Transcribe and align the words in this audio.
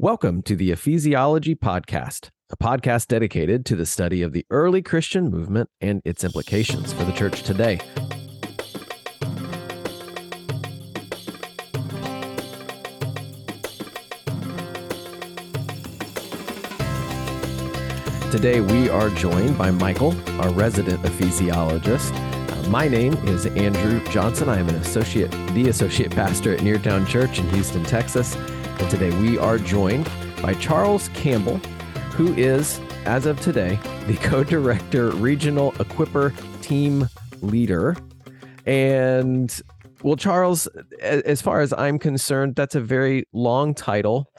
Welcome 0.00 0.42
to 0.42 0.56
the 0.56 0.70
Ephesiology 0.70 1.56
Podcast, 1.56 2.30
a 2.50 2.56
podcast 2.56 3.06
dedicated 3.06 3.64
to 3.66 3.76
the 3.76 3.86
study 3.86 4.22
of 4.22 4.32
the 4.32 4.44
early 4.50 4.82
Christian 4.82 5.30
movement 5.30 5.70
and 5.80 6.02
its 6.04 6.24
implications 6.24 6.92
for 6.92 7.04
the 7.04 7.12
church 7.12 7.44
today. 7.44 7.78
Today, 18.32 18.60
we 18.62 18.90
are 18.90 19.10
joined 19.10 19.56
by 19.56 19.70
Michael, 19.70 20.12
our 20.40 20.52
resident 20.54 21.00
ephesiologist. 21.04 22.12
Uh, 22.50 22.68
my 22.68 22.88
name 22.88 23.12
is 23.28 23.46
Andrew 23.46 24.04
Johnson. 24.08 24.48
I 24.48 24.58
am 24.58 24.68
an 24.68 24.74
associate, 24.74 25.30
the 25.54 25.68
associate 25.68 26.10
pastor 26.10 26.52
at 26.52 26.58
Neartown 26.62 27.06
Church 27.06 27.38
in 27.38 27.48
Houston, 27.50 27.84
Texas. 27.84 28.36
And 28.84 28.90
today 28.90 29.18
we 29.18 29.38
are 29.38 29.56
joined 29.56 30.10
by 30.42 30.52
Charles 30.52 31.08
Campbell, 31.14 31.56
who 32.16 32.34
is, 32.34 32.78
as 33.06 33.24
of 33.24 33.40
today, 33.40 33.78
the 34.06 34.14
co 34.18 34.44
director, 34.44 35.08
regional 35.12 35.72
equipper 35.80 36.34
team 36.60 37.08
leader. 37.40 37.96
And 38.66 39.58
well, 40.02 40.16
Charles, 40.16 40.66
as 41.00 41.40
far 41.40 41.62
as 41.62 41.72
I'm 41.72 41.98
concerned, 41.98 42.56
that's 42.56 42.74
a 42.74 42.80
very 42.82 43.26
long 43.32 43.72
title 43.72 44.30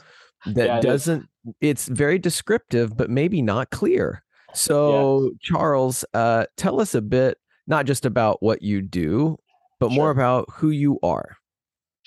that 0.45 0.67
yeah, 0.67 0.79
doesn't, 0.79 1.27
it's 1.59 1.87
very 1.87 2.19
descriptive, 2.19 2.95
but 2.95 3.09
maybe 3.09 3.41
not 3.41 3.71
clear. 3.71 4.21
So, 4.53 5.23
yeah. 5.23 5.29
Charles, 5.41 6.05
uh, 6.13 6.45
tell 6.55 6.79
us 6.79 6.93
a 6.93 7.01
bit, 7.01 7.39
not 7.65 7.87
just 7.87 8.05
about 8.05 8.43
what 8.43 8.61
you 8.61 8.83
do, 8.83 9.37
but 9.79 9.89
sure. 9.89 9.95
more 9.95 10.11
about 10.11 10.45
who 10.51 10.69
you 10.69 10.99
are. 11.01 11.35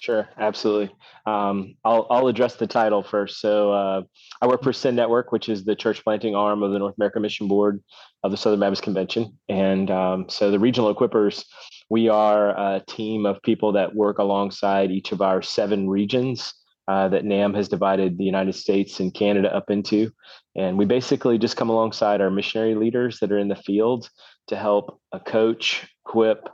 Sure, 0.01 0.29
absolutely. 0.39 0.95
Um, 1.27 1.75
I'll 1.85 2.07
I'll 2.09 2.29
address 2.29 2.55
the 2.55 2.69
title 2.69 3.03
first. 3.03 3.41
So 3.41 3.73
uh, 3.73 4.03
I 4.41 4.47
work 4.47 4.63
for 4.63 4.73
Send 4.73 4.97
Network, 4.97 5.33
which 5.33 5.49
is 5.49 5.65
the 5.65 5.75
church 5.75 6.05
planting 6.05 6.37
arm 6.37 6.63
of 6.63 6.71
the 6.71 6.79
North 6.79 6.95
American 6.99 7.23
Mission 7.23 7.49
Board 7.49 7.83
of 8.23 8.31
the 8.31 8.37
Southern 8.37 8.61
Baptist 8.61 8.83
Convention, 8.83 9.37
and 9.49 9.91
um, 9.91 10.29
so 10.29 10.53
the 10.53 10.59
regional 10.59 10.95
equippers, 10.95 11.45
we 11.91 12.09
are 12.09 12.51
a 12.51 12.81
team 12.87 13.27
of 13.27 13.43
people 13.43 13.73
that 13.73 13.95
work 13.95 14.19
alongside 14.19 14.93
each 14.93 15.11
of 15.11 15.21
our 15.21 15.43
seven 15.43 15.89
regions 15.89 16.55
uh, 16.87 17.09
that 17.09 17.25
NAMB 17.25 17.57
has 17.57 17.69
divided 17.69 18.19
the 18.19 18.25
United 18.25 18.55
States 18.55 19.01
and 19.01 19.13
Canada 19.13 19.55
up 19.55 19.69
into, 19.69 20.13
and 20.55 20.79
we 20.79 20.85
basically 20.85 21.39
just 21.39 21.57
come 21.57 21.71
alongside 21.71 22.21
our 22.21 22.31
missionary 22.31 22.77
leaders 22.77 23.19
that 23.19 23.33
are 23.33 23.39
in 23.39 23.49
the 23.49 23.57
field 23.57 24.09
to 24.47 24.57
help 24.57 25.01
a 25.11 25.19
coach, 25.19 25.87
equip, 26.07 26.49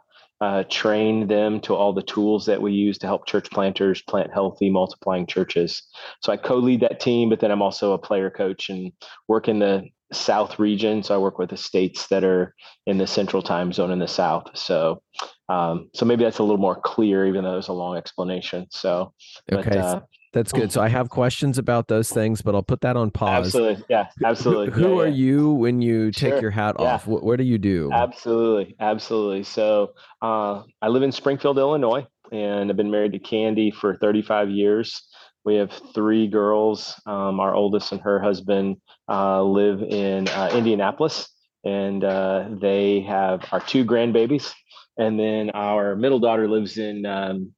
uh, 0.45 0.63
train 0.69 1.27
them 1.27 1.59
to 1.59 1.75
all 1.75 1.95
the 1.95 2.03
tools 2.03 2.45
that 2.45 2.61
we 2.61 2.71
use 2.71 2.99
to 2.99 3.07
help 3.07 3.27
church 3.27 3.51
planters 3.51 4.03
plant 4.03 4.31
healthy, 4.31 4.69
multiplying 4.69 5.27
churches. 5.27 5.83
So 6.21 6.35
I 6.35 6.37
co 6.37 6.57
lead 6.57 6.81
that 6.81 7.01
team, 7.01 7.31
but 7.31 7.41
then 7.41 7.51
I'm 7.51 7.63
also 7.63 7.95
a 7.95 7.99
player 7.99 8.29
coach 8.29 8.69
and 8.69 8.93
work 9.27 9.49
in 9.49 9.59
the 9.59 9.85
South 10.13 10.59
region. 10.59 11.03
So 11.03 11.15
I 11.15 11.19
work 11.19 11.39
with 11.39 11.49
the 11.49 11.57
states 11.57 12.09
that 12.09 12.25
are 12.25 12.55
in 12.87 12.99
the 12.99 13.07
central 13.07 13.41
time 13.41 13.73
zone 13.73 13.91
in 13.91 14.01
the 14.01 14.07
South. 14.07 14.51
So, 14.53 15.01
um, 15.49 15.89
so 15.95 16.05
maybe 16.05 16.25
that's 16.25 16.41
a 16.41 16.43
little 16.43 16.59
more 16.59 16.79
clear, 16.79 17.25
even 17.25 17.43
though 17.45 17.57
it's 17.57 17.69
a 17.69 17.73
long 17.73 17.97
explanation. 17.97 18.67
So, 18.69 19.15
okay. 19.51 19.63
But, 19.71 19.77
uh, 19.79 20.01
that's 20.35 20.53
good. 20.53 20.73
So 20.73 20.83
I 20.83 20.89
have 20.89 21.09
questions 21.09 21.59
about 21.59 21.89
those 21.89 22.11
things, 22.11 22.43
but 22.43 22.55
I'll 22.55 22.63
put 22.63 22.81
that 22.81 22.97
on 22.97 23.11
pause. 23.11 23.47
Absolutely. 23.47 23.85
Yeah, 23.89 24.09
absolutely. 24.25 24.71
Who, 24.73 24.83
who 24.83 24.95
yeah, 24.97 25.03
are 25.03 25.07
yeah. 25.07 25.15
you 25.15 25.51
when 25.53 25.81
you 25.81 26.11
take 26.11 26.33
sure. 26.33 26.43
your 26.43 26.51
hat 26.51 26.77
yeah. 26.79 26.95
off? 26.95 27.07
What, 27.07 27.23
what, 27.23 27.37
do 27.37 27.45
you 27.45 27.57
do? 27.57 27.91
Absolutely. 27.93 28.75
Absolutely. 28.81 29.45
So 29.45 29.93
uh, 30.21 30.63
I 30.83 30.89
live 30.89 31.03
in 31.03 31.13
Springfield, 31.13 31.57
Illinois, 31.57 32.07
and 32.33 32.69
I've 32.69 32.77
been 32.77 32.91
married 32.91 33.13
to 33.13 33.21
Candy 33.21 33.71
for 33.71 33.97
35 33.97 34.51
years. 34.51 35.07
We 35.45 35.55
have 35.57 35.71
three 35.95 36.27
girls. 36.27 37.01
Um, 37.07 37.39
our 37.39 37.55
oldest 37.55 37.93
and 37.93 38.01
her 38.01 38.21
husband 38.21 38.79
uh, 39.09 39.43
live 39.43 39.83
in 39.83 40.27
uh, 40.29 40.51
Indianapolis, 40.53 41.29
and 41.65 42.03
uh, 42.03 42.49
they 42.61 43.03
have 43.03 43.47
our 43.53 43.61
two 43.61 43.85
grandbabies. 43.85 44.53
And 44.97 45.19
then 45.19 45.51
our 45.51 45.97
middle 45.97 46.21
daughter 46.21 46.49
lives 46.49 46.79
in 46.79 47.05
um, 47.05 47.53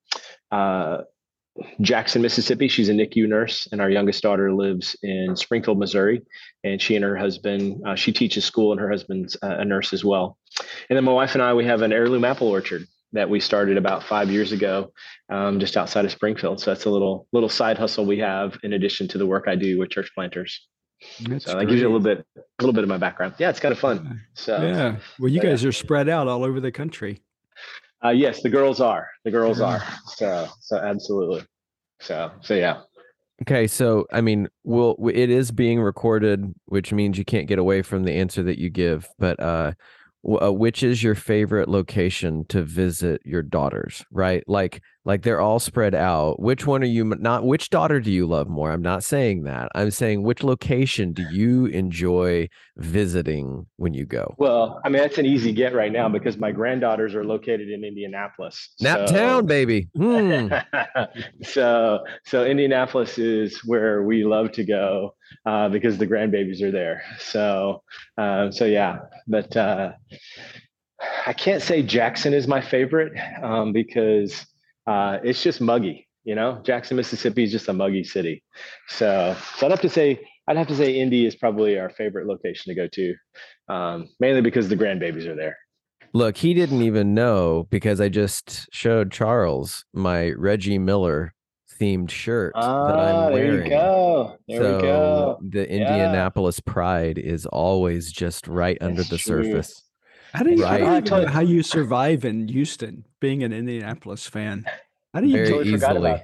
uh, 0.51 0.99
Jackson, 1.81 2.23
Mississippi. 2.23 2.69
She's 2.69 2.89
a 2.89 2.93
NICU 2.93 3.29
nurse, 3.29 3.69
and 3.73 3.81
our 3.81 3.91
youngest 3.91 4.23
daughter 4.23 4.53
lives 4.53 4.97
in 5.03 5.37
Springfield, 5.37 5.79
Missouri. 5.79 6.23
And 6.65 6.81
she 6.81 6.97
and 6.97 7.05
her 7.05 7.17
husband, 7.17 7.83
uh, 7.87 7.95
she 7.95 8.13
teaches 8.13 8.45
school, 8.45 8.73
and 8.73 8.81
her 8.81 8.91
husband's 8.91 9.37
uh, 9.43 9.57
a 9.59 9.65
nurse 9.65 9.93
as 9.93 10.05
well. 10.05 10.39
And 10.89 10.97
then 10.97 11.05
my 11.05 11.13
wife 11.13 11.35
and 11.35 11.43
I, 11.43 11.55
we 11.55 11.65
have 11.65 11.83
an 11.83 11.93
heirloom 11.93 12.25
apple 12.25 12.49
orchard 12.49 12.87
that 13.13 13.31
we 13.31 13.41
started 13.41 13.77
about 13.77 14.03
five 14.03 14.31
years 14.31 14.53
ago, 14.53 14.93
um, 15.31 15.59
just 15.61 15.77
outside 15.77 16.05
of 16.05 16.11
Springfield. 16.11 16.61
So 16.61 16.73
that's 16.73 16.85
a 16.85 16.91
little 16.91 17.27
little 17.33 17.49
side 17.49 17.79
hustle 17.79 18.05
we 18.05 18.19
have 18.19 18.59
in 18.63 18.73
addition 18.73 19.09
to 19.09 19.19
the 19.19 19.27
work 19.27 19.45
I 19.49 19.57
do 19.57 19.79
with 19.79 19.91
church 19.91 20.11
planters. 20.15 20.67
That's 21.29 21.45
so 21.45 21.59
that 21.59 21.67
gives 21.67 21.81
you 21.81 21.89
a 21.89 21.93
little 21.93 22.01
bit, 22.01 22.27
a 22.37 22.63
little 22.63 22.73
bit 22.73 22.83
of 22.83 22.89
my 22.89 22.99
background. 22.99 23.35
Yeah, 23.39 23.51
it's 23.51 23.61
kind 23.61 23.73
of 23.73 23.79
fun. 23.79 24.23
So 24.35 24.63
yeah, 24.63 24.97
well, 25.19 25.29
you 25.29 25.41
guys 25.41 25.63
yeah. 25.63 25.69
are 25.69 25.73
spread 25.73 26.09
out 26.09 26.27
all 26.29 26.45
over 26.45 26.61
the 26.61 26.73
country. 26.73 27.23
Uh, 28.07 28.11
yes, 28.11 28.41
the 28.41 28.49
girls 28.49 28.81
are. 28.81 29.09
The 29.25 29.31
girls 29.31 29.61
are. 29.61 29.83
So, 30.07 30.49
so 30.61 30.79
absolutely. 30.79 31.45
So, 32.01 32.31
so 32.41 32.55
yeah. 32.55 32.81
Okay, 33.43 33.67
so 33.67 34.07
I 34.13 34.21
mean, 34.21 34.49
well, 34.65 34.97
it 35.13 35.29
is 35.29 35.51
being 35.51 35.81
recorded, 35.81 36.55
which 36.67 36.93
means 36.93 37.19
you 37.19 37.25
can't 37.25 37.49
get 37.49 37.59
away 37.59 37.83
from 37.83 38.05
the 38.05 38.13
answer 38.13 38.43
that 38.45 38.59
you 38.59 38.71
give. 38.71 39.09
But 39.19 39.39
uh, 39.41 39.73
uh, 40.43 40.53
which 40.53 40.83
is 40.83 41.03
your 41.03 41.15
favorite 41.15 41.69
location 41.69 42.45
to 42.49 42.63
visit 42.63 43.21
your 43.25 43.43
daughters 43.43 44.05
right 44.11 44.43
like 44.49 44.83
like 45.07 45.23
they're 45.23 45.41
all 45.41 45.59
spread 45.59 45.95
out 45.95 46.39
which 46.39 46.67
one 46.67 46.83
are 46.83 46.87
you 46.87 47.05
not 47.05 47.45
which 47.45 47.71
daughter 47.71 48.01
do 48.01 48.13
you 48.13 48.27
love 48.27 48.49
more 48.49 48.71
i'm 48.71 48.83
not 48.83 49.03
saying 49.03 49.45
that 49.45 49.71
i'm 49.75 49.91
saying 49.91 50.23
which 50.23 50.43
location 50.43 51.13
do 51.13 51.25
you 51.31 51.67
enjoy 51.67 52.47
visiting 52.77 53.65
when 53.77 53.95
you 53.95 54.05
go 54.05 54.35
well 54.37 54.81
i 54.85 54.91
mean 54.91 55.01
that's 55.01 55.17
an 55.17 55.25
easy 55.25 55.53
get 55.53 55.75
right 55.75 55.93
now 55.93 56.09
because 56.09 56.37
my 56.37 56.53
granddaughters 56.53 57.15
are 57.15 57.25
located 57.25 57.71
in 57.71 57.83
indianapolis 57.83 58.75
nap 58.81 59.09
so. 59.09 59.15
town 59.15 59.47
baby 59.47 59.89
hmm. 59.97 60.49
so 61.43 62.01
so 62.27 62.45
indianapolis 62.45 63.19
is 63.19 63.59
where 63.65 64.03
we 64.03 64.25
love 64.25 64.53
to 64.53 64.65
go 64.65 65.15
uh, 65.45 65.69
because 65.69 65.99
the 65.99 66.07
grandbabies 66.07 66.63
are 66.63 66.71
there. 66.71 67.03
So, 67.19 67.83
uh, 68.19 68.51
so 68.51 68.65
yeah, 68.65 68.99
but 69.27 69.57
uh, 69.57 69.93
I 71.27 71.33
can't 71.33 71.63
say 71.63 71.83
Jackson 71.83 72.35
is 72.35 72.49
my 72.49 72.61
favorite 72.61 73.13
um, 73.43 73.73
because 73.73 74.47
uh, 74.87 75.19
it's 75.23 75.43
just 75.43 75.61
muggy. 75.61 76.07
You 76.25 76.35
know, 76.35 76.61
Jackson, 76.65 76.97
Mississippi 76.97 77.45
is 77.45 77.53
just 77.53 77.69
a 77.69 77.73
muggy 77.73 78.03
city. 78.03 78.43
So, 78.89 79.37
so 79.57 79.67
I'd 79.67 79.71
have 79.71 79.81
to 79.83 79.89
say 79.89 80.21
I'd 80.49 80.57
have 80.57 80.69
to 80.69 80.77
say 80.77 80.99
Indy 80.99 81.27
is 81.27 81.35
probably 81.35 81.79
our 81.79 81.91
favorite 81.91 82.27
location 82.27 82.75
to 82.75 82.75
go 82.75 82.89
to, 82.89 83.15
um, 83.73 84.09
mainly 84.21 84.41
because 84.41 84.69
the 84.69 84.77
grandbabies 84.77 85.27
are 85.27 85.35
there. 85.35 85.57
Look, 86.13 86.37
he 86.37 86.55
didn't 86.55 86.83
even 86.83 87.15
know 87.15 87.67
because 87.71 88.01
I 88.01 88.09
just 88.09 88.69
showed 88.73 89.11
Charles 89.11 89.85
my 89.93 90.31
Reggie 90.31 90.79
Miller 90.79 91.35
themed 91.81 92.11
shirt 92.11 92.53
ah, 92.55 92.87
that 92.87 92.99
I'm 92.99 93.33
wearing. 93.33 93.51
There 93.51 93.65
you 93.65 93.71
go. 93.71 94.37
There 94.49 94.63
so 94.63 94.77
we 94.77 94.83
go. 94.83 95.39
The 95.51 95.69
Indianapolis 95.71 96.61
yeah. 96.65 96.73
pride 96.73 97.19
is 97.19 97.47
always 97.47 98.13
just 98.13 98.47
right 98.47 98.79
That's 98.81 98.89
under 98.89 99.03
the 99.03 99.19
true. 99.19 99.45
surface. 99.45 99.83
How 100.33 100.43
do 100.43 100.51
you, 100.51 100.63
right. 100.63 100.83
how, 100.83 101.01
do 101.01 101.21
you 101.21 101.27
how 101.27 101.41
you 101.41 101.63
survive 101.63 102.25
in 102.25 102.49
Houston 102.49 103.05
being 103.21 103.43
an 103.43 103.53
Indianapolis 103.53 104.27
fan? 104.27 104.67
How 105.15 105.21
do 105.21 105.27
you 105.27 105.33
very 105.33 105.49
totally 105.49 105.75
easily? 105.75 106.23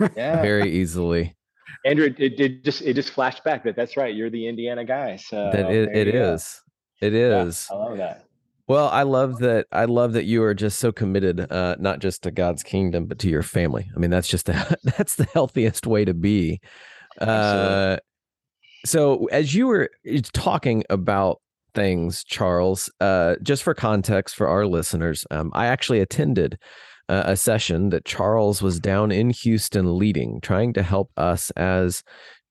Yeah, 0.16 0.40
very 0.40 0.70
easily. 0.70 1.36
Andrew, 1.84 2.14
it, 2.16 2.40
it, 2.40 2.64
just 2.64 2.80
it 2.80 2.94
just 2.94 3.10
flashed 3.10 3.44
back 3.44 3.64
that 3.64 3.76
that's 3.76 3.98
right. 3.98 4.14
You're 4.14 4.30
the 4.30 4.48
Indiana 4.48 4.84
guy. 4.84 5.16
So 5.16 5.50
that 5.52 5.70
it, 5.70 5.94
it 5.94 6.08
is. 6.14 6.62
It 7.02 7.12
is. 7.12 7.68
Yeah, 7.70 7.76
I 7.76 7.78
love 7.78 7.98
that. 7.98 8.24
Well, 8.70 8.88
I 8.88 9.02
love 9.02 9.40
that. 9.40 9.66
I 9.72 9.86
love 9.86 10.12
that 10.12 10.26
you 10.26 10.44
are 10.44 10.54
just 10.54 10.78
so 10.78 10.92
committed, 10.92 11.50
uh, 11.52 11.74
not 11.80 11.98
just 11.98 12.22
to 12.22 12.30
God's 12.30 12.62
kingdom, 12.62 13.06
but 13.06 13.18
to 13.18 13.28
your 13.28 13.42
family. 13.42 13.90
I 13.94 13.98
mean, 13.98 14.10
that's 14.10 14.28
just 14.28 14.46
the, 14.46 14.78
that's 14.96 15.16
the 15.16 15.24
healthiest 15.34 15.88
way 15.88 16.04
to 16.04 16.14
be. 16.14 16.60
Uh, 17.20 17.96
so, 18.84 19.26
as 19.26 19.54
you 19.54 19.66
were 19.66 19.90
talking 20.32 20.84
about 20.88 21.40
things, 21.74 22.24
Charles, 22.24 22.90
uh, 23.00 23.36
just 23.42 23.62
for 23.62 23.74
context 23.74 24.36
for 24.36 24.48
our 24.48 24.66
listeners, 24.66 25.26
um, 25.30 25.50
I 25.54 25.66
actually 25.66 26.00
attended 26.00 26.58
uh, 27.08 27.24
a 27.26 27.36
session 27.36 27.90
that 27.90 28.04
Charles 28.04 28.62
was 28.62 28.78
down 28.78 29.10
in 29.10 29.30
Houston 29.30 29.98
leading, 29.98 30.40
trying 30.40 30.72
to 30.74 30.82
help 30.82 31.10
us 31.16 31.50
as 31.52 32.02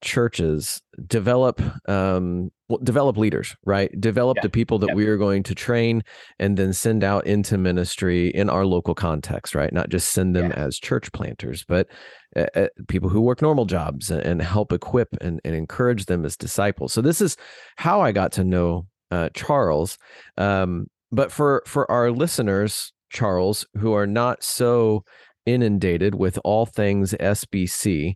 churches 0.02 0.82
develop 1.08 1.62
um, 1.90 2.52
well, 2.70 2.80
develop 2.84 3.18
leaders, 3.18 3.56
right? 3.66 3.90
Develop 4.00 4.38
yeah. 4.38 4.44
the 4.44 4.50
people 4.50 4.78
that 4.80 4.90
yeah. 4.90 4.94
we 4.94 5.08
are 5.08 5.18
going 5.18 5.42
to 5.44 5.56
train 5.56 6.04
and 6.38 6.56
then 6.56 6.72
send 6.72 7.04
out 7.04 7.26
into 7.26 7.58
ministry 7.58 8.30
in 8.30 8.48
our 8.50 8.66
local 8.66 8.94
context, 8.94 9.56
right? 9.56 9.74
Not 9.74 9.90
just 9.90 10.12
send 10.12 10.36
them 10.36 10.52
yeah. 10.52 10.66
as 10.66 10.78
church 10.78 11.12
planters, 11.12 11.66
but 11.68 11.88
uh, 12.36 12.46
uh, 12.56 12.68
people 12.88 13.10
who 13.10 13.22
work 13.22 13.42
normal 13.42 13.66
jobs 13.66 14.12
and, 14.12 14.22
and 14.22 14.42
help 14.42 14.72
equip 14.72 15.10
and, 15.20 15.42
and, 15.44 15.56
encourage 15.56 16.06
them 16.06 16.24
as 16.26 16.38
disciples. 16.38 16.94
So 16.94 17.02
this 17.02 17.22
is 17.22 17.38
how 17.78 18.02
I 18.02 18.12
got 18.12 18.32
to 18.34 18.44
know 18.44 18.86
uh, 19.12 19.30
Charles. 19.34 19.98
Um, 20.38 20.88
but 21.12 21.32
for 21.32 21.64
for 21.66 21.90
our 21.92 22.12
listeners, 22.12 22.94
Charles, 23.10 23.66
who 23.78 23.94
are 23.94 24.08
not 24.08 24.44
so 24.44 25.04
inundated 25.46 26.16
with 26.16 26.40
all 26.44 26.66
things 26.66 27.14
SBC, 27.20 28.16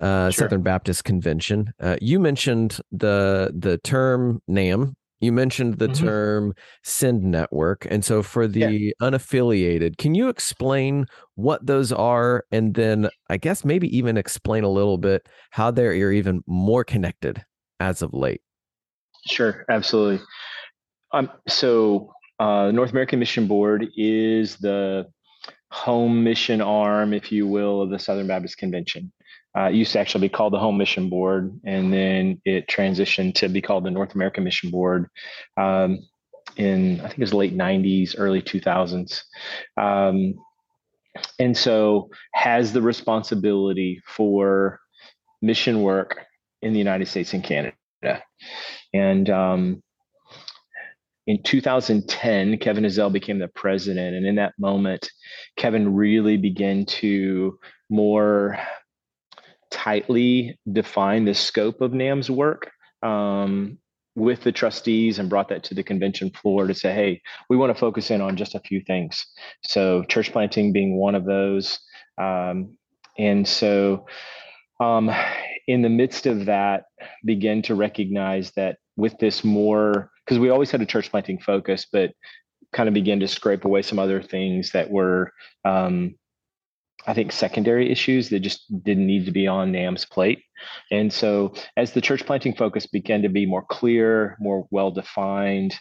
uh, 0.00 0.30
sure. 0.30 0.44
Southern 0.44 0.62
Baptist 0.62 1.04
Convention. 1.04 1.72
Uh, 1.80 1.96
you 2.00 2.18
mentioned 2.18 2.78
the 2.92 3.52
the 3.56 3.78
term 3.78 4.42
NAMB. 4.48 4.94
You 5.20 5.32
mentioned 5.32 5.78
the 5.78 5.86
mm-hmm. 5.86 6.04
term 6.04 6.54
Send 6.82 7.22
Network, 7.22 7.86
and 7.88 8.04
so 8.04 8.22
for 8.22 8.46
the 8.46 8.60
yeah. 8.60 8.90
unaffiliated, 9.00 9.96
can 9.96 10.14
you 10.14 10.28
explain 10.28 11.06
what 11.36 11.64
those 11.64 11.92
are, 11.92 12.44
and 12.52 12.74
then 12.74 13.08
I 13.30 13.38
guess 13.38 13.64
maybe 13.64 13.96
even 13.96 14.18
explain 14.18 14.64
a 14.64 14.68
little 14.68 14.98
bit 14.98 15.26
how 15.50 15.70
they're 15.70 16.12
even 16.12 16.42
more 16.46 16.84
connected 16.84 17.42
as 17.80 18.02
of 18.02 18.12
late? 18.12 18.42
Sure, 19.26 19.64
absolutely. 19.70 20.24
Um, 21.12 21.30
so 21.48 22.12
uh, 22.38 22.70
North 22.72 22.90
American 22.90 23.18
Mission 23.18 23.46
Board 23.46 23.88
is 23.96 24.56
the 24.56 25.06
home 25.70 26.22
mission 26.22 26.60
arm, 26.60 27.12
if 27.12 27.32
you 27.32 27.46
will, 27.46 27.82
of 27.82 27.90
the 27.90 27.98
Southern 27.98 28.26
Baptist 28.26 28.58
Convention. 28.58 29.12
Uh, 29.56 29.64
it 29.64 29.74
used 29.74 29.92
to 29.92 30.00
actually 30.00 30.28
be 30.28 30.32
called 30.32 30.52
the 30.52 30.58
Home 30.58 30.76
Mission 30.76 31.08
Board, 31.08 31.58
and 31.64 31.92
then 31.92 32.40
it 32.44 32.66
transitioned 32.66 33.34
to 33.36 33.48
be 33.48 33.60
called 33.60 33.84
the 33.84 33.90
North 33.90 34.14
American 34.14 34.44
Mission 34.44 34.70
Board 34.70 35.08
um, 35.56 36.00
in 36.56 37.00
I 37.00 37.04
think 37.08 37.18
it 37.18 37.20
was 37.20 37.34
late 37.34 37.56
'90s, 37.56 38.14
early 38.18 38.42
2000s, 38.42 39.22
um, 39.76 40.34
and 41.38 41.56
so 41.56 42.10
has 42.32 42.72
the 42.72 42.82
responsibility 42.82 44.02
for 44.06 44.80
mission 45.40 45.82
work 45.82 46.24
in 46.62 46.72
the 46.72 46.78
United 46.78 47.06
States 47.06 47.32
and 47.32 47.44
Canada. 47.44 47.74
And 48.94 49.28
um, 49.28 49.82
in 51.26 51.42
2010, 51.42 52.58
Kevin 52.58 52.84
Ezell 52.84 53.12
became 53.12 53.38
the 53.38 53.48
president. 53.48 54.14
And 54.14 54.24
in 54.24 54.36
that 54.36 54.54
moment, 54.58 55.10
Kevin 55.56 55.94
really 55.94 56.36
began 56.36 56.86
to 56.86 57.58
more 57.90 58.58
tightly 59.70 60.58
define 60.70 61.24
the 61.24 61.34
scope 61.34 61.80
of 61.80 61.90
NAMB's 61.90 62.30
work 62.30 62.70
um, 63.02 63.78
with 64.14 64.42
the 64.42 64.52
trustees 64.52 65.18
and 65.18 65.28
brought 65.28 65.48
that 65.48 65.64
to 65.64 65.74
the 65.74 65.82
convention 65.82 66.30
floor 66.30 66.68
to 66.68 66.74
say, 66.74 66.94
hey, 66.94 67.22
we 67.50 67.56
want 67.56 67.74
to 67.74 67.78
focus 67.78 68.12
in 68.12 68.20
on 68.20 68.36
just 68.36 68.54
a 68.54 68.60
few 68.60 68.80
things. 68.80 69.26
So, 69.64 70.04
church 70.04 70.30
planting 70.30 70.72
being 70.72 70.96
one 70.96 71.16
of 71.16 71.24
those. 71.24 71.80
Um, 72.16 72.78
and 73.18 73.46
so, 73.46 74.06
um, 74.78 75.10
in 75.66 75.82
the 75.82 75.88
midst 75.88 76.26
of 76.26 76.46
that, 76.46 76.84
begin 77.24 77.62
to 77.62 77.74
recognize 77.74 78.52
that 78.52 78.78
with 78.96 79.18
this 79.18 79.44
more, 79.44 80.10
because 80.24 80.38
we 80.38 80.50
always 80.50 80.70
had 80.70 80.80
a 80.80 80.86
church 80.86 81.10
planting 81.10 81.38
focus, 81.38 81.86
but 81.90 82.12
kind 82.72 82.88
of 82.88 82.94
begin 82.94 83.20
to 83.20 83.28
scrape 83.28 83.64
away 83.64 83.82
some 83.82 83.98
other 83.98 84.20
things 84.20 84.72
that 84.72 84.90
were 84.90 85.32
um, 85.64 86.16
I 87.06 87.14
think 87.14 87.32
secondary 87.32 87.90
issues 87.90 88.30
that 88.30 88.40
just 88.40 88.64
didn't 88.82 89.06
need 89.06 89.26
to 89.26 89.32
be 89.32 89.46
on 89.46 89.72
NAMB's 89.72 90.06
plate. 90.06 90.42
And 90.90 91.12
so 91.12 91.54
as 91.76 91.92
the 91.92 92.00
church 92.00 92.24
planting 92.24 92.54
focus 92.54 92.86
began 92.86 93.22
to 93.22 93.28
be 93.28 93.46
more 93.46 93.64
clear, 93.64 94.36
more 94.40 94.66
well 94.70 94.90
defined, 94.90 95.74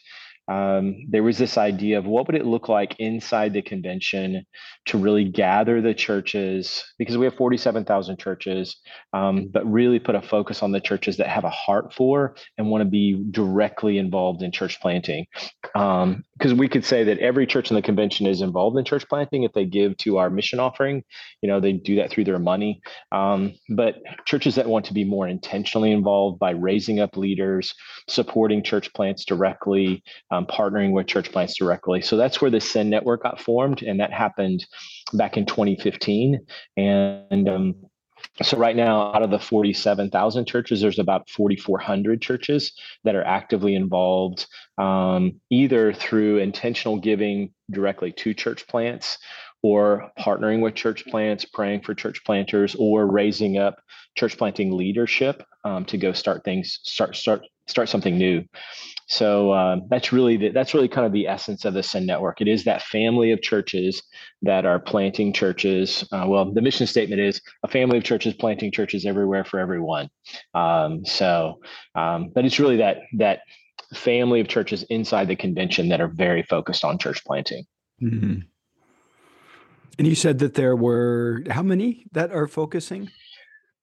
um, 0.47 1.05
there 1.09 1.23
was 1.23 1.37
this 1.37 1.57
idea 1.57 1.97
of 1.97 2.05
what 2.05 2.27
would 2.27 2.35
it 2.35 2.45
look 2.45 2.67
like 2.67 2.95
inside 2.99 3.53
the 3.53 3.61
convention 3.61 4.45
to 4.85 4.97
really 4.97 5.23
gather 5.23 5.81
the 5.81 5.93
churches 5.93 6.83
because 6.97 7.17
we 7.17 7.25
have 7.25 7.35
47,000 7.35 8.19
churches, 8.19 8.75
um, 9.13 9.49
but 9.51 9.65
really 9.65 9.99
put 9.99 10.15
a 10.15 10.21
focus 10.21 10.61
on 10.61 10.73
the 10.73 10.81
churches 10.81 11.17
that 11.17 11.27
have 11.27 11.45
a 11.45 11.49
heart 11.49 11.93
for 11.93 12.35
and 12.57 12.69
want 12.69 12.81
to 12.81 12.89
be 12.89 13.23
directly 13.31 13.97
involved 13.97 14.41
in 14.41 14.51
church 14.51 14.81
planting. 14.81 15.25
Because 15.61 16.51
um, 16.51 16.57
we 16.57 16.67
could 16.67 16.83
say 16.83 17.05
that 17.05 17.19
every 17.19 17.47
church 17.47 17.71
in 17.71 17.75
the 17.75 17.81
convention 17.81 18.27
is 18.27 18.41
involved 18.41 18.77
in 18.77 18.83
church 18.83 19.07
planting 19.07 19.43
if 19.43 19.53
they 19.53 19.65
give 19.65 19.95
to 19.97 20.17
our 20.17 20.29
mission 20.29 20.59
offering. 20.59 21.03
You 21.41 21.47
know, 21.47 21.61
they 21.61 21.71
do 21.71 21.95
that 21.95 22.11
through 22.11 22.25
their 22.25 22.39
money. 22.39 22.81
Um, 23.13 23.53
but 23.69 23.95
churches 24.25 24.55
that 24.55 24.67
want 24.67 24.85
to 24.85 24.93
be 24.93 25.05
more 25.05 25.27
intentionally 25.27 25.91
involved 25.91 26.39
by 26.39 26.51
raising 26.51 26.99
up 26.99 27.15
leaders, 27.15 27.73
supporting 28.09 28.61
church 28.61 28.93
plants 28.93 29.23
directly 29.23 30.03
um, 30.33 30.45
partnering 30.47 30.91
with 30.91 31.07
church 31.07 31.31
plants 31.31 31.55
directly. 31.55 32.01
So 32.01 32.17
that's 32.17 32.41
where 32.41 32.49
the 32.49 32.59
Send 32.59 32.89
Network 32.89 33.23
got 33.23 33.39
formed, 33.39 33.83
and 33.83 33.99
that 33.99 34.11
happened 34.11 34.65
back 35.13 35.37
in 35.37 35.45
2015. 35.45 36.39
And 36.75 37.49
um, 37.49 37.75
so 38.41 38.57
right 38.57 38.75
now, 38.75 39.13
out 39.13 39.21
of 39.21 39.29
the 39.29 39.39
47,000 39.39 40.45
churches, 40.45 40.81
there's 40.81 40.97
about 40.97 41.29
4,400 41.29 42.21
churches 42.21 42.73
that 43.03 43.15
are 43.15 43.23
actively 43.23 43.75
involved, 43.75 44.47
um, 44.79 45.39
either 45.51 45.93
through 45.93 46.39
intentional 46.39 46.99
giving 46.99 47.53
directly 47.69 48.11
to 48.13 48.33
church 48.33 48.67
plants 48.67 49.19
or 49.61 50.11
partnering 50.19 50.61
with 50.61 50.75
church 50.75 51.05
plants, 51.05 51.45
praying 51.45 51.81
for 51.81 51.93
church 51.93 52.23
planters, 52.25 52.75
or 52.75 53.07
raising 53.07 53.57
up 53.57 53.79
church 54.15 54.37
planting 54.37 54.75
leadership 54.75 55.43
um, 55.63 55.85
to 55.85 55.97
go 55.97 56.11
start 56.11 56.43
things, 56.43 56.79
start 56.83 57.15
start 57.15 57.43
start 57.67 57.89
something 57.89 58.17
new. 58.17 58.43
So 59.07 59.51
uh, 59.51 59.77
that's 59.89 60.11
really 60.11 60.37
the, 60.37 60.49
that's 60.49 60.73
really 60.73 60.87
kind 60.87 61.05
of 61.05 61.13
the 61.13 61.27
essence 61.27 61.65
of 61.65 61.73
the 61.73 61.83
Send 61.83 62.07
Network. 62.07 62.41
It 62.41 62.47
is 62.47 62.63
that 62.63 62.81
family 62.81 63.31
of 63.31 63.41
churches 63.41 64.01
that 64.41 64.65
are 64.65 64.79
planting 64.79 65.33
churches. 65.33 66.07
Uh, 66.11 66.25
well, 66.27 66.51
the 66.51 66.61
mission 66.61 66.87
statement 66.87 67.21
is 67.21 67.41
a 67.63 67.67
family 67.67 67.97
of 67.97 68.03
churches 68.03 68.33
planting 68.33 68.71
churches 68.71 69.05
everywhere 69.05 69.43
for 69.43 69.59
everyone. 69.59 70.09
Um, 70.53 71.05
so, 71.05 71.59
um, 71.95 72.31
but 72.33 72.45
it's 72.45 72.59
really 72.59 72.77
that 72.77 72.97
that 73.17 73.41
family 73.93 74.39
of 74.39 74.47
churches 74.47 74.83
inside 74.83 75.27
the 75.27 75.35
convention 75.35 75.89
that 75.89 76.01
are 76.01 76.07
very 76.07 76.43
focused 76.43 76.83
on 76.83 76.97
church 76.97 77.23
planting. 77.25 77.65
Mm-hmm. 78.01 78.39
And 79.99 80.07
you 80.07 80.15
said 80.15 80.39
that 80.39 80.55
there 80.55 80.75
were 80.75 81.43
how 81.49 81.61
many 81.61 82.05
that 82.13 82.31
are 82.31 82.47
focusing? 82.47 83.09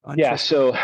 On 0.03 0.19
yeah 0.19 0.37
so 0.37 0.75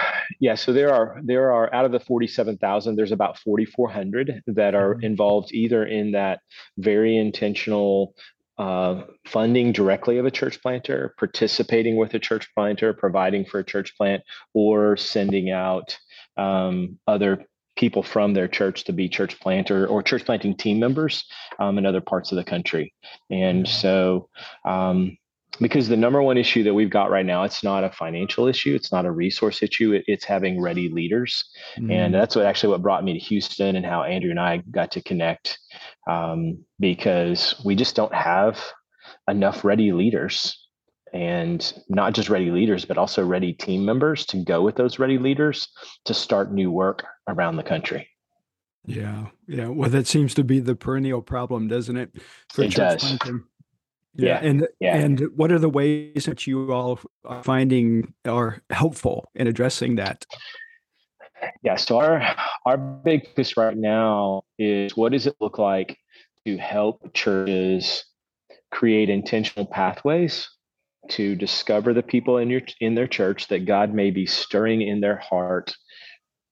yeah 0.40 0.54
so 0.54 0.72
there 0.72 0.92
are 0.92 1.20
there 1.22 1.52
are 1.52 1.72
out 1.74 1.84
of 1.84 1.92
the 1.92 2.00
47000 2.00 2.96
there's 2.96 3.12
about 3.12 3.38
4400 3.38 4.42
that 4.46 4.74
are 4.74 4.94
mm-hmm. 4.94 5.04
involved 5.04 5.52
either 5.52 5.84
in 5.84 6.12
that 6.12 6.40
very 6.78 7.16
intentional 7.16 8.14
uh, 8.58 9.02
funding 9.26 9.70
directly 9.70 10.16
of 10.16 10.24
a 10.24 10.30
church 10.30 10.62
planter 10.62 11.14
participating 11.18 11.96
with 11.96 12.14
a 12.14 12.18
church 12.18 12.48
planter 12.54 12.94
providing 12.94 13.44
for 13.44 13.58
a 13.58 13.64
church 13.64 13.96
plant 13.98 14.22
or 14.54 14.96
sending 14.96 15.50
out 15.50 15.98
um, 16.38 16.98
other 17.06 17.44
people 17.76 18.02
from 18.02 18.32
their 18.32 18.48
church 18.48 18.84
to 18.84 18.94
be 18.94 19.10
church 19.10 19.38
planter 19.40 19.86
or 19.86 20.02
church 20.02 20.24
planting 20.24 20.56
team 20.56 20.78
members 20.78 21.24
um, 21.58 21.76
in 21.76 21.84
other 21.84 22.00
parts 22.00 22.32
of 22.32 22.36
the 22.36 22.44
country 22.44 22.94
and 23.30 23.68
so 23.68 24.30
um, 24.64 25.18
because 25.60 25.88
the 25.88 25.96
number 25.96 26.22
one 26.22 26.36
issue 26.36 26.62
that 26.62 26.74
we've 26.74 26.90
got 26.90 27.10
right 27.10 27.26
now 27.26 27.42
it's 27.42 27.62
not 27.62 27.84
a 27.84 27.90
financial 27.90 28.46
issue 28.46 28.74
it's 28.74 28.92
not 28.92 29.06
a 29.06 29.10
resource 29.10 29.62
issue 29.62 29.92
it, 29.92 30.04
it's 30.06 30.24
having 30.24 30.60
ready 30.60 30.88
leaders 30.88 31.44
mm-hmm. 31.76 31.90
and 31.90 32.14
that's 32.14 32.36
what 32.36 32.46
actually 32.46 32.70
what 32.70 32.82
brought 32.82 33.04
me 33.04 33.12
to 33.12 33.18
houston 33.18 33.76
and 33.76 33.86
how 33.86 34.02
andrew 34.02 34.30
and 34.30 34.40
i 34.40 34.58
got 34.70 34.90
to 34.90 35.02
connect 35.02 35.58
um, 36.08 36.58
because 36.78 37.60
we 37.64 37.74
just 37.74 37.96
don't 37.96 38.14
have 38.14 38.62
enough 39.28 39.64
ready 39.64 39.92
leaders 39.92 40.68
and 41.12 41.72
not 41.88 42.12
just 42.12 42.28
ready 42.28 42.50
leaders 42.50 42.84
but 42.84 42.98
also 42.98 43.24
ready 43.24 43.52
team 43.52 43.84
members 43.84 44.26
to 44.26 44.42
go 44.44 44.62
with 44.62 44.76
those 44.76 44.98
ready 44.98 45.18
leaders 45.18 45.68
to 46.04 46.12
start 46.12 46.52
new 46.52 46.70
work 46.70 47.04
around 47.28 47.56
the 47.56 47.62
country 47.62 48.08
yeah 48.84 49.26
yeah 49.48 49.66
well 49.66 49.90
that 49.90 50.06
seems 50.06 50.34
to 50.34 50.44
be 50.44 50.60
the 50.60 50.76
perennial 50.76 51.22
problem 51.22 51.66
doesn't 51.66 51.96
it 51.96 52.10
for 52.52 52.62
it 52.62 52.72
does. 52.72 53.02
Planting? 53.02 53.44
Yeah. 54.18 54.38
And 54.42 54.68
yeah. 54.80 54.96
and 54.96 55.20
what 55.34 55.52
are 55.52 55.58
the 55.58 55.68
ways 55.68 56.24
that 56.26 56.46
you 56.46 56.72
all 56.72 56.98
are 57.24 57.42
finding 57.42 58.14
are 58.26 58.62
helpful 58.70 59.30
in 59.34 59.46
addressing 59.46 59.96
that? 59.96 60.26
Yeah. 61.62 61.76
So 61.76 61.98
our 61.98 62.22
our 62.64 62.76
big 62.76 63.26
focus 63.28 63.56
right 63.56 63.76
now 63.76 64.42
is 64.58 64.96
what 64.96 65.12
does 65.12 65.26
it 65.26 65.36
look 65.40 65.58
like 65.58 65.98
to 66.46 66.56
help 66.56 67.12
churches 67.14 68.04
create 68.70 69.10
intentional 69.10 69.66
pathways 69.66 70.48
to 71.08 71.34
discover 71.34 71.94
the 71.94 72.02
people 72.02 72.38
in 72.38 72.50
your 72.50 72.62
in 72.80 72.94
their 72.94 73.06
church 73.06 73.48
that 73.48 73.64
God 73.64 73.94
may 73.94 74.10
be 74.10 74.26
stirring 74.26 74.82
in 74.82 75.00
their 75.00 75.16
heart 75.16 75.74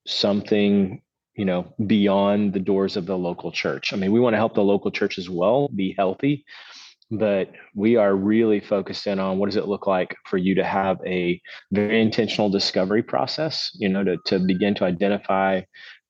something 0.06 1.00
you 1.36 1.44
know 1.44 1.72
beyond 1.86 2.52
the 2.52 2.60
doors 2.60 2.96
of 2.96 3.06
the 3.06 3.18
local 3.18 3.50
church. 3.50 3.92
I 3.92 3.96
mean, 3.96 4.12
we 4.12 4.20
want 4.20 4.34
to 4.34 4.38
help 4.38 4.54
the 4.54 4.62
local 4.62 4.90
church 4.90 5.18
as 5.18 5.28
well 5.28 5.68
be 5.68 5.94
healthy, 5.96 6.44
but 7.18 7.50
we 7.74 7.96
are 7.96 8.14
really 8.14 8.60
focused 8.60 9.06
in 9.06 9.18
on 9.18 9.38
what 9.38 9.46
does 9.46 9.56
it 9.56 9.68
look 9.68 9.86
like 9.86 10.14
for 10.26 10.36
you 10.36 10.54
to 10.54 10.64
have 10.64 10.98
a 11.06 11.40
very 11.72 12.00
intentional 12.00 12.48
discovery 12.48 13.02
process 13.02 13.70
you 13.74 13.88
know 13.88 14.04
to, 14.04 14.16
to 14.26 14.38
begin 14.38 14.74
to 14.74 14.84
identify 14.84 15.60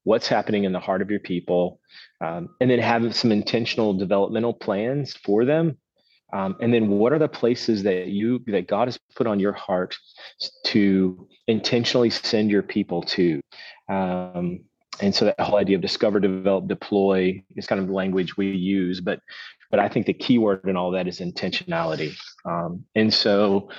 what's 0.04 0.28
happening 0.28 0.64
in 0.64 0.72
the 0.72 0.80
heart 0.80 1.02
of 1.02 1.10
your 1.10 1.20
people 1.20 1.80
um, 2.20 2.50
and 2.60 2.70
then 2.70 2.78
have 2.78 3.14
some 3.16 3.32
intentional 3.32 3.92
developmental 3.92 4.54
plans 4.54 5.14
for 5.24 5.44
them. 5.44 5.76
Um, 6.32 6.56
and 6.60 6.72
then 6.72 6.88
what 6.88 7.12
are 7.12 7.18
the 7.18 7.28
places 7.28 7.82
that 7.84 8.08
you 8.08 8.40
that 8.46 8.66
god 8.66 8.88
has 8.88 8.98
put 9.14 9.26
on 9.26 9.38
your 9.38 9.52
heart 9.52 9.96
to 10.66 11.28
intentionally 11.46 12.10
send 12.10 12.50
your 12.50 12.62
people 12.62 13.02
to? 13.02 13.40
Um, 13.88 14.60
and 15.00 15.14
so 15.14 15.26
that 15.26 15.40
whole 15.40 15.58
idea 15.58 15.76
of 15.76 15.82
discover 15.82 16.20
develop 16.20 16.66
deploy 16.66 17.42
is 17.56 17.66
kind 17.66 17.80
of 17.80 17.90
language 17.90 18.36
we 18.36 18.50
use 18.52 19.00
but 19.00 19.18
but 19.74 19.82
I 19.82 19.88
think 19.88 20.06
the 20.06 20.14
key 20.14 20.38
word 20.38 20.60
in 20.68 20.76
all 20.76 20.92
that 20.92 21.08
is 21.08 21.18
intentionality. 21.18 22.14
Um, 22.44 22.84
and 22.94 23.12
so, 23.12 23.70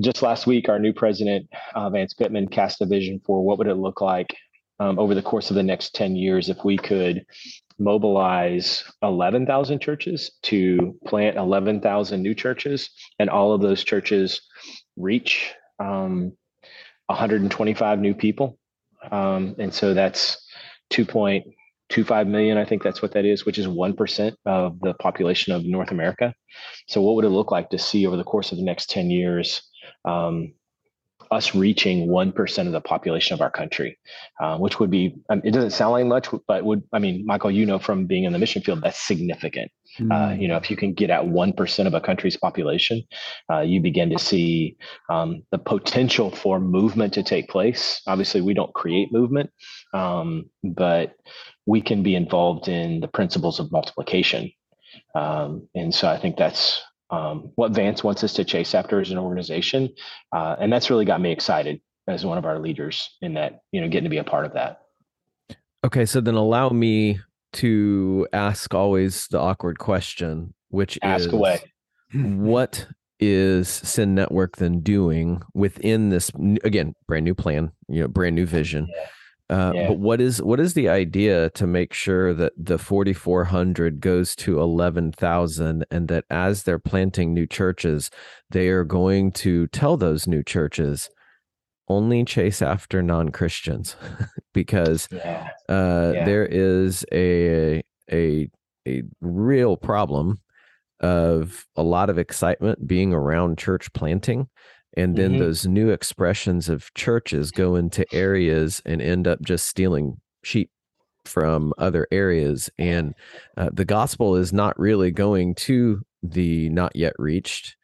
just 0.00 0.22
last 0.22 0.46
week, 0.46 0.68
our 0.68 0.78
new 0.78 0.92
president, 0.92 1.48
uh, 1.74 1.90
Vance 1.90 2.14
Pitman, 2.14 2.46
cast 2.46 2.80
a 2.80 2.86
vision 2.86 3.20
for 3.26 3.44
what 3.44 3.58
would 3.58 3.66
it 3.66 3.74
look 3.74 4.00
like 4.00 4.36
um, 4.78 5.00
over 5.00 5.16
the 5.16 5.22
course 5.22 5.50
of 5.50 5.56
the 5.56 5.64
next 5.64 5.96
10 5.96 6.14
years 6.14 6.48
if 6.48 6.58
we 6.64 6.76
could 6.76 7.26
mobilize 7.80 8.84
11,000 9.02 9.80
churches 9.80 10.30
to 10.44 10.96
plant 11.08 11.36
11,000 11.36 12.22
new 12.22 12.36
churches, 12.36 12.88
and 13.18 13.28
all 13.28 13.52
of 13.52 13.60
those 13.60 13.82
churches 13.82 14.42
reach 14.96 15.54
um, 15.80 16.30
125 17.06 17.98
new 17.98 18.14
people. 18.14 18.56
Um, 19.10 19.56
and 19.58 19.74
so 19.74 19.92
that's 19.92 20.40
2.25 21.90 22.28
million. 22.28 22.58
I 22.58 22.64
think 22.64 22.82
that's 22.82 23.02
what 23.02 23.12
that 23.12 23.24
is, 23.24 23.44
which 23.44 23.58
is 23.58 23.66
1% 23.66 24.34
of 24.46 24.78
the 24.80 24.94
population 24.94 25.52
of 25.52 25.64
North 25.64 25.90
America. 25.90 26.34
So, 26.86 27.00
what 27.00 27.14
would 27.16 27.24
it 27.24 27.30
look 27.30 27.50
like 27.50 27.70
to 27.70 27.78
see 27.78 28.06
over 28.06 28.16
the 28.16 28.24
course 28.24 28.52
of 28.52 28.58
the 28.58 28.64
next 28.64 28.90
10 28.90 29.10
years? 29.10 29.62
Um, 30.04 30.52
us 31.30 31.54
reaching 31.54 32.08
1% 32.08 32.66
of 32.66 32.72
the 32.72 32.80
population 32.80 33.34
of 33.34 33.40
our 33.40 33.50
country, 33.50 33.98
uh, 34.40 34.58
which 34.58 34.78
would 34.80 34.90
be, 34.90 35.16
um, 35.30 35.40
it 35.44 35.52
doesn't 35.52 35.70
sound 35.70 35.92
like 35.92 36.06
much, 36.06 36.28
but 36.46 36.64
would, 36.64 36.82
I 36.92 36.98
mean, 36.98 37.24
Michael, 37.26 37.50
you 37.50 37.66
know, 37.66 37.78
from 37.78 38.06
being 38.06 38.24
in 38.24 38.32
the 38.32 38.38
mission 38.38 38.62
field, 38.62 38.82
that's 38.82 39.00
significant. 39.06 39.70
Uh, 40.10 40.36
you 40.38 40.46
know, 40.46 40.56
if 40.56 40.70
you 40.70 40.76
can 40.76 40.92
get 40.92 41.10
at 41.10 41.24
1% 41.24 41.86
of 41.86 41.94
a 41.94 42.00
country's 42.00 42.36
population, 42.36 43.02
uh, 43.50 43.60
you 43.60 43.80
begin 43.80 44.10
to 44.10 44.18
see 44.18 44.76
um, 45.10 45.42
the 45.50 45.58
potential 45.58 46.30
for 46.30 46.60
movement 46.60 47.12
to 47.14 47.22
take 47.22 47.48
place. 47.48 48.00
Obviously, 48.06 48.40
we 48.40 48.54
don't 48.54 48.72
create 48.74 49.12
movement, 49.12 49.50
um, 49.94 50.48
but 50.62 51.14
we 51.66 51.80
can 51.80 52.02
be 52.02 52.14
involved 52.14 52.68
in 52.68 53.00
the 53.00 53.08
principles 53.08 53.58
of 53.58 53.72
multiplication. 53.72 54.50
Um, 55.14 55.68
and 55.74 55.94
so 55.94 56.08
I 56.08 56.18
think 56.18 56.36
that's 56.36 56.80
um, 57.10 57.52
what 57.54 57.72
Vance 57.72 58.04
wants 58.04 58.22
us 58.24 58.34
to 58.34 58.44
chase 58.44 58.74
after 58.74 59.00
as 59.00 59.10
an 59.10 59.18
organization. 59.18 59.88
Uh, 60.32 60.56
and 60.58 60.72
that's 60.72 60.90
really 60.90 61.04
got 61.04 61.20
me 61.20 61.32
excited 61.32 61.80
as 62.06 62.24
one 62.24 62.38
of 62.38 62.44
our 62.44 62.58
leaders 62.58 63.16
in 63.20 63.34
that, 63.34 63.62
you 63.72 63.80
know, 63.80 63.88
getting 63.88 64.04
to 64.04 64.10
be 64.10 64.18
a 64.18 64.24
part 64.24 64.46
of 64.46 64.54
that. 64.54 64.80
Okay. 65.84 66.06
So 66.06 66.20
then 66.20 66.34
allow 66.34 66.70
me 66.70 67.20
to 67.54 68.26
ask 68.32 68.74
always 68.74 69.26
the 69.28 69.38
awkward 69.38 69.78
question, 69.78 70.54
which 70.68 70.98
ask 71.02 71.28
is 71.28 71.32
away. 71.32 71.60
what 72.12 72.86
is 73.20 73.68
Send 73.68 74.14
Network 74.14 74.56
then 74.56 74.80
doing 74.80 75.42
within 75.54 76.10
this 76.10 76.30
again 76.62 76.94
brand 77.06 77.24
new 77.24 77.34
plan, 77.34 77.72
you 77.88 78.02
know, 78.02 78.08
brand 78.08 78.36
new 78.36 78.46
vision? 78.46 78.88
Yeah. 78.94 79.06
Uh, 79.50 79.72
yeah. 79.74 79.88
But 79.88 79.98
what 79.98 80.20
is 80.20 80.42
what 80.42 80.60
is 80.60 80.74
the 80.74 80.88
idea 80.88 81.48
to 81.50 81.66
make 81.66 81.94
sure 81.94 82.34
that 82.34 82.52
the 82.56 82.76
4,400 82.76 84.00
goes 84.00 84.36
to 84.36 84.60
11,000, 84.60 85.86
and 85.90 86.08
that 86.08 86.24
as 86.28 86.64
they're 86.64 86.78
planting 86.78 87.32
new 87.32 87.46
churches, 87.46 88.10
they 88.50 88.68
are 88.68 88.84
going 88.84 89.32
to 89.32 89.66
tell 89.68 89.96
those 89.96 90.26
new 90.26 90.42
churches 90.42 91.08
only 91.88 92.24
chase 92.24 92.60
after 92.60 93.02
non 93.02 93.30
Christians, 93.30 93.96
because 94.52 95.08
yeah. 95.10 95.48
Uh, 95.68 96.12
yeah. 96.14 96.24
there 96.26 96.46
is 96.46 97.06
a 97.10 97.82
a 98.12 98.50
a 98.86 99.02
real 99.22 99.78
problem 99.78 100.40
of 101.00 101.64
a 101.76 101.82
lot 101.82 102.10
of 102.10 102.18
excitement 102.18 102.86
being 102.86 103.14
around 103.14 103.56
church 103.56 103.92
planting 103.92 104.48
and 104.98 105.14
then 105.16 105.30
mm-hmm. 105.30 105.40
those 105.40 105.64
new 105.64 105.90
expressions 105.90 106.68
of 106.68 106.92
churches 106.94 107.52
go 107.52 107.76
into 107.76 108.04
areas 108.12 108.82
and 108.84 109.00
end 109.00 109.28
up 109.28 109.40
just 109.40 109.66
stealing 109.66 110.20
sheep 110.42 110.70
from 111.24 111.72
other 111.78 112.08
areas 112.10 112.68
and 112.78 113.14
uh, 113.56 113.70
the 113.72 113.84
gospel 113.84 114.34
is 114.34 114.52
not 114.52 114.78
really 114.78 115.10
going 115.10 115.54
to 115.54 116.02
the 116.22 116.68
not 116.70 116.94
yet 116.96 117.12
reached 117.18 117.76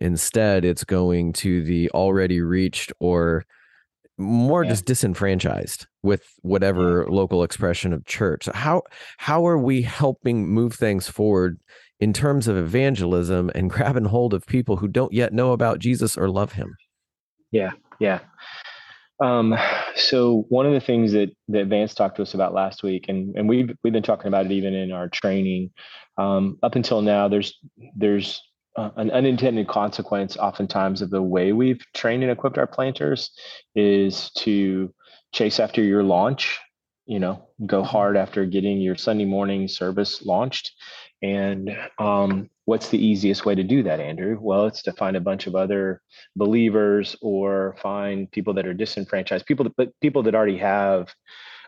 instead 0.00 0.64
it's 0.64 0.84
going 0.84 1.32
to 1.32 1.64
the 1.64 1.90
already 1.90 2.40
reached 2.40 2.92
or 3.00 3.44
more 4.16 4.62
yeah. 4.62 4.70
just 4.70 4.84
disenfranchised 4.84 5.86
with 6.02 6.22
whatever 6.42 7.04
yeah. 7.08 7.14
local 7.14 7.42
expression 7.42 7.92
of 7.92 8.04
church 8.04 8.48
how 8.54 8.82
how 9.16 9.46
are 9.46 9.58
we 9.58 9.82
helping 9.82 10.46
move 10.46 10.74
things 10.74 11.08
forward 11.08 11.58
in 12.00 12.12
terms 12.12 12.48
of 12.48 12.56
evangelism 12.56 13.50
and 13.54 13.70
grabbing 13.70 14.06
hold 14.06 14.34
of 14.34 14.46
people 14.46 14.76
who 14.76 14.88
don't 14.88 15.12
yet 15.12 15.32
know 15.32 15.52
about 15.52 15.78
Jesus 15.78 16.16
or 16.16 16.28
love 16.28 16.52
him. 16.52 16.76
Yeah, 17.50 17.72
yeah. 17.98 18.20
Um, 19.22 19.56
so 19.96 20.46
one 20.48 20.64
of 20.66 20.72
the 20.72 20.80
things 20.80 21.12
that 21.12 21.30
that 21.48 21.66
Vance 21.66 21.94
talked 21.94 22.16
to 22.16 22.22
us 22.22 22.32
about 22.32 22.54
last 22.54 22.82
week, 22.82 23.06
and 23.08 23.36
and 23.36 23.48
we've 23.48 23.70
we've 23.84 23.92
been 23.92 24.02
talking 24.02 24.28
about 24.28 24.46
it 24.46 24.52
even 24.52 24.74
in 24.74 24.92
our 24.92 25.08
training. 25.08 25.70
Um, 26.16 26.58
up 26.62 26.74
until 26.74 27.02
now, 27.02 27.28
there's 27.28 27.58
there's 27.94 28.40
uh, 28.76 28.90
an 28.96 29.10
unintended 29.10 29.68
consequence 29.68 30.36
oftentimes 30.36 31.02
of 31.02 31.10
the 31.10 31.22
way 31.22 31.52
we've 31.52 31.82
trained 31.94 32.22
and 32.22 32.32
equipped 32.32 32.56
our 32.56 32.66
planters 32.66 33.30
is 33.74 34.30
to 34.38 34.94
chase 35.32 35.60
after 35.60 35.82
your 35.82 36.02
launch 36.02 36.58
you 37.06 37.18
know 37.18 37.48
go 37.66 37.80
mm-hmm. 37.80 37.90
hard 37.90 38.16
after 38.16 38.44
getting 38.44 38.80
your 38.80 38.94
sunday 38.94 39.24
morning 39.24 39.66
service 39.66 40.24
launched 40.24 40.72
and 41.22 41.76
um, 41.98 42.48
what's 42.64 42.88
the 42.88 43.04
easiest 43.04 43.44
way 43.44 43.54
to 43.54 43.62
do 43.62 43.82
that, 43.82 44.00
Andrew? 44.00 44.38
Well, 44.40 44.66
it's 44.66 44.82
to 44.82 44.92
find 44.92 45.16
a 45.16 45.20
bunch 45.20 45.46
of 45.46 45.54
other 45.54 46.00
believers 46.36 47.16
or 47.20 47.76
find 47.82 48.30
people 48.30 48.54
that 48.54 48.66
are 48.66 48.74
disenfranchised, 48.74 49.46
people 49.46 49.64
that, 49.64 49.76
but 49.76 49.92
people 50.00 50.22
that 50.24 50.34
already 50.34 50.58
have 50.58 51.14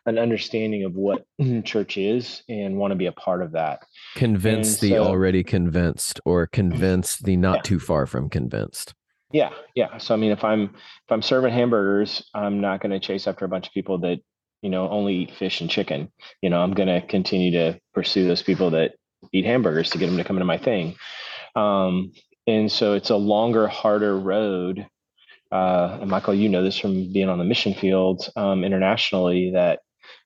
an 0.06 0.18
understanding 0.18 0.84
of 0.84 0.94
what 0.94 1.24
church 1.64 1.96
is 1.96 2.42
and 2.48 2.76
want 2.76 2.92
to 2.92 2.96
be 2.96 3.06
a 3.06 3.12
part 3.12 3.42
of 3.42 3.52
that. 3.52 3.82
Convince 4.14 4.78
the 4.78 4.98
already 4.98 5.44
convinced 5.44 6.20
or 6.24 6.46
convince 6.46 7.18
the 7.18 7.36
not 7.36 7.56
yeah. 7.56 7.62
too 7.62 7.78
far 7.78 8.06
from 8.06 8.28
convinced. 8.28 8.94
Yeah, 9.32 9.50
yeah. 9.74 9.98
So 9.98 10.14
I 10.14 10.18
mean, 10.18 10.32
if 10.32 10.44
I'm 10.44 10.64
if 10.64 11.10
I'm 11.10 11.22
serving 11.22 11.52
hamburgers, 11.52 12.28
I'm 12.34 12.60
not 12.60 12.80
going 12.80 12.92
to 12.92 13.00
chase 13.00 13.26
after 13.26 13.44
a 13.44 13.48
bunch 13.48 13.66
of 13.66 13.72
people 13.72 13.98
that 13.98 14.20
you 14.60 14.70
know 14.70 14.88
only 14.88 15.14
eat 15.14 15.34
fish 15.34 15.60
and 15.60 15.70
chicken. 15.70 16.12
You 16.42 16.50
know, 16.50 16.60
I'm 16.62 16.74
going 16.74 16.88
to 16.88 17.06
continue 17.06 17.50
to 17.52 17.80
pursue 17.94 18.26
those 18.26 18.42
people 18.42 18.70
that 18.70 18.92
eat 19.32 19.44
hamburgers 19.44 19.90
to 19.90 19.98
get 19.98 20.06
them 20.06 20.16
to 20.16 20.24
come 20.24 20.36
into 20.36 20.44
my 20.44 20.58
thing. 20.58 20.96
Um, 21.54 22.12
and 22.46 22.70
so 22.70 22.94
it's 22.94 23.10
a 23.10 23.16
longer, 23.16 23.66
harder 23.68 24.18
road. 24.18 24.86
Uh, 25.50 25.98
and 26.00 26.10
Michael, 26.10 26.34
you 26.34 26.48
know 26.48 26.62
this 26.62 26.78
from 26.78 27.12
being 27.12 27.28
on 27.28 27.38
the 27.38 27.44
mission 27.44 27.74
field 27.74 28.28
um, 28.36 28.64
internationally 28.64 29.52
that 29.52 29.80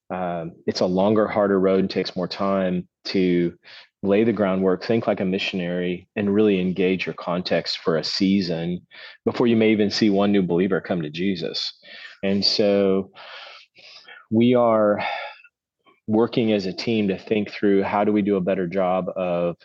um, 0.09 0.53
it's 0.67 0.81
a 0.81 0.87
longer, 0.87 1.27
harder 1.27 1.59
road 1.59 1.81
and 1.81 1.91
takes 1.91 2.15
more 2.15 2.29
time 2.29 2.89
to 3.07 3.57
lay 4.03 4.23
the 4.25 4.33
groundwork, 4.33 4.85
think 4.85 5.07
like 5.07 5.21
a 5.21 5.25
missionary, 5.25 6.09
and 6.15 6.33
really 6.33 6.61
engage 6.61 7.07
your 7.07 7.15
context 7.15 7.79
for 7.79 7.97
a 7.97 8.05
season 8.05 8.87
before 9.25 9.47
you 9.47 9.57
may 9.57 9.73
even 9.73 9.91
see 9.91 10.11
one 10.11 10.31
new 10.31 10.43
believer 10.43 10.81
come 10.81 11.03
to 11.03 11.11
Jesus. 11.11 11.73
And 12.23 12.45
so 12.45 13.11
we 14.31 14.55
are 14.55 15.01
working 16.07 16.53
as 16.53 16.67
a 16.67 16.73
team 16.73 17.09
to 17.09 17.19
think 17.19 17.51
through 17.51 17.83
how 17.83 18.05
do 18.05 18.13
we 18.13 18.23
do 18.23 18.37
a 18.37 18.41
better 18.41 18.67
job 18.67 19.07
of 19.17 19.57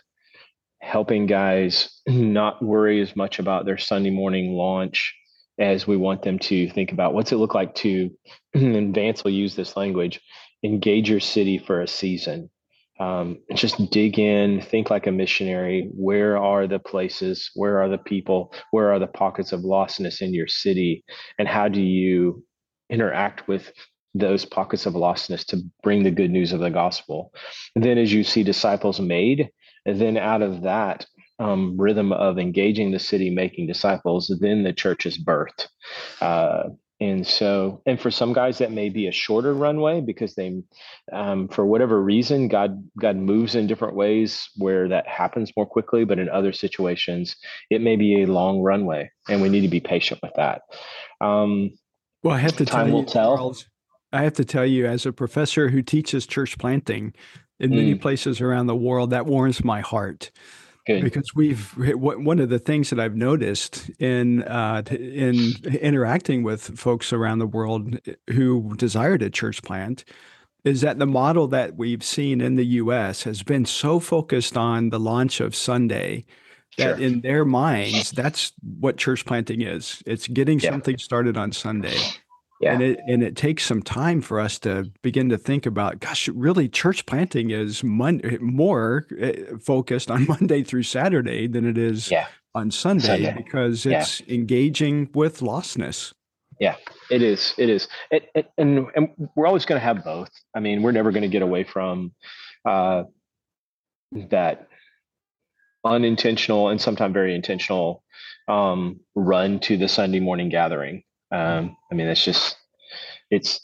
helping 0.80 1.26
guys 1.26 2.00
not 2.06 2.62
worry 2.62 3.00
as 3.00 3.14
much 3.14 3.38
about 3.38 3.64
their 3.64 3.78
Sunday 3.78 4.10
morning 4.10 4.52
launch 4.52 5.14
as 5.58 5.86
we 5.86 5.96
want 5.96 6.22
them 6.22 6.38
to 6.38 6.68
think 6.70 6.92
about 6.92 7.14
what's 7.14 7.30
it 7.30 7.36
look 7.36 7.54
like 7.54 7.74
to 7.74 8.10
and 8.54 8.94
Vance 8.94 9.22
will 9.22 9.32
use 9.32 9.54
this 9.54 9.76
language 9.76 10.20
engage 10.64 11.10
your 11.10 11.20
city 11.20 11.58
for 11.58 11.80
a 11.80 11.88
season. 11.88 12.50
Um, 13.00 13.38
just 13.54 13.90
dig 13.90 14.18
in 14.18 14.60
think 14.60 14.90
like 14.90 15.06
a 15.06 15.12
missionary. 15.12 15.90
Where 15.92 16.38
are 16.38 16.68
the 16.68 16.78
places? 16.78 17.50
Where 17.54 17.80
are 17.80 17.88
the 17.88 17.98
people? 17.98 18.54
Where 18.70 18.92
are 18.92 19.00
the 19.00 19.08
pockets 19.08 19.52
of 19.52 19.62
lostness 19.62 20.20
in 20.20 20.32
your 20.32 20.46
city? 20.46 21.04
And 21.38 21.48
how 21.48 21.68
do 21.68 21.80
you 21.80 22.44
interact 22.90 23.48
with 23.48 23.72
those 24.14 24.44
pockets 24.44 24.86
of 24.86 24.94
lostness 24.94 25.44
to 25.46 25.62
bring 25.82 26.02
the 26.02 26.10
good 26.10 26.30
news 26.30 26.52
of 26.52 26.60
the 26.60 26.70
gospel. 26.70 27.32
And 27.74 27.84
then, 27.84 27.98
as 27.98 28.12
you 28.12 28.24
see 28.24 28.42
disciples 28.42 29.00
made, 29.00 29.50
and 29.86 30.00
then 30.00 30.16
out 30.16 30.42
of 30.42 30.62
that 30.62 31.06
um, 31.38 31.76
rhythm 31.76 32.12
of 32.12 32.38
engaging 32.38 32.90
the 32.90 32.98
city, 32.98 33.30
making 33.30 33.66
disciples, 33.66 34.34
then 34.40 34.62
the 34.62 34.72
church 34.72 35.06
is 35.06 35.18
birthed. 35.18 35.66
Uh, 36.20 36.70
and 37.00 37.26
so, 37.26 37.82
and 37.84 38.00
for 38.00 38.12
some 38.12 38.32
guys, 38.32 38.58
that 38.58 38.70
may 38.70 38.88
be 38.88 39.08
a 39.08 39.12
shorter 39.12 39.52
runway 39.52 40.00
because 40.00 40.36
they, 40.36 40.62
um, 41.12 41.48
for 41.48 41.66
whatever 41.66 42.00
reason, 42.00 42.46
God 42.46 42.88
God 43.00 43.16
moves 43.16 43.56
in 43.56 43.66
different 43.66 43.96
ways 43.96 44.48
where 44.56 44.88
that 44.88 45.08
happens 45.08 45.50
more 45.56 45.66
quickly. 45.66 46.04
But 46.04 46.20
in 46.20 46.28
other 46.28 46.52
situations, 46.52 47.34
it 47.70 47.80
may 47.80 47.96
be 47.96 48.22
a 48.22 48.26
long 48.26 48.60
runway, 48.60 49.10
and 49.28 49.42
we 49.42 49.48
need 49.48 49.62
to 49.62 49.68
be 49.68 49.80
patient 49.80 50.20
with 50.22 50.34
that. 50.36 50.62
Um, 51.20 51.72
well, 52.22 52.36
I 52.36 52.38
have 52.38 52.56
to 52.58 52.64
time 52.64 52.86
tell 52.86 52.94
will 52.94 53.00
you, 53.00 53.06
tell. 53.06 53.36
Charles, 53.36 53.66
I 54.12 54.22
have 54.22 54.34
to 54.34 54.44
tell 54.44 54.66
you, 54.66 54.86
as 54.86 55.06
a 55.06 55.12
professor 55.12 55.68
who 55.68 55.82
teaches 55.82 56.26
church 56.26 56.58
planting 56.58 57.14
in 57.58 57.70
mm. 57.70 57.76
many 57.76 57.94
places 57.94 58.40
around 58.40 58.66
the 58.66 58.76
world, 58.76 59.10
that 59.10 59.26
warms 59.26 59.64
my 59.64 59.80
heart. 59.80 60.30
Good. 60.84 61.04
Because 61.04 61.32
we've 61.34 61.72
one 61.94 62.40
of 62.40 62.48
the 62.48 62.58
things 62.58 62.90
that 62.90 62.98
I've 62.98 63.14
noticed 63.14 63.88
in 64.00 64.42
uh, 64.42 64.82
in 64.90 65.52
interacting 65.80 66.42
with 66.42 66.76
folks 66.76 67.12
around 67.12 67.38
the 67.38 67.46
world 67.46 68.00
who 68.30 68.74
desire 68.76 69.16
to 69.18 69.30
church 69.30 69.62
plant 69.62 70.04
is 70.64 70.80
that 70.80 70.98
the 70.98 71.06
model 71.06 71.46
that 71.48 71.76
we've 71.76 72.02
seen 72.02 72.40
in 72.40 72.56
the 72.56 72.64
US 72.64 73.22
has 73.22 73.44
been 73.44 73.64
so 73.64 74.00
focused 74.00 74.56
on 74.56 74.90
the 74.90 74.98
launch 74.98 75.40
of 75.40 75.54
Sunday 75.54 76.24
that 76.78 76.96
sure. 76.96 77.06
in 77.06 77.20
their 77.20 77.44
minds, 77.44 78.10
that's 78.10 78.52
what 78.78 78.96
church 78.96 79.24
planting 79.24 79.60
is. 79.60 80.02
It's 80.06 80.26
getting 80.26 80.58
yeah. 80.58 80.70
something 80.70 80.98
started 80.98 81.36
on 81.36 81.52
Sunday. 81.52 81.96
Yeah. 82.62 82.74
And 82.74 82.82
it 82.82 83.00
and 83.08 83.22
it 83.24 83.34
takes 83.34 83.64
some 83.64 83.82
time 83.82 84.20
for 84.20 84.38
us 84.38 84.60
to 84.60 84.88
begin 85.02 85.28
to 85.30 85.36
think 85.36 85.66
about, 85.66 85.98
gosh, 85.98 86.28
really, 86.28 86.68
church 86.68 87.04
planting 87.06 87.50
is 87.50 87.82
mon- 87.82 88.22
more 88.40 89.04
eh, 89.18 89.42
focused 89.60 90.12
on 90.12 90.26
Monday 90.28 90.62
through 90.62 90.84
Saturday 90.84 91.48
than 91.48 91.68
it 91.68 91.76
is 91.76 92.08
yeah. 92.08 92.28
on 92.54 92.70
Sunday, 92.70 93.24
Sunday, 93.24 93.34
because 93.36 93.84
it's 93.84 94.20
yeah. 94.20 94.34
engaging 94.34 95.10
with 95.12 95.40
lostness. 95.40 96.12
Yeah, 96.60 96.76
it 97.10 97.20
is. 97.20 97.52
It 97.58 97.68
is. 97.68 97.88
It, 98.12 98.30
it, 98.36 98.52
and 98.56 98.86
and 98.94 99.08
we're 99.34 99.48
always 99.48 99.64
going 99.64 99.80
to 99.80 99.84
have 99.84 100.04
both. 100.04 100.30
I 100.54 100.60
mean, 100.60 100.82
we're 100.82 100.92
never 100.92 101.10
going 101.10 101.22
to 101.22 101.28
get 101.28 101.42
away 101.42 101.64
from 101.64 102.12
uh, 102.64 103.02
that 104.30 104.68
unintentional 105.84 106.68
and 106.68 106.80
sometimes 106.80 107.12
very 107.12 107.34
intentional 107.34 108.04
um, 108.46 109.00
run 109.16 109.58
to 109.60 109.76
the 109.76 109.88
Sunday 109.88 110.20
morning 110.20 110.48
gathering. 110.48 111.02
Um, 111.32 111.76
I 111.90 111.94
mean, 111.94 112.06
it's 112.06 112.24
just 112.24 112.56
it's 113.30 113.60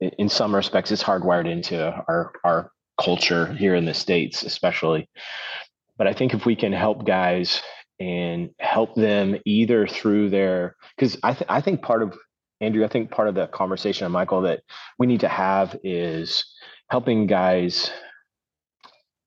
in 0.00 0.28
some 0.28 0.54
respects 0.54 0.90
it's 0.90 1.02
hardwired 1.02 1.50
into 1.50 1.90
our 2.08 2.32
our 2.44 2.70
culture 3.00 3.52
here 3.54 3.74
in 3.74 3.84
the 3.84 3.94
states, 3.94 4.42
especially. 4.42 5.08
But 5.98 6.06
I 6.06 6.12
think 6.12 6.34
if 6.34 6.44
we 6.44 6.56
can 6.56 6.72
help 6.72 7.06
guys 7.06 7.62
and 7.98 8.50
help 8.60 8.94
them 8.94 9.36
either 9.46 9.86
through 9.86 10.30
their 10.30 10.76
because 10.96 11.18
I 11.22 11.32
th- 11.32 11.48
I 11.48 11.60
think 11.60 11.82
part 11.82 12.02
of 12.02 12.16
Andrew, 12.60 12.84
I 12.84 12.88
think 12.88 13.10
part 13.10 13.28
of 13.28 13.34
the 13.34 13.46
conversation, 13.48 14.10
Michael, 14.12 14.42
that 14.42 14.60
we 14.98 15.06
need 15.06 15.20
to 15.20 15.28
have 15.28 15.76
is 15.82 16.44
helping 16.90 17.26
guys 17.26 17.90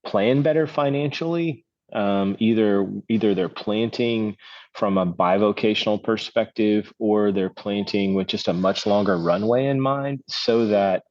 plan 0.05 0.41
better 0.41 0.67
financially. 0.67 1.65
Um, 1.93 2.35
either 2.39 2.87
either 3.09 3.33
they're 3.33 3.49
planting 3.49 4.37
from 4.73 4.97
a 4.97 5.05
bivocational 5.05 6.01
perspective 6.01 6.91
or 6.99 7.31
they're 7.31 7.49
planting 7.49 8.13
with 8.13 8.27
just 8.27 8.47
a 8.47 8.53
much 8.53 8.85
longer 8.85 9.17
runway 9.17 9.65
in 9.65 9.81
mind 9.81 10.21
so 10.27 10.67
that 10.67 11.03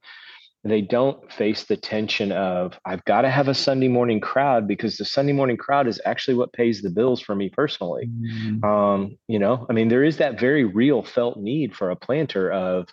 they 0.65 0.81
don't 0.81 1.33
face 1.33 1.65
the 1.65 1.77
tension 1.77 2.33
of 2.33 2.79
i've 2.85 3.05
got 3.05 3.23
to 3.23 3.31
have 3.31 3.49
a 3.49 3.55
sunday 3.55 3.89
morning 3.89 4.21
crowd 4.21 4.67
because 4.67 4.97
the 4.97 5.05
sunday 5.05 5.33
morning 5.33 5.57
crowd 5.57 5.87
is 5.87 6.01
actually 6.05 6.35
what 6.35 6.53
pays 6.53 6.83
the 6.83 6.91
bills 6.91 7.21
for 7.21 7.35
me 7.35 7.49
personally 7.49 8.07
mm-hmm. 8.07 8.65
um, 8.65 9.17
you 9.29 9.39
know 9.39 9.67
i 9.71 9.73
mean 9.73 9.89
there 9.89 10.05
is 10.05 10.17
that 10.17 10.39
very 10.39 10.65
real 10.65 11.03
felt 11.03 11.39
need 11.39 11.75
for 11.75 11.91
a 11.91 11.97
planter 11.97 12.51
of 12.51 12.89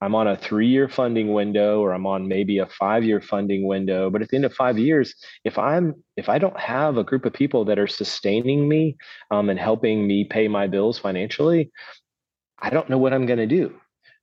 i'm 0.00 0.14
on 0.14 0.26
a 0.26 0.36
three 0.36 0.66
year 0.66 0.88
funding 0.88 1.32
window 1.32 1.80
or 1.80 1.92
i'm 1.92 2.06
on 2.06 2.28
maybe 2.28 2.58
a 2.58 2.66
five 2.66 3.04
year 3.04 3.20
funding 3.20 3.66
window 3.66 4.10
but 4.10 4.22
at 4.22 4.28
the 4.28 4.36
end 4.36 4.44
of 4.44 4.54
five 4.54 4.78
years 4.78 5.14
if 5.44 5.58
i'm 5.58 5.94
if 6.16 6.28
i 6.28 6.38
don't 6.38 6.58
have 6.58 6.96
a 6.96 7.04
group 7.04 7.24
of 7.24 7.32
people 7.32 7.64
that 7.64 7.78
are 7.78 7.86
sustaining 7.86 8.68
me 8.68 8.96
um, 9.30 9.50
and 9.50 9.58
helping 9.58 10.06
me 10.06 10.24
pay 10.24 10.48
my 10.48 10.66
bills 10.66 10.98
financially 10.98 11.70
i 12.58 12.70
don't 12.70 12.90
know 12.90 12.98
what 12.98 13.12
i'm 13.12 13.26
going 13.26 13.38
to 13.38 13.46
do 13.46 13.74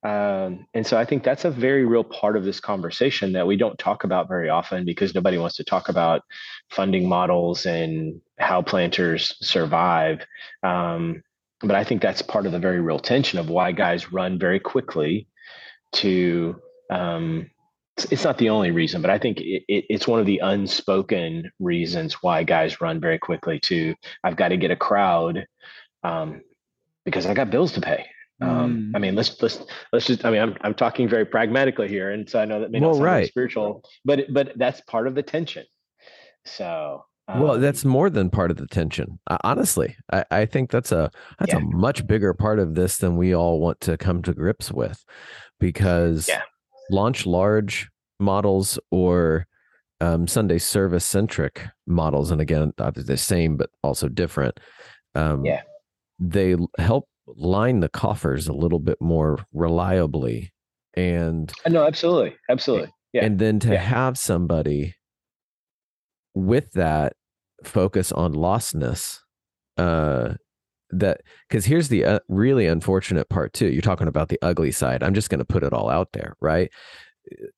um, 0.06 0.68
and 0.76 0.86
so 0.86 0.98
I 0.98 1.06
think 1.06 1.24
that's 1.24 1.46
a 1.46 1.50
very 1.50 1.84
real 1.84 2.04
part 2.04 2.38
of 2.38 2.44
this 2.44 2.60
conversation 2.60 3.34
that 3.34 3.48
we 3.48 3.58
don't 3.58 3.80
talk 3.80 4.04
about 4.04 4.28
very 4.28 4.50
often 4.50 4.86
because 4.86 5.16
nobody 5.16 5.40
wants 5.40 5.56
to 5.56 5.64
talk 5.64 5.90
about 5.90 6.22
funding 6.70 7.10
models 7.10 7.66
and 7.66 8.22
how 8.38 8.62
planters 8.62 9.36
survive. 9.42 10.24
Um, 10.62 11.24
but 11.62 11.74
I 11.74 11.84
think 11.84 12.04
that's 12.04 12.22
part 12.22 12.46
of 12.46 12.52
the 12.52 12.60
very 12.60 12.82
real 12.82 13.00
tension 13.00 13.40
of 13.40 13.50
why 13.50 13.72
guys 13.72 14.12
run 14.12 14.38
very 14.38 14.60
quickly 14.60 15.28
to. 15.94 16.62
Um, 16.90 17.50
it's 18.12 18.26
not 18.26 18.38
the 18.38 18.50
only 18.50 18.72
reason, 18.72 19.02
but 19.02 19.10
I 19.10 19.18
think 19.18 19.40
it, 19.40 19.64
it, 19.70 19.86
it's 19.90 20.06
one 20.06 20.20
of 20.20 20.26
the 20.26 20.40
unspoken 20.40 21.50
reasons 21.60 22.16
why 22.22 22.44
guys 22.44 22.82
run 22.82 23.00
very 23.00 23.18
quickly 23.18 23.58
to. 23.62 23.96
I've 24.22 24.36
got 24.36 24.50
to 24.50 24.58
get 24.58 24.70
a 24.70 24.76
crowd 24.76 25.48
um, 26.04 26.42
because 27.06 27.26
I 27.26 27.34
got 27.34 27.50
bills 27.50 27.72
to 27.74 27.82
pay. 27.82 28.06
Um, 28.42 28.92
I 28.94 28.98
mm. 28.98 29.02
mean, 29.02 29.16
let's 29.16 29.42
let's 29.42 29.64
let's 29.94 30.06
just. 30.06 30.26
I 30.26 30.32
mean, 30.32 30.42
I'm 30.42 30.58
I'm 30.62 30.74
talking 30.74 31.08
very 31.08 31.26
pragmatically 31.26 31.88
here, 31.88 32.12
and 32.12 32.30
so 32.30 32.40
I 32.40 32.46
know 32.46 32.60
that 32.60 32.72
may 32.72 32.80
not 32.80 32.88
well, 32.88 32.96
sound 32.96 33.06
right. 33.06 33.28
spiritual, 33.28 33.84
but 34.04 34.26
but 34.34 34.52
that's 34.58 34.82
part 34.82 35.08
of 35.08 35.16
the 35.16 35.24
tension. 35.24 35.66
So. 36.46 37.06
Um, 37.28 37.40
well, 37.40 37.58
that's 37.58 37.84
more 37.84 38.12
than 38.12 38.30
part 38.30 38.52
of 38.52 38.58
the 38.58 38.68
tension. 38.68 39.18
Uh, 39.28 39.40
honestly, 39.44 39.96
I, 40.14 40.26
I 40.30 40.46
think 40.46 40.70
that's 40.70 40.92
a 40.92 41.10
that's 41.40 41.54
yeah. 41.54 41.58
a 41.58 41.62
much 41.62 42.06
bigger 42.06 42.36
part 42.36 42.60
of 42.60 42.76
this 42.76 42.98
than 42.98 43.18
we 43.18 43.34
all 43.34 43.60
want 43.60 43.82
to 43.82 43.98
come 43.98 44.22
to 44.24 44.34
grips 44.34 44.72
with, 44.72 45.04
because 45.60 46.28
yeah. 46.28 46.42
launch 46.90 47.26
large 47.26 47.90
models 48.20 48.80
or 48.92 49.48
um, 50.02 50.28
Sunday 50.28 50.58
service 50.58 51.06
centric 51.06 51.62
models, 51.88 52.32
and 52.32 52.42
again, 52.42 52.74
the 52.78 53.18
same 53.18 53.58
but 53.58 53.70
also 53.84 54.10
different. 54.10 54.60
Um, 55.16 55.46
yeah, 55.46 55.62
they 56.20 56.56
help 56.78 57.08
line 57.28 57.80
the 57.80 57.90
coffers 57.90 58.48
a 58.48 58.54
little 58.54 58.80
bit 58.80 59.02
more 59.02 59.40
reliably 59.54 60.54
and 60.96 61.52
uh, 61.66 61.70
no 61.70 61.86
absolutely 61.86 62.36
absolutely 62.50 62.90
yeah 63.14 63.26
and 63.26 63.40
then 63.40 63.60
to 63.60 63.74
yeah. 63.74 63.82
have 63.82 64.18
somebody 64.18 64.96
with 66.34 66.72
that 66.74 67.14
focus 67.64 68.12
on 68.12 68.34
lostness 68.34 69.20
uh 69.78 70.34
that 71.00 71.22
because 71.50 71.66
here's 71.66 71.90
the 71.90 72.06
uh, 72.06 72.20
really 72.28 72.68
unfortunate 72.68 73.30
part 73.30 73.54
too 73.54 73.68
you're 73.68 73.82
talking 73.82 74.08
about 74.08 74.30
the 74.30 74.40
ugly 74.42 74.72
side 74.72 75.04
i'm 75.04 75.14
just 75.14 75.30
going 75.30 75.40
to 75.40 75.46
put 75.46 75.64
it 75.64 75.74
all 75.74 75.90
out 75.90 76.10
there 76.14 76.36
right 76.42 76.72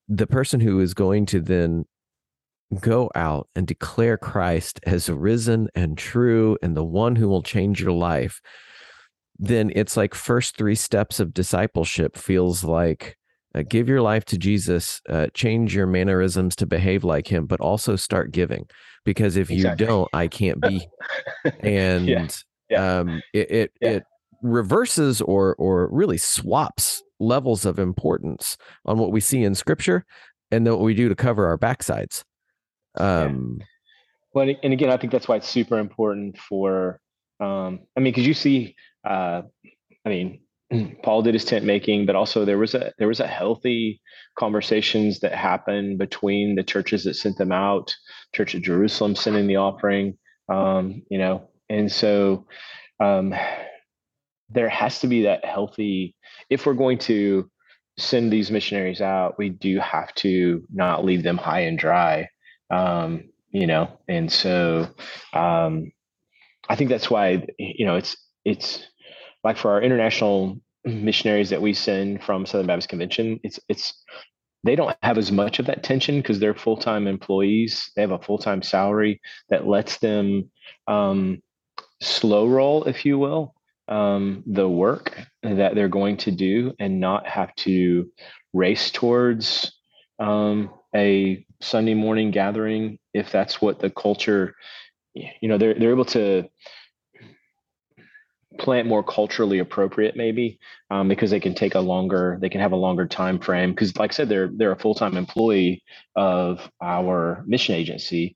the 0.07 0.27
person 0.27 0.59
who 0.59 0.79
is 0.79 0.93
going 0.93 1.25
to 1.25 1.39
then 1.39 1.85
go 2.79 3.09
out 3.15 3.47
and 3.55 3.67
declare 3.67 4.17
christ 4.17 4.79
as 4.83 5.09
risen 5.09 5.69
and 5.75 5.97
true 5.97 6.57
and 6.61 6.75
the 6.75 6.83
one 6.83 7.15
who 7.15 7.27
will 7.27 7.43
change 7.43 7.81
your 7.81 7.91
life 7.91 8.41
then 9.39 9.71
it's 9.75 9.95
like 9.95 10.13
first 10.13 10.57
three 10.57 10.75
steps 10.75 11.19
of 11.19 11.33
discipleship 11.33 12.17
feels 12.17 12.63
like 12.63 13.17
uh, 13.55 13.63
give 13.67 13.87
your 13.87 14.01
life 14.01 14.25
to 14.25 14.37
Jesus, 14.37 15.01
uh, 15.09 15.27
change 15.33 15.75
your 15.75 15.87
mannerisms 15.87 16.55
to 16.57 16.65
behave 16.65 17.03
like 17.03 17.27
him, 17.27 17.45
but 17.45 17.59
also 17.59 17.95
start 17.95 18.31
giving 18.31 18.67
because 19.05 19.37
if 19.37 19.49
exactly. 19.49 19.85
you 19.85 19.87
don't, 19.87 20.09
I 20.13 20.27
can't 20.27 20.61
be. 20.67 20.87
and 21.61 22.07
yeah. 22.07 22.27
Yeah. 22.69 22.99
um, 22.99 23.21
it 23.33 23.51
it, 23.51 23.71
yeah. 23.81 23.89
it 23.89 24.03
reverses 24.41 25.21
or 25.21 25.55
or 25.55 25.89
really 25.91 26.17
swaps 26.17 27.03
levels 27.19 27.65
of 27.65 27.79
importance 27.79 28.57
on 28.85 28.97
what 28.97 29.11
we 29.11 29.19
see 29.19 29.43
in 29.43 29.55
Scripture 29.55 30.05
and 30.51 30.65
then 30.65 30.73
what 30.73 30.83
we 30.83 30.93
do 30.93 31.09
to 31.09 31.15
cover 31.15 31.47
our 31.47 31.57
backsides. 31.57 32.23
Um, 32.97 33.59
well, 34.33 34.47
and 34.63 34.73
again, 34.73 34.89
I 34.89 34.97
think 34.97 35.11
that's 35.11 35.27
why 35.27 35.37
it's 35.37 35.49
super 35.49 35.79
important 35.79 36.37
for. 36.37 36.99
Um, 37.39 37.81
I 37.95 37.99
mean, 37.99 38.13
because 38.13 38.25
you 38.25 38.33
see 38.33 38.75
uh, 39.07 39.41
I 40.05 40.09
mean, 40.09 40.39
Paul 41.03 41.21
did 41.21 41.33
his 41.33 41.45
tent 41.45 41.65
making, 41.65 42.05
but 42.05 42.15
also 42.15 42.45
there 42.45 42.57
was 42.57 42.73
a 42.73 42.91
there 42.97 43.07
was 43.07 43.19
a 43.19 43.27
healthy 43.27 44.01
conversations 44.37 45.19
that 45.19 45.33
happened 45.33 45.97
between 45.97 46.55
the 46.55 46.63
churches 46.63 47.03
that 47.03 47.15
sent 47.15 47.37
them 47.37 47.51
out, 47.51 47.95
Church 48.33 48.55
of 48.55 48.61
Jerusalem 48.61 49.15
sending 49.15 49.47
the 49.47 49.57
offering, 49.57 50.17
um, 50.49 51.01
you 51.09 51.17
know, 51.17 51.49
and 51.69 51.91
so 51.91 52.45
um, 52.99 53.33
there 54.49 54.69
has 54.69 54.99
to 54.99 55.07
be 55.07 55.23
that 55.23 55.45
healthy. 55.45 56.15
If 56.49 56.65
we're 56.65 56.73
going 56.73 56.99
to 56.99 57.49
send 57.97 58.31
these 58.31 58.51
missionaries 58.51 59.01
out, 59.01 59.37
we 59.37 59.49
do 59.49 59.79
have 59.79 60.13
to 60.15 60.63
not 60.71 61.03
leave 61.03 61.23
them 61.23 61.37
high 61.37 61.61
and 61.61 61.77
dry, 61.77 62.29
um, 62.69 63.29
you 63.51 63.67
know, 63.67 63.99
and 64.07 64.31
so 64.31 64.87
um, 65.33 65.91
I 66.69 66.75
think 66.75 66.89
that's 66.89 67.09
why 67.09 67.45
you 67.57 67.85
know 67.85 67.95
it's 67.95 68.17
it's 68.45 68.85
like 69.43 69.57
for 69.57 69.71
our 69.71 69.81
international 69.81 70.59
missionaries 70.85 71.49
that 71.49 71.61
we 71.61 71.73
send 71.73 72.23
from 72.23 72.45
Southern 72.45 72.67
Baptist 72.67 72.89
Convention, 72.89 73.39
it's 73.43 73.59
it's 73.67 73.93
they 74.63 74.75
don't 74.75 74.97
have 75.01 75.17
as 75.17 75.31
much 75.31 75.59
of 75.59 75.65
that 75.67 75.83
tension 75.83 76.17
because 76.17 76.39
they're 76.39 76.55
full-time 76.55 77.07
employees. 77.07 77.91
They 77.95 78.01
have 78.01 78.11
a 78.11 78.19
full-time 78.19 78.61
salary 78.61 79.21
that 79.49 79.67
lets 79.67 79.97
them 79.99 80.51
um, 80.87 81.41
slow 82.01 82.47
roll, 82.47 82.83
if 82.85 83.05
you 83.05 83.17
will, 83.17 83.53
um, 83.87 84.43
the 84.45 84.67
work 84.67 85.19
that 85.43 85.75
they're 85.75 85.87
going 85.87 86.17
to 86.17 86.31
do 86.31 86.73
and 86.79 86.99
not 86.99 87.27
have 87.27 87.53
to 87.55 88.11
race 88.53 88.91
towards 88.91 89.73
um, 90.19 90.69
a 90.95 91.45
Sunday 91.61 91.93
morning 91.93 92.31
gathering 92.31 92.99
if 93.13 93.31
that's 93.31 93.61
what 93.61 93.79
the 93.79 93.89
culture, 93.89 94.55
you 95.13 95.47
know, 95.49 95.57
they're 95.57 95.73
they're 95.73 95.91
able 95.91 96.05
to 96.05 96.47
plant 98.59 98.87
more 98.87 99.03
culturally 99.03 99.59
appropriate 99.59 100.15
maybe 100.15 100.59
um, 100.89 101.07
because 101.07 101.29
they 101.29 101.39
can 101.39 101.53
take 101.53 101.75
a 101.75 101.79
longer 101.79 102.37
they 102.41 102.49
can 102.49 102.61
have 102.61 102.71
a 102.71 102.77
longer 102.77 103.07
time 103.07 103.39
frame. 103.39 103.71
Because 103.71 103.95
like 103.97 104.11
i 104.11 104.13
said 104.13 104.29
they're 104.29 104.49
they're 104.55 104.71
a 104.71 104.79
full-time 104.79 105.17
employee 105.17 105.83
of 106.15 106.69
our 106.81 107.43
mission 107.45 107.75
agency 107.75 108.35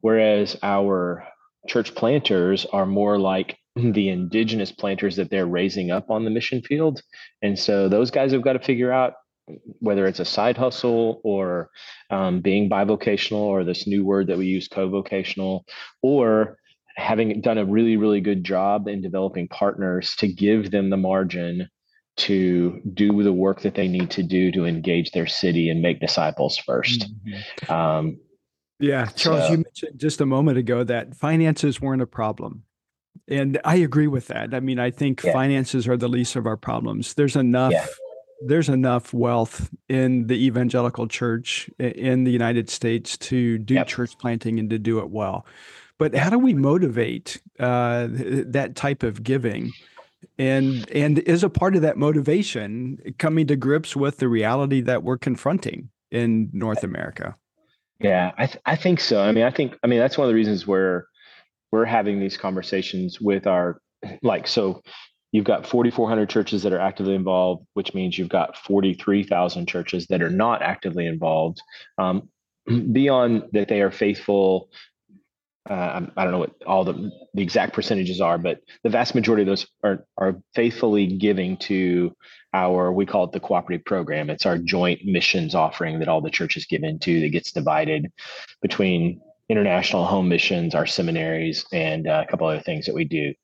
whereas 0.00 0.56
our 0.62 1.26
church 1.66 1.94
planters 1.94 2.66
are 2.72 2.86
more 2.86 3.18
like 3.18 3.58
the 3.76 4.08
indigenous 4.08 4.72
planters 4.72 5.16
that 5.16 5.30
they're 5.30 5.46
raising 5.46 5.90
up 5.90 6.10
on 6.10 6.24
the 6.24 6.30
mission 6.30 6.62
field 6.62 7.02
and 7.42 7.58
so 7.58 7.88
those 7.88 8.10
guys 8.10 8.32
have 8.32 8.42
got 8.42 8.54
to 8.54 8.60
figure 8.60 8.92
out 8.92 9.14
whether 9.80 10.06
it's 10.06 10.20
a 10.20 10.24
side 10.24 10.56
hustle 10.56 11.20
or 11.22 11.68
um, 12.10 12.40
being 12.40 12.70
bivocational 12.70 13.40
or 13.40 13.62
this 13.62 13.86
new 13.86 14.04
word 14.04 14.26
that 14.26 14.38
we 14.38 14.46
use 14.46 14.68
co-vocational 14.68 15.66
or 16.02 16.56
having 16.96 17.40
done 17.40 17.58
a 17.58 17.64
really 17.64 17.96
really 17.96 18.20
good 18.20 18.44
job 18.44 18.88
in 18.88 19.02
developing 19.02 19.48
partners 19.48 20.14
to 20.16 20.28
give 20.28 20.70
them 20.70 20.90
the 20.90 20.96
margin 20.96 21.68
to 22.16 22.80
do 22.94 23.22
the 23.24 23.32
work 23.32 23.62
that 23.62 23.74
they 23.74 23.88
need 23.88 24.08
to 24.08 24.22
do 24.22 24.52
to 24.52 24.64
engage 24.64 25.10
their 25.10 25.26
city 25.26 25.68
and 25.68 25.82
make 25.82 26.00
disciples 26.00 26.58
1st 26.66 27.04
mm-hmm. 27.04 27.72
um, 27.72 28.16
yeah 28.80 29.06
charles 29.06 29.46
so, 29.46 29.52
you 29.52 29.56
mentioned 29.58 29.98
just 29.98 30.20
a 30.20 30.26
moment 30.26 30.58
ago 30.58 30.84
that 30.84 31.14
finances 31.14 31.80
weren't 31.80 32.02
a 32.02 32.06
problem 32.06 32.62
and 33.28 33.60
i 33.64 33.76
agree 33.76 34.06
with 34.06 34.26
that 34.28 34.54
i 34.54 34.60
mean 34.60 34.78
i 34.78 34.90
think 34.90 35.22
yeah. 35.22 35.32
finances 35.32 35.86
are 35.86 35.96
the 35.96 36.08
least 36.08 36.36
of 36.36 36.46
our 36.46 36.56
problems 36.56 37.14
there's 37.14 37.36
enough 37.36 37.72
yeah. 37.72 37.86
there's 38.46 38.68
enough 38.68 39.14
wealth 39.14 39.70
in 39.88 40.26
the 40.26 40.46
evangelical 40.46 41.06
church 41.06 41.70
in 41.78 42.24
the 42.24 42.32
united 42.32 42.68
states 42.68 43.16
to 43.16 43.58
do 43.58 43.74
yep. 43.74 43.86
church 43.86 44.18
planting 44.18 44.58
and 44.58 44.70
to 44.70 44.78
do 44.78 44.98
it 44.98 45.10
well 45.10 45.46
but 45.98 46.14
how 46.14 46.30
do 46.30 46.38
we 46.38 46.54
motivate 46.54 47.40
uh, 47.60 48.08
that 48.10 48.72
type 48.74 49.02
of 49.02 49.22
giving? 49.22 49.72
And 50.38 50.90
and 50.90 51.18
is 51.20 51.44
a 51.44 51.50
part 51.50 51.76
of 51.76 51.82
that 51.82 51.96
motivation 51.96 52.98
coming 53.18 53.46
to 53.46 53.56
grips 53.56 53.94
with 53.94 54.18
the 54.18 54.28
reality 54.28 54.80
that 54.80 55.02
we're 55.02 55.18
confronting 55.18 55.90
in 56.10 56.50
North 56.52 56.82
America? 56.82 57.36
Yeah, 58.00 58.32
I 58.36 58.46
th- 58.46 58.58
I 58.66 58.76
think 58.76 59.00
so. 59.00 59.22
I 59.22 59.32
mean, 59.32 59.44
I 59.44 59.50
think 59.50 59.78
I 59.82 59.86
mean 59.86 59.98
that's 60.00 60.18
one 60.18 60.26
of 60.26 60.30
the 60.30 60.34
reasons 60.34 60.66
where 60.66 61.06
we're 61.72 61.84
having 61.84 62.20
these 62.20 62.36
conversations 62.36 63.20
with 63.20 63.46
our 63.46 63.80
like 64.22 64.46
so 64.46 64.82
you've 65.32 65.44
got 65.44 65.66
4400 65.66 66.28
churches 66.28 66.62
that 66.62 66.72
are 66.72 66.78
actively 66.78 67.14
involved 67.16 67.66
which 67.74 67.94
means 67.94 68.16
you've 68.16 68.28
got 68.28 68.56
43000 68.58 69.66
churches 69.66 70.06
that 70.08 70.22
are 70.22 70.30
not 70.30 70.62
actively 70.62 71.06
involved 71.06 71.60
um, 71.98 72.28
beyond 72.92 73.44
that 73.52 73.68
they 73.68 73.80
are 73.82 73.90
faithful 73.90 74.70
uh, 75.68 76.02
I 76.16 76.24
don't 76.24 76.32
know 76.32 76.38
what 76.40 76.54
all 76.66 76.84
the, 76.84 77.10
the 77.32 77.42
exact 77.42 77.72
percentages 77.72 78.20
are, 78.20 78.36
but 78.36 78.60
the 78.82 78.90
vast 78.90 79.14
majority 79.14 79.42
of 79.42 79.46
those 79.46 79.66
are, 79.82 80.04
are 80.18 80.36
faithfully 80.54 81.06
giving 81.06 81.56
to 81.58 82.14
our, 82.54 82.92
we 82.92 83.04
call 83.04 83.24
it 83.24 83.32
the 83.32 83.40
cooperative 83.40 83.84
program. 83.84 84.30
It's 84.30 84.46
our 84.46 84.56
joint 84.56 85.00
missions 85.04 85.54
offering 85.54 85.98
that 85.98 86.08
all 86.08 86.22
the 86.22 86.30
churches 86.30 86.64
give 86.64 86.84
into 86.84 87.20
that 87.20 87.30
gets 87.30 87.52
divided 87.52 88.10
between 88.62 89.20
international 89.48 90.06
home 90.06 90.28
missions, 90.28 90.74
our 90.74 90.86
seminaries, 90.86 91.66
and 91.72 92.06
uh, 92.06 92.24
a 92.26 92.30
couple 92.30 92.46
other 92.46 92.60
things 92.62 92.86
that 92.86 92.94
we 92.94 93.04
do. 93.04 93.34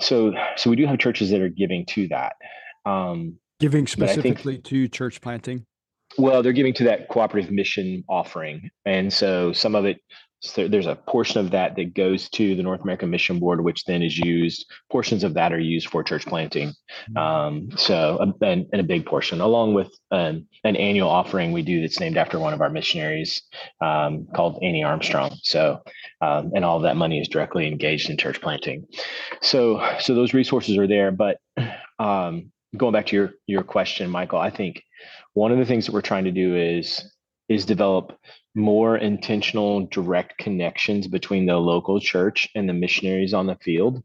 So, 0.00 0.34
so 0.56 0.68
we 0.68 0.76
do 0.76 0.86
have 0.86 0.98
churches 0.98 1.30
that 1.30 1.40
are 1.40 1.48
giving 1.48 1.86
to 1.86 2.08
that. 2.08 2.34
Um, 2.84 3.38
giving 3.60 3.86
specifically 3.86 4.54
think, 4.54 4.64
to 4.64 4.88
church 4.88 5.20
planting. 5.20 5.64
Well, 6.18 6.42
they're 6.42 6.52
giving 6.52 6.74
to 6.74 6.84
that 6.84 7.08
cooperative 7.08 7.50
mission 7.50 8.04
offering, 8.08 8.70
and 8.84 9.12
so 9.12 9.52
some 9.52 9.74
of 9.74 9.84
it 9.84 9.98
so 10.40 10.68
there's 10.68 10.86
a 10.86 10.94
portion 10.94 11.40
of 11.40 11.50
that 11.50 11.74
that 11.76 11.94
goes 11.94 12.28
to 12.30 12.54
the 12.54 12.62
North 12.62 12.82
American 12.82 13.10
Mission 13.10 13.40
Board, 13.40 13.64
which 13.64 13.84
then 13.84 14.02
is 14.02 14.16
used. 14.16 14.70
Portions 14.90 15.24
of 15.24 15.34
that 15.34 15.52
are 15.52 15.58
used 15.58 15.88
for 15.88 16.04
church 16.04 16.26
planting. 16.26 16.68
Mm-hmm. 17.10 17.16
Um, 17.16 17.70
so, 17.76 18.18
and, 18.18 18.66
and, 18.72 18.80
a 18.80 18.84
big 18.84 19.04
portion, 19.04 19.40
along 19.40 19.74
with 19.74 19.92
um, 20.12 20.46
an 20.62 20.76
annual 20.76 21.08
offering 21.08 21.50
we 21.50 21.62
do 21.62 21.80
that's 21.80 21.98
named 21.98 22.16
after 22.16 22.38
one 22.38 22.54
of 22.54 22.60
our 22.60 22.70
missionaries 22.70 23.42
um, 23.80 24.28
called 24.34 24.58
Annie 24.62 24.84
Armstrong. 24.84 25.36
So, 25.42 25.82
um, 26.20 26.52
and 26.54 26.64
all 26.64 26.76
of 26.76 26.84
that 26.84 26.96
money 26.96 27.20
is 27.20 27.28
directly 27.28 27.66
engaged 27.66 28.08
in 28.08 28.16
church 28.16 28.40
planting. 28.40 28.86
So, 29.42 29.84
so 29.98 30.14
those 30.14 30.34
resources 30.34 30.78
are 30.78 30.86
there. 30.86 31.10
But 31.10 31.38
um, 31.98 32.52
going 32.76 32.92
back 32.92 33.06
to 33.06 33.16
your 33.16 33.30
your 33.46 33.64
question, 33.64 34.08
Michael, 34.08 34.38
I 34.38 34.50
think 34.50 34.84
one 35.34 35.50
of 35.50 35.58
the 35.58 35.66
things 35.66 35.86
that 35.86 35.92
we're 35.92 36.00
trying 36.00 36.24
to 36.24 36.32
do 36.32 36.54
is 36.54 37.04
is 37.48 37.64
develop 37.64 38.18
more 38.54 38.96
intentional 38.96 39.86
direct 39.86 40.36
connections 40.38 41.06
between 41.06 41.46
the 41.46 41.56
local 41.56 42.00
church 42.00 42.48
and 42.54 42.68
the 42.68 42.72
missionaries 42.72 43.32
on 43.34 43.46
the 43.46 43.56
field. 43.56 44.02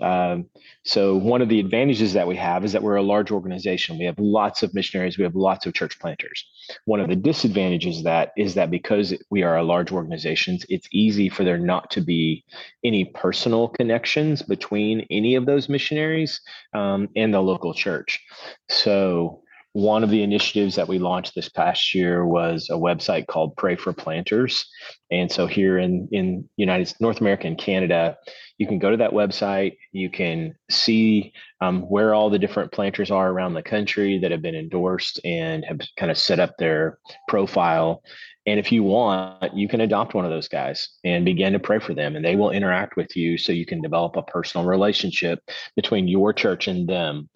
Um, 0.00 0.46
so 0.84 1.16
one 1.16 1.42
of 1.42 1.48
the 1.48 1.60
advantages 1.60 2.12
that 2.12 2.26
we 2.26 2.36
have 2.36 2.64
is 2.64 2.72
that 2.72 2.82
we're 2.82 2.96
a 2.96 3.02
large 3.02 3.30
organization. 3.30 3.98
We 3.98 4.04
have 4.04 4.18
lots 4.18 4.62
of 4.62 4.74
missionaries. 4.74 5.16
We 5.16 5.24
have 5.24 5.34
lots 5.34 5.64
of 5.66 5.74
church 5.74 5.98
planters. 5.98 6.44
One 6.84 7.00
of 7.00 7.08
the 7.08 7.16
disadvantages 7.16 7.98
of 7.98 8.04
that 8.04 8.32
is 8.36 8.54
that 8.54 8.70
because 8.70 9.14
we 9.30 9.42
are 9.42 9.56
a 9.56 9.62
large 9.62 9.92
organization 9.92 10.58
it's 10.68 10.88
easy 10.92 11.28
for 11.28 11.44
there 11.44 11.58
not 11.58 11.90
to 11.92 12.00
be 12.00 12.44
any 12.84 13.06
personal 13.06 13.68
connections 13.68 14.42
between 14.42 15.06
any 15.10 15.34
of 15.34 15.46
those 15.46 15.68
missionaries 15.68 16.40
um, 16.74 17.08
and 17.16 17.32
the 17.32 17.40
local 17.40 17.72
church. 17.72 18.20
So 18.68 19.41
one 19.72 20.04
of 20.04 20.10
the 20.10 20.22
initiatives 20.22 20.76
that 20.76 20.88
we 20.88 20.98
launched 20.98 21.34
this 21.34 21.48
past 21.48 21.94
year 21.94 22.26
was 22.26 22.68
a 22.70 22.74
website 22.74 23.26
called 23.26 23.56
Pray 23.56 23.76
for 23.76 23.92
Planters. 23.92 24.66
And 25.10 25.30
so 25.30 25.46
here 25.46 25.78
in 25.78 26.08
in 26.12 26.48
United 26.56 26.94
North 27.00 27.20
America 27.20 27.46
and 27.46 27.56
Canada, 27.56 28.16
you 28.58 28.66
can 28.66 28.78
go 28.78 28.90
to 28.90 28.98
that 28.98 29.12
website. 29.12 29.76
You 29.92 30.10
can 30.10 30.54
see 30.70 31.32
um, 31.60 31.82
where 31.82 32.14
all 32.14 32.28
the 32.28 32.38
different 32.38 32.72
planters 32.72 33.10
are 33.10 33.30
around 33.30 33.54
the 33.54 33.62
country 33.62 34.18
that 34.18 34.30
have 34.30 34.42
been 34.42 34.54
endorsed 34.54 35.20
and 35.24 35.64
have 35.64 35.80
kind 35.98 36.10
of 36.10 36.18
set 36.18 36.38
up 36.38 36.56
their 36.58 36.98
profile. 37.28 38.02
And 38.46 38.58
if 38.58 38.72
you 38.72 38.82
want, 38.82 39.54
you 39.54 39.68
can 39.68 39.80
adopt 39.80 40.14
one 40.14 40.24
of 40.24 40.30
those 40.30 40.48
guys 40.48 40.88
and 41.04 41.24
begin 41.24 41.52
to 41.52 41.60
pray 41.60 41.78
for 41.78 41.94
them, 41.94 42.16
and 42.16 42.24
they 42.24 42.36
will 42.36 42.50
interact 42.50 42.96
with 42.96 43.16
you 43.16 43.38
so 43.38 43.52
you 43.52 43.66
can 43.66 43.80
develop 43.80 44.16
a 44.16 44.22
personal 44.22 44.66
relationship 44.66 45.38
between 45.76 46.08
your 46.08 46.32
church 46.32 46.66
and 46.66 46.88
them. 46.88 47.28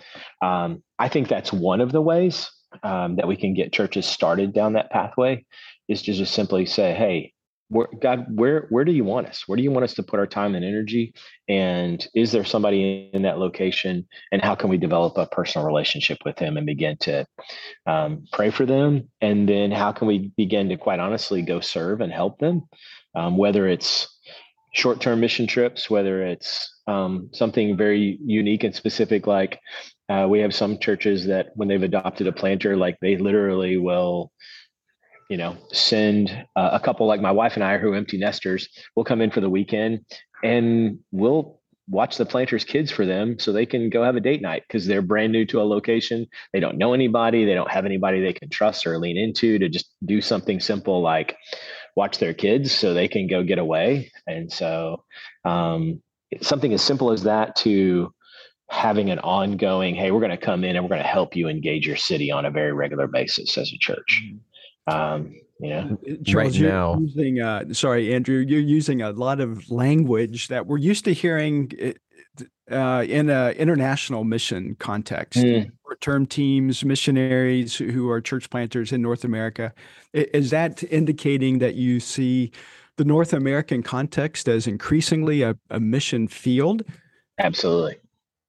Um, 0.42 0.82
I 0.98 1.08
think 1.08 1.28
that's 1.28 1.52
one 1.52 1.80
of 1.80 1.92
the 1.92 2.02
ways 2.02 2.50
um, 2.82 3.16
that 3.16 3.28
we 3.28 3.36
can 3.36 3.54
get 3.54 3.72
churches 3.72 4.06
started 4.06 4.52
down 4.52 4.72
that 4.72 4.90
pathway 4.90 5.44
is 5.88 6.02
to 6.02 6.12
just 6.12 6.34
simply 6.34 6.66
say, 6.66 6.92
hey, 6.94 7.32
where, 7.68 7.88
God, 8.00 8.26
where 8.30 8.66
where 8.70 8.84
do 8.84 8.92
you 8.92 9.04
want 9.04 9.26
us? 9.26 9.44
Where 9.46 9.56
do 9.56 9.62
you 9.62 9.70
want 9.70 9.84
us 9.84 9.94
to 9.94 10.02
put 10.02 10.20
our 10.20 10.26
time 10.26 10.54
and 10.54 10.64
energy? 10.64 11.14
And 11.48 12.06
is 12.14 12.32
there 12.32 12.44
somebody 12.44 13.10
in 13.12 13.22
that 13.22 13.38
location? 13.38 14.06
And 14.30 14.42
how 14.42 14.54
can 14.54 14.70
we 14.70 14.76
develop 14.76 15.16
a 15.16 15.26
personal 15.26 15.66
relationship 15.66 16.18
with 16.24 16.36
them 16.36 16.56
and 16.56 16.66
begin 16.66 16.96
to 16.98 17.26
um, 17.86 18.24
pray 18.32 18.50
for 18.50 18.66
them? 18.66 19.08
And 19.20 19.48
then 19.48 19.72
how 19.72 19.92
can 19.92 20.06
we 20.06 20.32
begin 20.36 20.68
to, 20.68 20.76
quite 20.76 21.00
honestly, 21.00 21.42
go 21.42 21.60
serve 21.60 22.00
and 22.00 22.12
help 22.12 22.38
them? 22.38 22.62
Um, 23.14 23.36
whether 23.36 23.66
it's 23.66 24.08
short-term 24.72 25.20
mission 25.20 25.46
trips, 25.46 25.88
whether 25.88 26.22
it's 26.22 26.70
um, 26.86 27.30
something 27.32 27.76
very 27.76 28.18
unique 28.24 28.62
and 28.62 28.74
specific, 28.74 29.26
like 29.26 29.58
uh, 30.08 30.26
we 30.28 30.38
have 30.40 30.54
some 30.54 30.78
churches 30.78 31.26
that 31.26 31.48
when 31.54 31.66
they've 31.66 31.82
adopted 31.82 32.26
a 32.26 32.32
planter, 32.32 32.76
like 32.76 32.98
they 33.00 33.16
literally 33.16 33.76
will 33.76 34.30
you 35.28 35.36
know, 35.36 35.56
send 35.72 36.30
uh, 36.56 36.70
a 36.72 36.80
couple 36.80 37.06
like 37.06 37.20
my 37.20 37.32
wife 37.32 37.54
and 37.54 37.64
I 37.64 37.78
who 37.78 37.92
are 37.92 37.96
empty 37.96 38.18
nesters. 38.18 38.68
We'll 38.94 39.04
come 39.04 39.20
in 39.20 39.30
for 39.30 39.40
the 39.40 39.50
weekend 39.50 40.04
and 40.42 40.98
we'll 41.10 41.60
watch 41.88 42.16
the 42.16 42.26
planters 42.26 42.64
kids 42.64 42.90
for 42.90 43.06
them 43.06 43.38
so 43.38 43.52
they 43.52 43.66
can 43.66 43.88
go 43.90 44.02
have 44.02 44.16
a 44.16 44.20
date 44.20 44.42
night 44.42 44.64
because 44.66 44.86
they're 44.86 45.02
brand 45.02 45.32
new 45.32 45.46
to 45.46 45.60
a 45.60 45.62
location 45.62 46.26
they 46.52 46.58
don't 46.58 46.76
know 46.76 46.92
anybody 46.92 47.44
they 47.44 47.54
don't 47.54 47.70
have 47.70 47.84
anybody 47.84 48.20
they 48.20 48.32
can 48.32 48.48
trust 48.48 48.86
or 48.86 48.98
lean 48.98 49.16
into 49.16 49.58
to 49.58 49.68
just 49.68 49.94
do 50.04 50.20
something 50.20 50.58
simple 50.58 51.00
like 51.00 51.36
watch 51.94 52.18
their 52.18 52.34
kids 52.34 52.72
so 52.72 52.92
they 52.92 53.06
can 53.06 53.28
go 53.28 53.42
get 53.42 53.58
away 53.58 54.10
and 54.26 54.52
so 54.52 55.04
um, 55.44 56.02
something 56.42 56.72
as 56.72 56.82
simple 56.82 57.12
as 57.12 57.22
that 57.22 57.54
to 57.54 58.12
having 58.68 59.10
an 59.10 59.20
ongoing 59.20 59.94
hey 59.94 60.10
we're 60.10 60.18
going 60.18 60.30
to 60.30 60.36
come 60.36 60.64
in 60.64 60.74
and 60.74 60.84
we're 60.84 60.88
going 60.88 61.00
to 61.00 61.06
help 61.06 61.36
you 61.36 61.48
engage 61.48 61.86
your 61.86 61.96
city 61.96 62.32
on 62.32 62.44
a 62.44 62.50
very 62.50 62.72
regular 62.72 63.06
basis 63.06 63.56
as 63.56 63.72
a 63.72 63.78
church 63.78 64.22
mm-hmm. 64.24 64.38
Um, 64.86 65.34
you 65.58 65.70
know, 65.70 65.98
Charles, 66.24 66.60
right 66.60 66.68
now, 66.68 66.98
using, 66.98 67.40
uh, 67.40 67.72
sorry, 67.72 68.14
Andrew, 68.14 68.44
you're 68.46 68.60
using 68.60 69.00
a 69.02 69.10
lot 69.10 69.40
of 69.40 69.70
language 69.70 70.48
that 70.48 70.66
we're 70.66 70.76
used 70.76 71.04
to 71.06 71.14
hearing 71.14 71.72
uh, 72.70 73.04
in 73.08 73.30
an 73.30 73.52
international 73.52 74.24
mission 74.24 74.76
context. 74.78 75.40
Mm. 75.40 75.72
Term 76.00 76.26
teams, 76.26 76.84
missionaries 76.84 77.74
who 77.74 78.10
are 78.10 78.20
church 78.20 78.50
planters 78.50 78.92
in 78.92 79.00
North 79.00 79.24
America. 79.24 79.72
Is 80.12 80.50
that 80.50 80.82
indicating 80.92 81.58
that 81.60 81.74
you 81.74 82.00
see 82.00 82.52
the 82.96 83.04
North 83.04 83.32
American 83.32 83.82
context 83.82 84.46
as 84.46 84.66
increasingly 84.66 85.40
a, 85.40 85.56
a 85.70 85.80
mission 85.80 86.28
field? 86.28 86.82
Absolutely. 87.38 87.96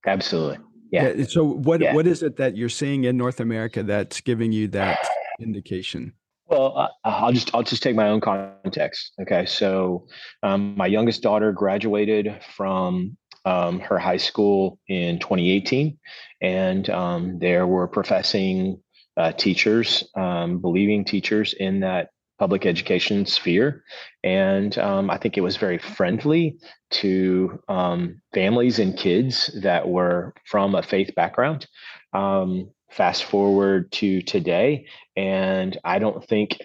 Absolutely. 0.06 0.58
Yeah. 0.91 1.13
yeah 1.15 1.26
so 1.26 1.45
what 1.45 1.80
yeah. 1.80 1.93
what 1.93 2.06
is 2.06 2.21
it 2.21 2.36
that 2.36 2.58
you're 2.58 2.67
seeing 2.67 3.06
in 3.06 3.15
North 3.15 3.39
America 3.39 3.82
that's 3.82 4.19
giving 4.19 4.52
you 4.52 4.67
that 4.69 5.00
indication? 5.39 6.12
Well, 6.47 6.89
I'll 7.03 7.33
just 7.33 7.53
I'll 7.53 7.63
just 7.63 7.83
take 7.83 7.95
my 7.95 8.07
own 8.07 8.21
context. 8.21 9.12
Okay, 9.21 9.45
so 9.45 10.07
um, 10.43 10.77
my 10.77 10.88
youngest 10.88 11.21
daughter 11.21 11.51
graduated 11.51 12.41
from 12.55 13.17
um, 13.43 13.79
her 13.81 13.97
high 13.97 14.17
school 14.17 14.79
in 14.88 15.19
2018, 15.19 15.97
and 16.41 16.89
um, 16.89 17.39
there 17.39 17.67
were 17.67 17.88
professing 17.88 18.81
uh, 19.17 19.33
teachers, 19.33 20.05
um, 20.15 20.60
believing 20.60 21.03
teachers 21.03 21.53
in 21.53 21.81
that 21.81 22.10
public 22.39 22.65
education 22.65 23.25
sphere, 23.25 23.83
and 24.23 24.77
um, 24.77 25.10
I 25.10 25.17
think 25.17 25.38
it 25.38 25.41
was 25.41 25.57
very 25.57 25.79
friendly 25.79 26.57
to 26.91 27.60
um, 27.67 28.21
families 28.33 28.79
and 28.79 28.97
kids 28.97 29.51
that 29.63 29.89
were 29.89 30.33
from 30.45 30.75
a 30.75 30.83
faith 30.83 31.13
background. 31.13 31.67
Fast 32.89 33.26
forward 33.26 33.91
to 33.93 34.21
today, 34.21 34.88
and 35.15 35.78
I 35.84 36.00
don't 36.00 36.26
think 36.26 36.58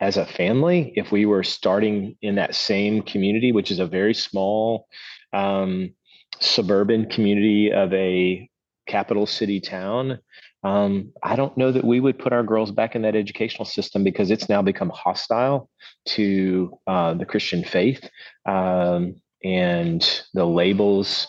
as 0.00 0.16
a 0.16 0.26
family, 0.26 0.92
if 0.94 1.10
we 1.10 1.24
were 1.24 1.42
starting 1.42 2.16
in 2.20 2.34
that 2.34 2.54
same 2.54 3.02
community, 3.02 3.52
which 3.52 3.70
is 3.70 3.78
a 3.78 3.86
very 3.86 4.14
small 4.14 4.88
um, 5.32 5.94
suburban 6.40 7.08
community 7.08 7.72
of 7.72 7.92
a 7.94 8.48
capital 8.86 9.26
city 9.26 9.60
town, 9.60 10.18
um, 10.62 11.12
I 11.22 11.36
don't 11.36 11.56
know 11.56 11.72
that 11.72 11.84
we 11.84 12.00
would 12.00 12.18
put 12.18 12.32
our 12.32 12.42
girls 12.42 12.72
back 12.72 12.94
in 12.94 13.02
that 13.02 13.16
educational 13.16 13.64
system 13.64 14.04
because 14.04 14.30
it's 14.30 14.48
now 14.48 14.62
become 14.62 14.90
hostile 14.90 15.70
to 16.06 16.78
uh, 16.86 17.14
the 17.14 17.24
Christian 17.24 17.64
faith 17.64 18.08
um, 18.46 19.14
and 19.44 20.24
the 20.34 20.44
labels 20.44 21.28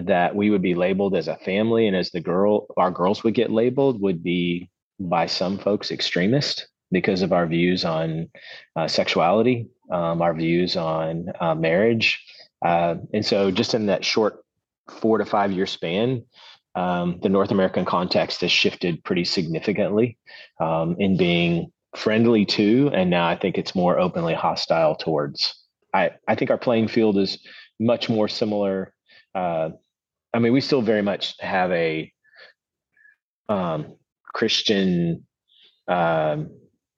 that 0.00 0.34
we 0.34 0.50
would 0.50 0.62
be 0.62 0.74
labeled 0.74 1.16
as 1.16 1.28
a 1.28 1.36
family 1.36 1.86
and 1.86 1.96
as 1.96 2.10
the 2.10 2.20
girl 2.20 2.66
our 2.76 2.90
girls 2.90 3.24
would 3.24 3.34
get 3.34 3.50
labeled 3.50 4.00
would 4.00 4.22
be 4.22 4.70
by 5.00 5.26
some 5.26 5.58
folks 5.58 5.90
extremist 5.90 6.68
because 6.90 7.22
of 7.22 7.32
our 7.32 7.46
views 7.46 7.84
on 7.84 8.28
uh, 8.76 8.86
sexuality 8.86 9.68
um, 9.90 10.22
our 10.22 10.34
views 10.34 10.76
on 10.76 11.26
uh, 11.40 11.54
marriage. 11.54 12.24
Uh, 12.64 12.96
and 13.12 13.24
so 13.24 13.50
just 13.50 13.74
in 13.74 13.86
that 13.86 14.04
short 14.04 14.42
four 14.88 15.18
to 15.18 15.24
five 15.24 15.52
year 15.52 15.66
span 15.66 16.24
um, 16.74 17.18
the 17.22 17.28
north 17.28 17.50
american 17.50 17.84
context 17.84 18.40
has 18.42 18.52
shifted 18.52 19.02
pretty 19.04 19.24
significantly 19.24 20.18
um, 20.60 20.96
in 20.98 21.16
being 21.16 21.70
friendly 21.96 22.44
to 22.44 22.90
and 22.92 23.08
now 23.08 23.26
i 23.26 23.36
think 23.36 23.56
it's 23.56 23.74
more 23.74 23.98
openly 23.98 24.34
hostile 24.34 24.94
towards. 24.94 25.54
I, 25.94 26.10
I 26.26 26.34
think 26.34 26.50
our 26.50 26.58
playing 26.58 26.88
field 26.88 27.16
is 27.16 27.38
much 27.78 28.08
more 28.08 28.28
similar 28.28 28.92
uh, 29.34 29.70
I 30.34 30.40
mean, 30.40 30.52
we 30.52 30.60
still 30.60 30.82
very 30.82 31.02
much 31.02 31.34
have 31.40 31.70
a 31.70 32.12
um, 33.48 33.94
Christian. 34.34 35.26
Um, 35.86 36.50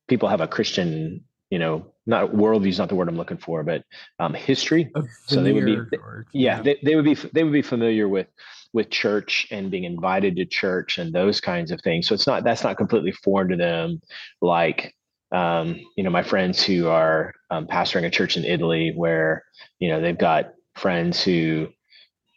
people 0.09 0.29
have 0.29 0.41
a 0.41 0.49
Christian, 0.49 1.25
you 1.51 1.59
know, 1.59 1.93
not 2.07 2.31
worldview 2.31 2.69
is 2.69 2.79
not 2.79 2.89
the 2.89 2.95
word 2.95 3.09
I'm 3.09 3.17
looking 3.17 3.37
for, 3.37 3.63
but 3.63 3.83
um, 4.19 4.33
history. 4.33 4.91
So 5.27 5.43
they 5.43 5.53
would 5.53 5.67
be, 5.67 5.75
or, 5.75 6.27
yeah, 6.33 6.57
yeah, 6.57 6.63
They, 6.63 6.79
they 6.83 6.97
would 6.97 7.05
be 7.05 7.15
they 7.15 7.45
would 7.45 7.53
be 7.53 7.63
familiar 7.63 8.09
with 8.09 8.29
with 8.73 8.91
church 8.91 9.49
and 9.51 9.71
being 9.71 9.85
invited 9.85 10.37
to 10.37 10.47
church 10.47 10.99
and 10.99 11.13
those 11.13 11.41
kinds 11.41 11.71
of 11.71 11.81
things. 11.83 12.07
So 12.07 12.15
it's 12.15 12.27
not 12.27 12.45
that's 12.45 12.63
not 12.63 12.77
completely 12.77 13.13
foreign 13.13 13.49
to 13.49 13.57
them, 13.57 14.01
like 14.41 14.95
um, 15.33 15.81
you 15.97 16.05
know, 16.05 16.11
my 16.11 16.23
friends 16.23 16.63
who 16.63 16.89
are 16.89 17.35
um, 17.51 17.67
pastoring 17.67 18.07
a 18.07 18.11
church 18.11 18.37
in 18.37 18.45
Italy 18.45 18.93
where, 18.95 19.45
you 19.81 19.89
know, 19.89 20.01
they've 20.01 20.17
got 20.17 20.53
friends 20.77 21.23
who 21.23 21.69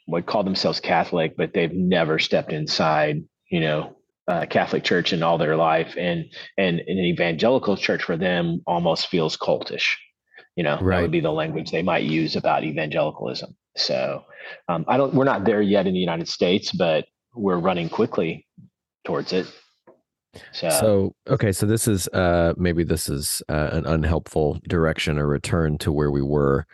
would 0.10 0.26
call 0.26 0.44
themselves 0.44 0.80
Catholic, 0.80 1.38
but 1.38 1.54
they've 1.54 1.74
never 1.74 2.20
stepped 2.20 2.52
inside, 2.52 3.24
you 3.50 3.60
know, 3.60 3.96
a 4.28 4.46
Catholic 4.46 4.84
church 4.84 5.14
in 5.14 5.24
all 5.24 5.38
their 5.38 5.56
life. 5.56 5.96
And, 5.98 6.26
and, 6.58 6.80
an 6.80 6.98
evangelical 6.98 7.78
church 7.78 8.04
for 8.04 8.18
them 8.18 8.62
almost 8.68 9.08
feels 9.08 9.38
cultish. 9.38 9.96
You 10.56 10.64
know, 10.64 10.78
right. 10.82 10.98
that 10.98 11.02
would 11.04 11.12
be 11.12 11.20
the 11.20 11.32
language 11.32 11.72
they 11.72 11.84
might 11.84 12.04
use 12.04 12.36
about 12.36 12.64
evangelicalism. 12.64 13.56
So 13.78 14.26
um, 14.68 14.84
I 14.88 14.98
don't, 14.98 15.14
we're 15.14 15.24
not 15.24 15.46
there 15.46 15.62
yet 15.62 15.88
in 15.88 15.94
the 15.94 16.00
United 16.00 16.28
States, 16.28 16.72
but 16.72 17.06
we're 17.36 17.58
running 17.58 17.90
quickly 17.90 18.46
towards 19.06 19.32
it. 19.32 19.48
So, 20.52 20.70
so 20.70 21.16
okay, 21.28 21.52
so 21.52 21.66
this 21.66 21.88
is 21.88 22.08
uh 22.10 22.54
maybe 22.56 22.84
this 22.84 23.10
is 23.10 23.42
uh, 23.50 23.70
an 23.72 23.88
unhelpful 23.88 24.60
direction 24.68 25.18
or 25.18 25.26
return 25.26 25.80
to 25.80 25.92
where 25.92 26.12
we 26.12 26.22
were 26.22 26.68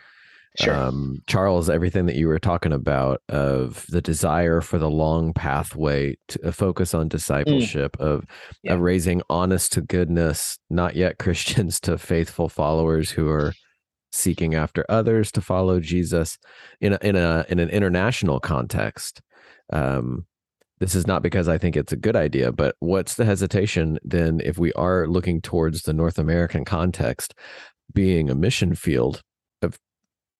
Sure. 0.58 0.74
Um, 0.74 1.22
Charles, 1.26 1.68
everything 1.68 2.06
that 2.06 2.16
you 2.16 2.28
were 2.28 2.38
talking 2.38 2.72
about 2.72 3.20
of 3.28 3.84
the 3.88 4.00
desire 4.00 4.60
for 4.60 4.78
the 4.78 4.90
long 4.90 5.34
pathway 5.34 6.16
to 6.28 6.52
focus 6.52 6.94
on 6.94 7.06
mm. 7.06 7.10
discipleship, 7.10 7.96
mm. 7.98 8.04
of, 8.04 8.26
yeah. 8.62 8.74
of 8.74 8.80
raising 8.80 9.22
honest 9.28 9.72
to 9.72 9.82
goodness, 9.82 10.58
not 10.70 10.96
yet 10.96 11.18
Christians 11.18 11.78
to 11.80 11.98
faithful 11.98 12.48
followers 12.48 13.10
who 13.10 13.28
are 13.28 13.52
seeking 14.12 14.54
after 14.54 14.86
others 14.88 15.30
to 15.32 15.40
follow 15.40 15.78
Jesus 15.78 16.38
in 16.80 16.94
a, 16.94 16.98
in 17.02 17.16
a 17.16 17.44
in 17.48 17.58
an 17.58 17.68
international 17.68 18.40
context. 18.40 19.20
Um, 19.70 20.26
this 20.78 20.94
is 20.94 21.06
not 21.06 21.22
because 21.22 21.48
I 21.48 21.58
think 21.58 21.76
it's 21.76 21.92
a 21.92 21.96
good 21.96 22.16
idea, 22.16 22.52
but 22.52 22.76
what's 22.80 23.14
the 23.14 23.24
hesitation 23.24 23.98
then 24.04 24.40
if 24.44 24.58
we 24.58 24.72
are 24.74 25.06
looking 25.06 25.40
towards 25.40 25.82
the 25.82 25.92
North 25.92 26.18
American 26.18 26.64
context 26.64 27.34
being 27.92 28.30
a 28.30 28.34
mission 28.34 28.74
field 28.74 29.22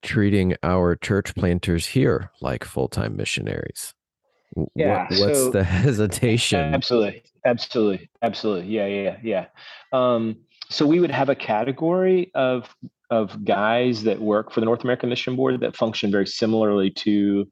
treating 0.03 0.55
our 0.63 0.97
church 0.97 1.35
planters 1.35 1.87
here 1.87 2.31
like 2.41 2.65
full-time 2.65 3.17
missionaries? 3.17 3.95
Yeah 4.75 5.07
what, 5.11 5.21
what's 5.21 5.39
so, 5.39 5.51
the 5.51 5.65
hesitation? 5.85 6.75
Absolutely 6.75 7.23
absolutely 7.45 8.11
absolutely 8.23 8.67
yeah 8.67 8.87
yeah 8.87 9.17
yeah. 9.23 9.47
Um, 9.93 10.37
so 10.69 10.87
we 10.87 10.99
would 10.99 11.11
have 11.11 11.29
a 11.29 11.35
category 11.35 12.31
of 12.35 12.75
of 13.11 13.45
guys 13.45 14.03
that 14.03 14.21
work 14.21 14.51
for 14.51 14.59
the 14.59 14.67
north 14.67 14.83
american 14.83 15.09
mission 15.09 15.37
board 15.37 15.61
that 15.61 15.77
function 15.77 16.11
very 16.11 16.27
similarly 16.27 16.91
to 16.91 17.49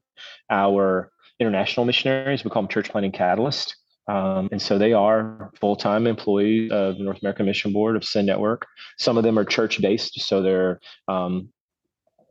our 0.49 1.11
international 1.39 1.85
missionaries. 1.85 2.43
We 2.43 2.49
call 2.49 2.63
them 2.63 2.69
church 2.69 2.89
planting 2.89 3.11
catalyst. 3.11 3.75
Um, 4.07 4.49
and 4.51 4.61
so 4.61 4.77
they 4.77 4.93
are 4.93 5.51
full-time 5.59 6.05
employees 6.05 6.71
of 6.71 6.97
the 6.97 7.03
North 7.03 7.21
American 7.21 7.47
Mission 7.47 7.73
Board 7.73 7.95
of 7.95 8.05
Send 8.05 8.27
Network. 8.27 8.67
Some 8.99 9.17
of 9.17 9.23
them 9.23 9.39
are 9.39 9.43
church-based, 9.43 10.21
so 10.21 10.43
they're 10.43 10.79
um, 11.07 11.49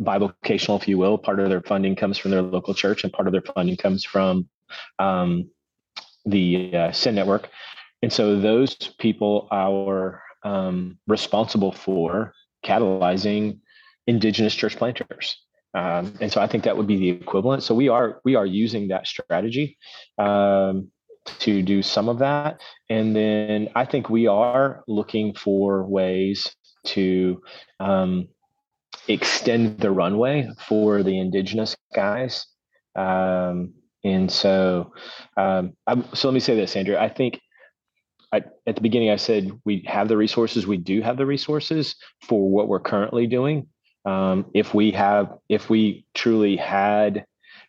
bivocational, 0.00 0.80
if 0.80 0.88
you 0.88 0.98
will. 0.98 1.18
Part 1.18 1.40
of 1.40 1.48
their 1.48 1.62
funding 1.62 1.96
comes 1.96 2.18
from 2.18 2.30
their 2.30 2.42
local 2.42 2.74
church, 2.74 3.04
and 3.04 3.12
part 3.12 3.28
of 3.28 3.32
their 3.32 3.42
funding 3.42 3.76
comes 3.76 4.04
from 4.04 4.48
um, 4.98 5.50
the 6.24 6.74
uh, 6.74 6.92
Send 6.92 7.16
Network. 7.16 7.48
And 8.02 8.12
so 8.12 8.38
those 8.38 8.74
people 8.98 9.48
are 9.50 10.22
um, 10.44 10.98
responsible 11.06 11.72
for 11.72 12.32
catalyzing 12.64 13.60
indigenous 14.06 14.54
church 14.54 14.76
planters. 14.76 15.36
Um, 15.74 16.16
and 16.20 16.30
so 16.30 16.40
I 16.40 16.46
think 16.46 16.64
that 16.64 16.76
would 16.76 16.86
be 16.86 16.96
the 16.96 17.08
equivalent. 17.10 17.62
So 17.62 17.74
we 17.74 17.88
are 17.88 18.20
we 18.24 18.36
are 18.36 18.46
using 18.46 18.88
that 18.88 19.06
strategy 19.06 19.76
um, 20.18 20.90
to 21.40 21.62
do 21.62 21.82
some 21.82 22.08
of 22.08 22.18
that, 22.18 22.60
and 22.88 23.16
then 23.16 23.70
I 23.74 23.84
think 23.84 24.08
we 24.08 24.26
are 24.26 24.84
looking 24.86 25.34
for 25.34 25.84
ways 25.84 26.54
to 26.84 27.42
um, 27.80 28.28
extend 29.08 29.78
the 29.78 29.90
runway 29.90 30.48
for 30.66 31.02
the 31.02 31.18
indigenous 31.18 31.76
guys. 31.94 32.46
Um, 32.96 33.74
and 34.04 34.30
so, 34.30 34.92
um, 35.36 35.74
so 36.12 36.28
let 36.28 36.34
me 36.34 36.40
say 36.40 36.54
this, 36.54 36.76
Andrew. 36.76 36.96
I 36.96 37.08
think 37.08 37.40
I, 38.32 38.42
at 38.66 38.74
the 38.74 38.82
beginning 38.82 39.10
I 39.10 39.16
said 39.16 39.52
we 39.64 39.84
have 39.86 40.08
the 40.08 40.16
resources. 40.16 40.66
We 40.66 40.76
do 40.76 41.02
have 41.02 41.16
the 41.16 41.26
resources 41.26 41.96
for 42.26 42.50
what 42.50 42.68
we're 42.68 42.80
currently 42.80 43.26
doing. 43.26 43.68
Um, 44.04 44.46
if 44.54 44.74
we 44.74 44.90
have, 44.92 45.38
if 45.48 45.70
we 45.70 46.04
truly 46.14 46.56
had, 46.56 47.24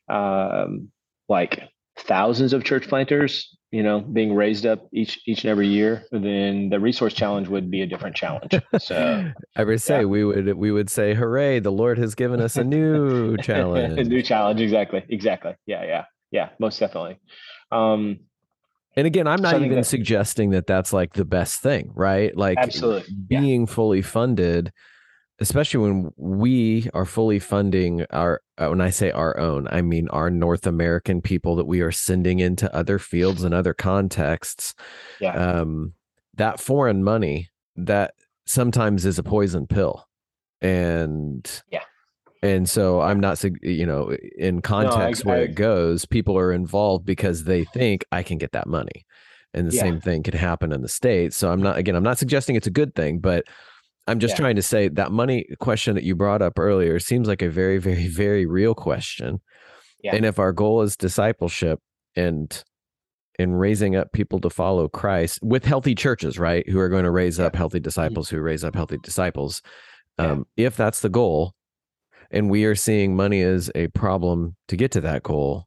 um, 0.10 0.91
like 1.30 1.63
thousands 1.97 2.53
of 2.53 2.63
church 2.63 2.88
planters 2.88 3.55
you 3.71 3.84
know 3.84 3.99
being 3.99 4.34
raised 4.34 4.65
up 4.65 4.88
each 4.93 5.19
each 5.25 5.43
and 5.43 5.51
every 5.51 5.67
year 5.67 6.03
then 6.12 6.69
the 6.69 6.79
resource 6.79 7.13
challenge 7.13 7.47
would 7.47 7.69
be 7.69 7.81
a 7.81 7.86
different 7.86 8.15
challenge. 8.15 8.53
So 8.79 9.31
i 9.55 9.63
would 9.63 9.81
say 9.81 9.99
yeah. 9.99 10.05
we 10.05 10.23
would 10.23 10.53
we 10.53 10.71
would 10.71 10.89
say 10.89 11.13
hooray 11.13 11.60
the 11.60 11.71
lord 11.71 11.97
has 11.97 12.15
given 12.15 12.39
us 12.39 12.58
a 12.58 12.63
new 12.63 13.38
challenge 13.38 13.99
a 13.99 14.03
new 14.03 14.21
challenge. 14.21 14.62
exactly 14.62 15.03
exactly. 15.10 15.55
Yeah 15.65 15.84
yeah 15.84 16.05
yeah 16.31 16.49
most 16.60 16.79
definitely. 16.79 17.17
Um 17.71 18.19
and 18.95 19.08
again 19.08 19.27
i'm 19.27 19.41
not 19.41 19.62
even 19.62 19.75
that, 19.75 19.86
suggesting 19.86 20.51
that 20.51 20.67
that's 20.67 20.93
like 20.93 21.13
the 21.13 21.25
best 21.25 21.62
thing 21.62 21.91
right? 21.95 22.36
Like 22.36 22.58
absolutely 22.58 23.13
being 23.27 23.62
yeah. 23.62 23.73
fully 23.73 24.01
funded 24.01 24.71
especially 25.39 25.80
when 25.80 26.12
we 26.15 26.89
are 26.93 27.06
fully 27.06 27.39
funding 27.39 28.06
our 28.12 28.41
uh, 28.58 28.67
when 28.67 28.82
i 28.82 28.89
say 28.89 29.12
our 29.12 29.38
own 29.38 29.67
i 29.69 29.82
mean 29.82 30.08
our 30.10 30.30
north 30.30 30.65
american 30.65 31.21
people 31.21 31.56
that 31.56 31.65
we 31.65 31.82
are 31.82 31.91
sending 31.91 32.39
into 32.39 32.74
other 32.76 32.98
fields 32.98 33.43
and 33.43 33.54
other 33.54 33.74
contexts 33.74 34.74
yeah. 35.19 35.34
um 35.34 35.93
that 36.36 36.60
foreign 36.60 37.04
money 37.04 37.50
that 37.76 38.13
sometimes 38.45 39.06
is 39.06 39.19
a 39.19 39.24
poison 39.24 39.67
pill 39.67 40.08
and 40.62 41.63
yeah 41.69 41.84
and 42.41 42.69
so 42.69 43.02
i'm 43.02 43.19
not 43.19 43.43
you 43.62 43.86
know 43.86 44.15
in 44.38 44.62
context 44.62 45.26
no, 45.26 45.32
I, 45.32 45.34
where 45.34 45.41
I, 45.41 45.45
it 45.45 45.56
goes 45.56 46.06
people 46.06 46.38
are 46.38 46.54
involved 46.54 47.06
because 47.06 47.43
they 47.43 47.65
think 47.65 48.06
i 48.12 48.24
can 48.24 48.38
get 48.38 48.54
that 48.54 48.67
money 48.67 49.06
and 49.54 49.69
the 49.69 49.76
yeah. 49.76 49.82
same 49.82 50.00
thing 50.00 50.24
could 50.24 50.34
happen 50.34 50.71
in 50.71 50.82
the 50.82 50.89
states 50.89 51.36
so 51.36 51.52
i'm 51.52 51.62
not 51.62 51.78
again 51.78 51.95
i'm 51.95 52.04
not 52.04 52.17
suggesting 52.17 52.56
it's 52.56 52.67
a 52.67 52.71
good 52.71 52.95
thing 52.95 53.19
but 53.19 53.45
I'm 54.07 54.19
just 54.19 54.33
yeah. 54.33 54.37
trying 54.37 54.55
to 54.57 54.61
say 54.61 54.87
that 54.89 55.11
money 55.11 55.45
question 55.59 55.95
that 55.95 56.03
you 56.03 56.15
brought 56.15 56.41
up 56.41 56.59
earlier 56.59 56.99
seems 56.99 57.27
like 57.27 57.41
a 57.41 57.49
very, 57.49 57.77
very, 57.79 58.07
very 58.07 58.45
real 58.45 58.75
question. 58.75 59.41
Yeah. 60.03 60.15
And 60.15 60.25
if 60.25 60.37
our 60.37 60.51
goal 60.51 60.81
is 60.83 60.95
discipleship 60.95 61.79
and 62.15 62.63
and 63.37 63.59
raising 63.59 63.95
up 63.95 64.11
people 64.13 64.39
to 64.39 64.49
follow 64.49 64.87
Christ 64.87 65.39
with 65.41 65.65
healthy 65.65 65.93
churches, 65.93 66.39
right? 66.39 66.67
Who 66.69 66.79
are 66.79 66.89
going 66.89 67.03
to 67.03 67.11
raise 67.11 67.39
yeah. 67.39 67.45
up 67.45 67.55
healthy 67.55 67.79
mm-hmm. 67.79 67.83
disciples 67.83 68.29
who 68.29 68.39
raise 68.39 68.63
up 68.63 68.75
healthy 68.75 68.97
disciples. 68.97 69.61
Um, 70.17 70.45
if 70.55 70.77
that's 70.77 71.01
the 71.01 71.09
goal, 71.09 71.53
and 72.31 72.49
we 72.49 72.63
are 72.65 72.75
seeing 72.75 73.15
money 73.15 73.41
as 73.41 73.69
a 73.75 73.87
problem 73.87 74.55
to 74.69 74.77
get 74.77 74.91
to 74.91 75.01
that 75.01 75.23
goal, 75.23 75.65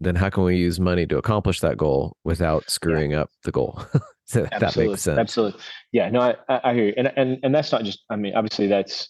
then 0.00 0.14
how 0.14 0.28
can 0.28 0.44
we 0.44 0.56
use 0.56 0.78
money 0.78 1.06
to 1.06 1.18
accomplish 1.18 1.60
that 1.60 1.76
goal 1.76 2.16
without 2.24 2.68
screwing 2.70 3.12
yeah. 3.12 3.22
up 3.22 3.30
the 3.44 3.52
goal? 3.52 3.80
so 4.26 4.42
that 4.42 4.62
absolutely. 4.62 4.92
makes 4.92 5.02
sense. 5.02 5.18
Absolutely. 5.18 5.60
Yeah. 5.92 6.10
No, 6.10 6.20
I, 6.20 6.60
I 6.64 6.74
hear 6.74 6.86
you. 6.86 6.94
And, 6.96 7.12
and, 7.16 7.38
and 7.42 7.54
that's 7.54 7.72
not 7.72 7.84
just, 7.84 8.04
I 8.10 8.16
mean, 8.16 8.34
obviously 8.34 8.66
that's, 8.66 9.08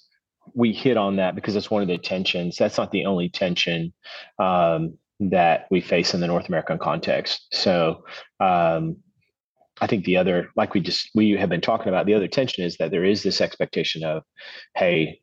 we 0.54 0.72
hit 0.72 0.96
on 0.96 1.16
that 1.16 1.34
because 1.34 1.56
it's 1.56 1.70
one 1.70 1.82
of 1.82 1.88
the 1.88 1.98
tensions. 1.98 2.56
That's 2.56 2.78
not 2.78 2.92
the 2.92 3.04
only 3.04 3.28
tension 3.28 3.92
um, 4.38 4.96
that 5.18 5.66
we 5.70 5.80
face 5.80 6.14
in 6.14 6.20
the 6.20 6.28
North 6.28 6.48
American 6.48 6.78
context. 6.78 7.48
So, 7.52 8.04
um, 8.38 8.96
I 9.80 9.86
think 9.86 10.04
the 10.04 10.16
other, 10.16 10.50
like 10.56 10.72
we 10.72 10.80
just 10.80 11.10
we 11.14 11.32
have 11.32 11.50
been 11.50 11.60
talking 11.60 11.88
about, 11.88 12.06
the 12.06 12.14
other 12.14 12.28
tension 12.28 12.64
is 12.64 12.76
that 12.78 12.90
there 12.90 13.04
is 13.04 13.22
this 13.22 13.40
expectation 13.40 14.04
of, 14.04 14.22
hey, 14.74 15.20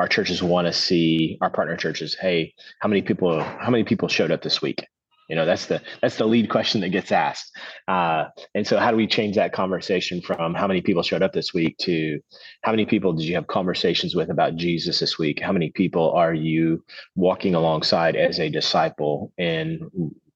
our 0.00 0.08
churches 0.08 0.42
want 0.42 0.66
to 0.66 0.72
see 0.72 1.36
our 1.42 1.50
partner 1.50 1.76
churches. 1.76 2.16
Hey, 2.18 2.54
how 2.80 2.88
many 2.88 3.02
people? 3.02 3.38
How 3.42 3.68
many 3.68 3.84
people 3.84 4.08
showed 4.08 4.30
up 4.30 4.40
this 4.40 4.62
week? 4.62 4.86
You 5.28 5.36
know, 5.36 5.44
that's 5.44 5.66
the 5.66 5.82
that's 6.00 6.16
the 6.16 6.24
lead 6.24 6.48
question 6.48 6.80
that 6.80 6.88
gets 6.88 7.12
asked. 7.12 7.52
Uh, 7.86 8.24
and 8.54 8.66
so, 8.66 8.78
how 8.78 8.90
do 8.90 8.96
we 8.96 9.06
change 9.06 9.36
that 9.36 9.52
conversation 9.52 10.22
from 10.22 10.54
how 10.54 10.66
many 10.66 10.80
people 10.80 11.02
showed 11.02 11.22
up 11.22 11.34
this 11.34 11.52
week 11.52 11.76
to 11.82 12.18
how 12.62 12.72
many 12.72 12.86
people 12.86 13.12
did 13.12 13.26
you 13.26 13.34
have 13.34 13.46
conversations 13.46 14.16
with 14.16 14.30
about 14.30 14.56
Jesus 14.56 15.00
this 15.00 15.18
week? 15.18 15.38
How 15.38 15.52
many 15.52 15.70
people 15.70 16.12
are 16.12 16.34
you 16.34 16.82
walking 17.14 17.54
alongside 17.54 18.16
as 18.16 18.40
a 18.40 18.48
disciple 18.48 19.34
and 19.36 19.82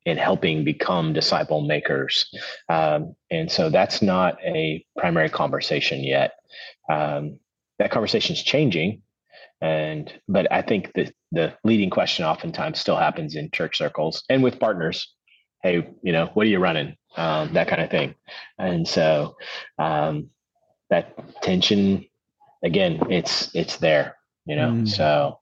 in 0.04 0.18
helping 0.18 0.64
become 0.64 1.14
disciple 1.14 1.62
makers. 1.62 2.30
Um, 2.68 3.16
and 3.30 3.50
so 3.50 3.70
that's 3.70 4.02
not 4.02 4.36
a 4.44 4.84
primary 4.98 5.30
conversation 5.30 6.04
yet. 6.04 6.32
Um, 6.90 7.38
that 7.78 7.90
conversation 7.90 8.36
is 8.36 8.42
changing. 8.42 9.00
And 9.64 10.12
but 10.28 10.52
I 10.52 10.60
think 10.60 10.92
the 10.92 11.10
the 11.32 11.54
leading 11.64 11.88
question 11.88 12.26
oftentimes 12.26 12.78
still 12.78 12.96
happens 12.96 13.34
in 13.34 13.50
church 13.50 13.78
circles 13.78 14.22
and 14.28 14.42
with 14.42 14.60
partners. 14.60 15.10
Hey, 15.62 15.88
you 16.02 16.12
know, 16.12 16.26
what 16.34 16.46
are 16.46 16.50
you 16.50 16.58
running? 16.58 16.96
Um, 17.16 17.54
that 17.54 17.66
kind 17.68 17.80
of 17.80 17.90
thing. 17.90 18.14
And 18.58 18.86
so 18.86 19.36
um, 19.78 20.28
that 20.90 21.16
tension, 21.40 22.04
again, 22.62 23.00
it's 23.08 23.54
it's 23.54 23.78
there. 23.78 24.16
You 24.44 24.56
know, 24.56 24.70
mm. 24.70 24.86
so 24.88 25.40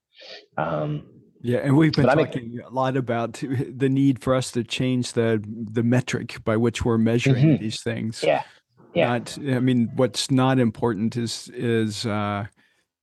um, 0.56 1.02
yeah, 1.40 1.58
and 1.58 1.76
we've 1.76 1.92
been 1.92 2.06
but 2.06 2.14
talking 2.14 2.60
a 2.64 2.70
lot 2.70 2.96
about 2.96 3.32
the 3.42 3.88
need 3.88 4.22
for 4.22 4.36
us 4.36 4.52
to 4.52 4.62
change 4.62 5.14
the 5.14 5.42
the 5.44 5.82
metric 5.82 6.44
by 6.44 6.56
which 6.56 6.84
we're 6.84 6.96
measuring 6.96 7.44
mm-hmm. 7.44 7.62
these 7.64 7.82
things. 7.82 8.22
Yeah, 8.22 8.44
yeah. 8.94 9.08
Not, 9.08 9.36
I 9.40 9.58
mean, 9.58 9.90
what's 9.96 10.30
not 10.30 10.60
important 10.60 11.16
is 11.16 11.50
is 11.52 12.06
uh, 12.06 12.46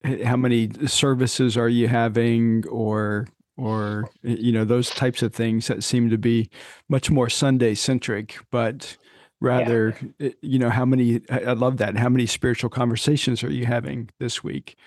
how 0.03 0.37
many 0.37 0.69
services 0.87 1.57
are 1.57 1.69
you 1.69 1.87
having, 1.87 2.67
or 2.67 3.27
or 3.57 4.09
you 4.23 4.51
know 4.51 4.65
those 4.65 4.89
types 4.89 5.21
of 5.21 5.33
things 5.33 5.67
that 5.67 5.83
seem 5.83 6.09
to 6.09 6.17
be 6.17 6.49
much 6.87 7.11
more 7.11 7.29
Sunday 7.29 7.75
centric, 7.75 8.37
but 8.51 8.97
rather 9.41 9.97
yeah. 10.17 10.29
you 10.41 10.59
know 10.59 10.69
how 10.69 10.85
many. 10.85 11.21
I 11.29 11.53
love 11.53 11.77
that. 11.77 11.97
How 11.97 12.09
many 12.09 12.25
spiritual 12.25 12.69
conversations 12.69 13.43
are 13.43 13.51
you 13.51 13.65
having 13.65 14.09
this 14.19 14.43
week? 14.43 14.77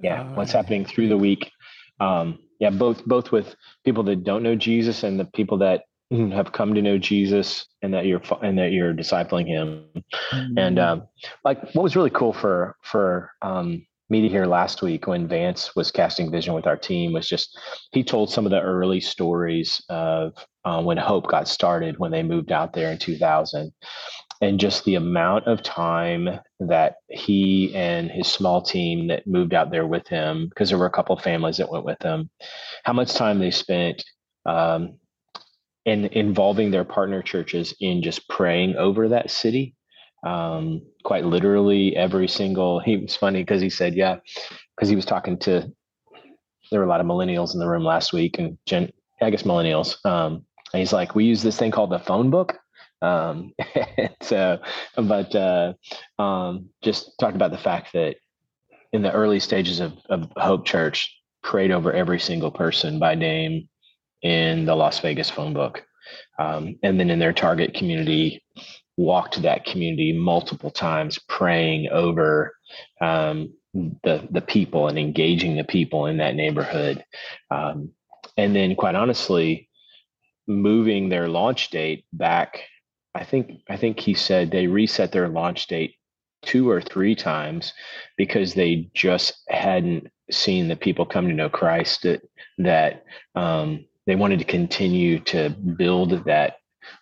Yeah, 0.00 0.22
uh, 0.22 0.34
what's 0.34 0.52
happening 0.52 0.84
through 0.84 1.08
the 1.08 1.18
week? 1.18 1.50
Um, 2.00 2.38
yeah, 2.60 2.70
both 2.70 3.04
both 3.04 3.32
with 3.32 3.54
people 3.84 4.02
that 4.04 4.24
don't 4.24 4.42
know 4.42 4.54
Jesus 4.54 5.02
and 5.02 5.18
the 5.18 5.24
people 5.24 5.58
that 5.58 5.84
have 6.10 6.52
come 6.52 6.74
to 6.74 6.82
know 6.82 6.98
Jesus 6.98 7.66
and 7.82 7.92
that 7.94 8.06
you're 8.06 8.22
and 8.42 8.58
that 8.58 8.72
you're 8.72 8.94
discipling 8.94 9.46
him. 9.46 9.84
Mm-hmm. 10.32 10.58
And 10.58 10.78
um, 10.78 11.08
like 11.44 11.62
what 11.74 11.82
was 11.82 11.96
really 11.96 12.10
cool 12.10 12.32
for 12.32 12.76
for 12.82 13.30
um, 13.42 13.86
me 14.10 14.28
here 14.28 14.46
last 14.46 14.82
week 14.82 15.06
when 15.06 15.28
Vance 15.28 15.76
was 15.76 15.90
casting 15.90 16.30
vision 16.30 16.54
with 16.54 16.66
our 16.66 16.76
team 16.76 17.12
was 17.12 17.28
just 17.28 17.58
he 17.92 18.02
told 18.02 18.30
some 18.30 18.46
of 18.46 18.50
the 18.50 18.60
early 18.60 19.00
stories 19.00 19.82
of 19.88 20.32
uh, 20.64 20.82
when 20.82 20.96
Hope 20.96 21.26
got 21.28 21.48
started 21.48 21.98
when 21.98 22.10
they 22.10 22.22
moved 22.22 22.52
out 22.52 22.72
there 22.72 22.90
in 22.90 22.98
2000 22.98 23.72
and 24.40 24.60
just 24.60 24.84
the 24.84 24.94
amount 24.94 25.46
of 25.46 25.62
time 25.62 26.28
that 26.60 26.96
he 27.08 27.74
and 27.74 28.10
his 28.10 28.28
small 28.28 28.62
team 28.62 29.08
that 29.08 29.26
moved 29.26 29.52
out 29.52 29.70
there 29.70 29.86
with 29.86 30.06
him, 30.06 30.48
because 30.48 30.68
there 30.68 30.78
were 30.78 30.86
a 30.86 30.90
couple 30.90 31.16
of 31.16 31.22
families 31.22 31.56
that 31.56 31.70
went 31.70 31.84
with 31.84 32.00
him, 32.02 32.30
how 32.84 32.92
much 32.92 33.14
time 33.14 33.38
they 33.38 33.50
spent 33.50 34.04
um, 34.46 34.98
in 35.84 36.06
involving 36.06 36.70
their 36.70 36.84
partner 36.84 37.22
churches 37.22 37.74
in 37.80 38.02
just 38.02 38.28
praying 38.28 38.76
over 38.76 39.08
that 39.08 39.30
city. 39.30 39.74
Um, 40.24 40.82
quite 41.04 41.24
literally, 41.24 41.96
every 41.96 42.28
single. 42.28 42.80
He 42.80 42.96
was 42.96 43.16
funny 43.16 43.42
because 43.42 43.62
he 43.62 43.70
said, 43.70 43.94
"Yeah," 43.94 44.16
because 44.76 44.88
he 44.88 44.96
was 44.96 45.04
talking 45.04 45.38
to. 45.40 45.70
There 46.70 46.80
were 46.80 46.86
a 46.86 46.88
lot 46.88 47.00
of 47.00 47.06
millennials 47.06 47.54
in 47.54 47.60
the 47.60 47.68
room 47.68 47.84
last 47.84 48.12
week, 48.12 48.38
and 48.38 48.58
Gen, 48.66 48.90
I 49.22 49.30
guess 49.30 49.44
millennials. 49.44 50.04
Um, 50.04 50.44
and 50.72 50.80
he's 50.80 50.92
like, 50.92 51.14
"We 51.14 51.24
use 51.24 51.42
this 51.42 51.56
thing 51.56 51.70
called 51.70 51.90
the 51.90 51.98
phone 51.98 52.30
book." 52.30 52.58
Um, 53.00 53.52
so, 54.22 54.58
but 54.96 55.34
uh, 55.34 55.74
um, 56.18 56.68
just 56.82 57.12
talked 57.18 57.36
about 57.36 57.52
the 57.52 57.58
fact 57.58 57.92
that 57.92 58.16
in 58.92 59.02
the 59.02 59.12
early 59.12 59.38
stages 59.38 59.80
of, 59.80 59.92
of 60.08 60.30
Hope 60.36 60.66
Church, 60.66 61.14
prayed 61.42 61.70
over 61.70 61.92
every 61.92 62.18
single 62.18 62.50
person 62.50 62.98
by 62.98 63.14
name 63.14 63.68
in 64.22 64.64
the 64.64 64.74
Las 64.74 64.98
Vegas 65.00 65.30
phone 65.30 65.54
book. 65.54 65.84
Um, 66.38 66.76
and 66.82 66.98
then 66.98 67.10
in 67.10 67.18
their 67.18 67.32
target 67.32 67.74
community, 67.74 68.42
walked 68.98 69.34
to 69.34 69.40
that 69.40 69.64
community 69.64 70.12
multiple 70.12 70.70
times, 70.70 71.18
praying 71.28 71.88
over 71.90 72.54
um, 73.00 73.54
the 73.72 74.28
the 74.30 74.42
people 74.42 74.88
and 74.88 74.98
engaging 74.98 75.56
the 75.56 75.64
people 75.64 76.06
in 76.06 76.18
that 76.18 76.34
neighborhood. 76.34 77.02
Um, 77.50 77.92
and 78.36 78.54
then, 78.54 78.76
quite 78.76 78.94
honestly, 78.94 79.70
moving 80.46 81.08
their 81.08 81.28
launch 81.28 81.70
date 81.70 82.04
back 82.12 82.60
I 83.18 83.24
think 83.24 83.62
I 83.68 83.76
think 83.76 83.98
he 83.98 84.14
said 84.14 84.50
they 84.50 84.68
reset 84.68 85.10
their 85.12 85.28
launch 85.28 85.66
date 85.66 85.94
two 86.42 86.70
or 86.70 86.80
three 86.80 87.16
times 87.16 87.72
because 88.16 88.54
they 88.54 88.90
just 88.94 89.42
hadn't 89.48 90.08
seen 90.30 90.68
the 90.68 90.76
people 90.76 91.04
come 91.04 91.26
to 91.26 91.34
know 91.34 91.48
Christ 91.48 92.02
that 92.02 92.22
that 92.58 93.04
um, 93.34 93.86
they 94.06 94.14
wanted 94.14 94.38
to 94.38 94.44
continue 94.44 95.18
to 95.20 95.50
build 95.50 96.24
that 96.26 96.57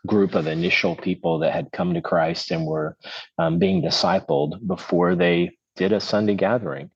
group 0.07 0.35
of 0.35 0.46
initial 0.46 0.96
people 0.96 1.38
that 1.40 1.53
had 1.53 1.72
come 1.72 1.94
to 1.94 2.01
Christ 2.01 2.51
and 2.51 2.66
were 2.66 2.96
um, 3.38 3.59
being 3.59 3.83
discipled 3.83 4.66
before 4.66 5.14
they 5.14 5.51
did 5.77 5.92
a 5.92 6.01
Sunday 6.01 6.35
gathering. 6.35 6.90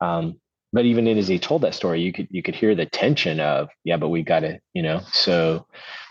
Um, 0.00 0.40
but 0.72 0.84
even 0.84 1.08
as 1.08 1.28
he 1.28 1.38
told 1.38 1.62
that 1.62 1.74
story, 1.74 2.00
you 2.00 2.12
could 2.12 2.28
you 2.30 2.42
could 2.42 2.54
hear 2.54 2.74
the 2.74 2.86
tension 2.86 3.40
of 3.40 3.68
yeah, 3.84 3.96
but 3.96 4.08
we 4.08 4.22
got 4.22 4.40
to 4.40 4.58
you 4.72 4.82
know 4.82 5.00
so 5.12 5.66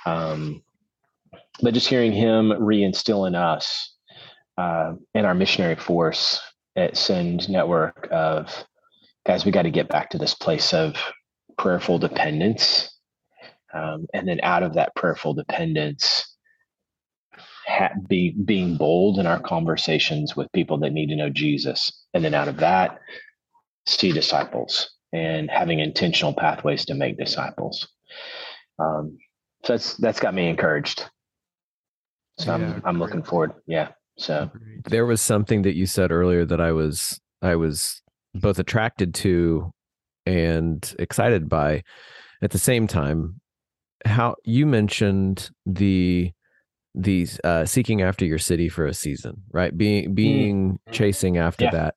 um, 0.06 0.62
but 1.62 1.74
just 1.74 1.88
hearing 1.88 2.12
him 2.12 2.50
reinstill 2.50 3.28
in 3.28 3.36
us 3.36 3.96
uh, 4.58 4.94
in 5.14 5.26
our 5.26 5.34
missionary 5.34 5.76
force 5.76 6.42
at 6.76 6.98
Send 6.98 7.50
Network 7.50 8.08
of 8.12 8.66
guys, 9.26 9.46
we 9.46 9.52
got 9.52 9.64
to 9.64 9.72
get 9.72 9.90
back 9.90 10.10
to 10.10 10.18
this 10.18 10.34
place 10.34 10.74
of 10.74 10.96
prayerful 11.58 12.00
dependence, 12.00 12.98
um, 13.74 14.08
and 14.14 14.28
then 14.28 14.40
out 14.44 14.64
of 14.64 14.74
that 14.74 14.96
prayerful 14.96 15.34
dependence, 15.34 16.36
ha- 17.68 17.94
be 18.08 18.32
being 18.46 18.76
bold 18.76 19.20
in 19.20 19.26
our 19.26 19.40
conversations 19.40 20.36
with 20.36 20.52
people 20.54 20.78
that 20.80 20.94
need 20.94 21.08
to 21.10 21.16
know 21.16 21.30
Jesus, 21.30 22.06
and 22.14 22.24
then 22.24 22.34
out 22.34 22.48
of 22.48 22.58
that, 22.58 23.00
see 23.86 24.12
disciples 24.12 24.92
and 25.14 25.50
having 25.50 25.80
intentional 25.80 26.34
pathways 26.34 26.86
to 26.86 26.94
make 26.94 27.18
disciples. 27.18 27.88
Um, 28.78 29.18
so 29.66 29.74
that's 29.74 29.96
that's 29.96 30.20
got 30.20 30.34
me 30.34 30.48
encouraged. 30.48 31.10
So 32.38 32.56
yeah, 32.56 32.74
I'm, 32.74 32.82
I'm 32.86 33.00
looking 33.00 33.24
forward. 33.24 33.54
Yeah. 33.68 33.90
So 34.18 34.50
there 34.86 35.06
was 35.06 35.22
something 35.22 35.64
that 35.64 35.76
you 35.76 35.86
said 35.86 36.12
earlier 36.12 36.46
that 36.46 36.62
I 36.62 36.72
was 36.72 37.20
I 37.42 37.56
was 37.56 38.02
both 38.34 38.60
attracted 38.60 39.14
to 39.16 39.72
and 40.26 40.96
excited 41.00 41.50
by 41.50 41.84
at 42.42 42.52
the 42.52 42.60
same 42.60 42.88
time. 42.88 43.42
How 44.06 44.36
you 44.46 44.66
mentioned 44.66 45.50
the 45.66 46.32
these 46.96 47.40
uh 47.44 47.66
seeking 47.66 48.02
after 48.02 48.26
your 48.26 48.40
city 48.40 48.70
for 48.70 48.86
a 48.86 48.94
season, 48.94 49.44
right? 49.52 49.76
Being 49.76 50.10
mm. 50.10 50.16
being 50.16 50.72
mm. 50.74 50.92
chasing 50.92 51.38
after 51.38 51.66
yeah. 51.66 51.72
that. 51.72 51.96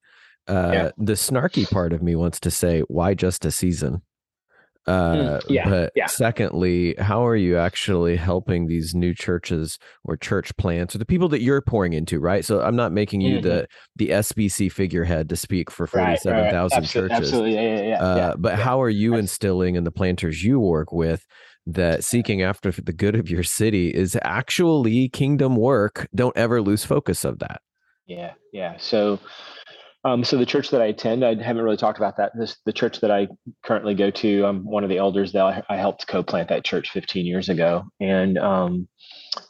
Uh 0.49 0.71
yeah. 0.73 0.91
the 0.99 1.12
snarky 1.15 1.71
part 1.71 1.93
of 1.93 2.03
me 2.03 2.15
wants 2.17 2.41
to 2.41 2.51
say, 2.51 2.81
why 2.88 3.15
just 3.15 3.45
a 3.45 3.51
season? 3.51 4.03
Mm, 4.88 5.37
uh, 5.37 5.41
yeah, 5.49 5.69
but 5.69 5.93
yeah. 5.95 6.07
secondly, 6.07 6.96
how 6.98 7.25
are 7.25 7.37
you 7.37 7.57
actually 7.57 8.17
helping 8.17 8.67
these 8.67 8.94
new 8.96 9.15
churches 9.15 9.79
or 10.05 10.17
church 10.17 10.57
plants 10.57 10.94
or 10.94 10.98
the 10.98 11.07
people 11.07 11.29
that 11.29 11.40
you're 11.40 11.61
pouring 11.61 11.92
into, 11.92 12.19
right? 12.19 12.44
So 12.44 12.61
I'm 12.61 12.75
not 12.75 12.90
making 12.90 13.21
you 13.21 13.38
mm-hmm. 13.38 13.46
the 13.46 13.69
the 13.94 14.09
SBC 14.09 14.73
figurehead 14.73 15.29
to 15.29 15.37
speak 15.37 15.71
for 15.71 15.87
47,000 15.87 16.33
right, 16.33 16.73
right. 16.73 16.90
churches. 16.90 17.11
Absolutely. 17.13 17.55
Yeah, 17.55 17.77
yeah, 17.77 17.83
yeah, 17.83 18.03
uh, 18.03 18.17
yeah 18.17 18.33
But 18.37 18.59
how 18.59 18.83
are 18.83 18.90
you 18.90 19.15
instilling 19.15 19.77
in 19.77 19.85
the 19.85 19.92
planters 19.92 20.42
you 20.42 20.59
work 20.59 20.92
with 20.92 21.25
that 21.67 22.04
seeking 22.04 22.42
after 22.42 22.71
the 22.71 22.92
good 22.92 23.15
of 23.15 23.31
your 23.31 23.42
city 23.42 23.88
is 23.88 24.17
actually 24.23 25.08
kingdom 25.08 25.56
work? 25.56 26.08
Don't 26.15 26.37
ever 26.37 26.60
lose 26.60 26.85
focus 26.85 27.25
of 27.25 27.38
that. 27.40 27.63
Yeah, 28.06 28.33
yeah. 28.52 28.77
So 28.79 29.21
Um, 30.04 30.25
so 30.25 30.37
the 30.37 30.46
church 30.46 30.71
that 30.71 30.83
I 30.83 30.87
attend, 30.87 31.25
I 31.25 31.40
haven't 31.40 31.63
really 31.63 31.77
talked 31.77 31.98
about 31.98 32.17
that. 32.17 32.33
This 32.37 32.56
the 32.67 32.73
church 32.73 33.00
that 33.00 33.13
I 33.13 33.29
currently 33.65 33.94
go 33.94 34.10
to. 34.10 34.44
I'm 34.44 34.65
one 34.65 34.83
of 34.83 34.90
the 34.90 34.98
elders 34.98 35.33
that 35.33 35.65
I, 35.69 35.77
helped 35.77 36.08
co-plant 36.08 36.48
that 36.48 36.65
church 36.65 36.90
15 36.90 37.25
years 37.25 37.48
ago, 37.48 37.85
and 38.00 38.37
um, 38.38 38.88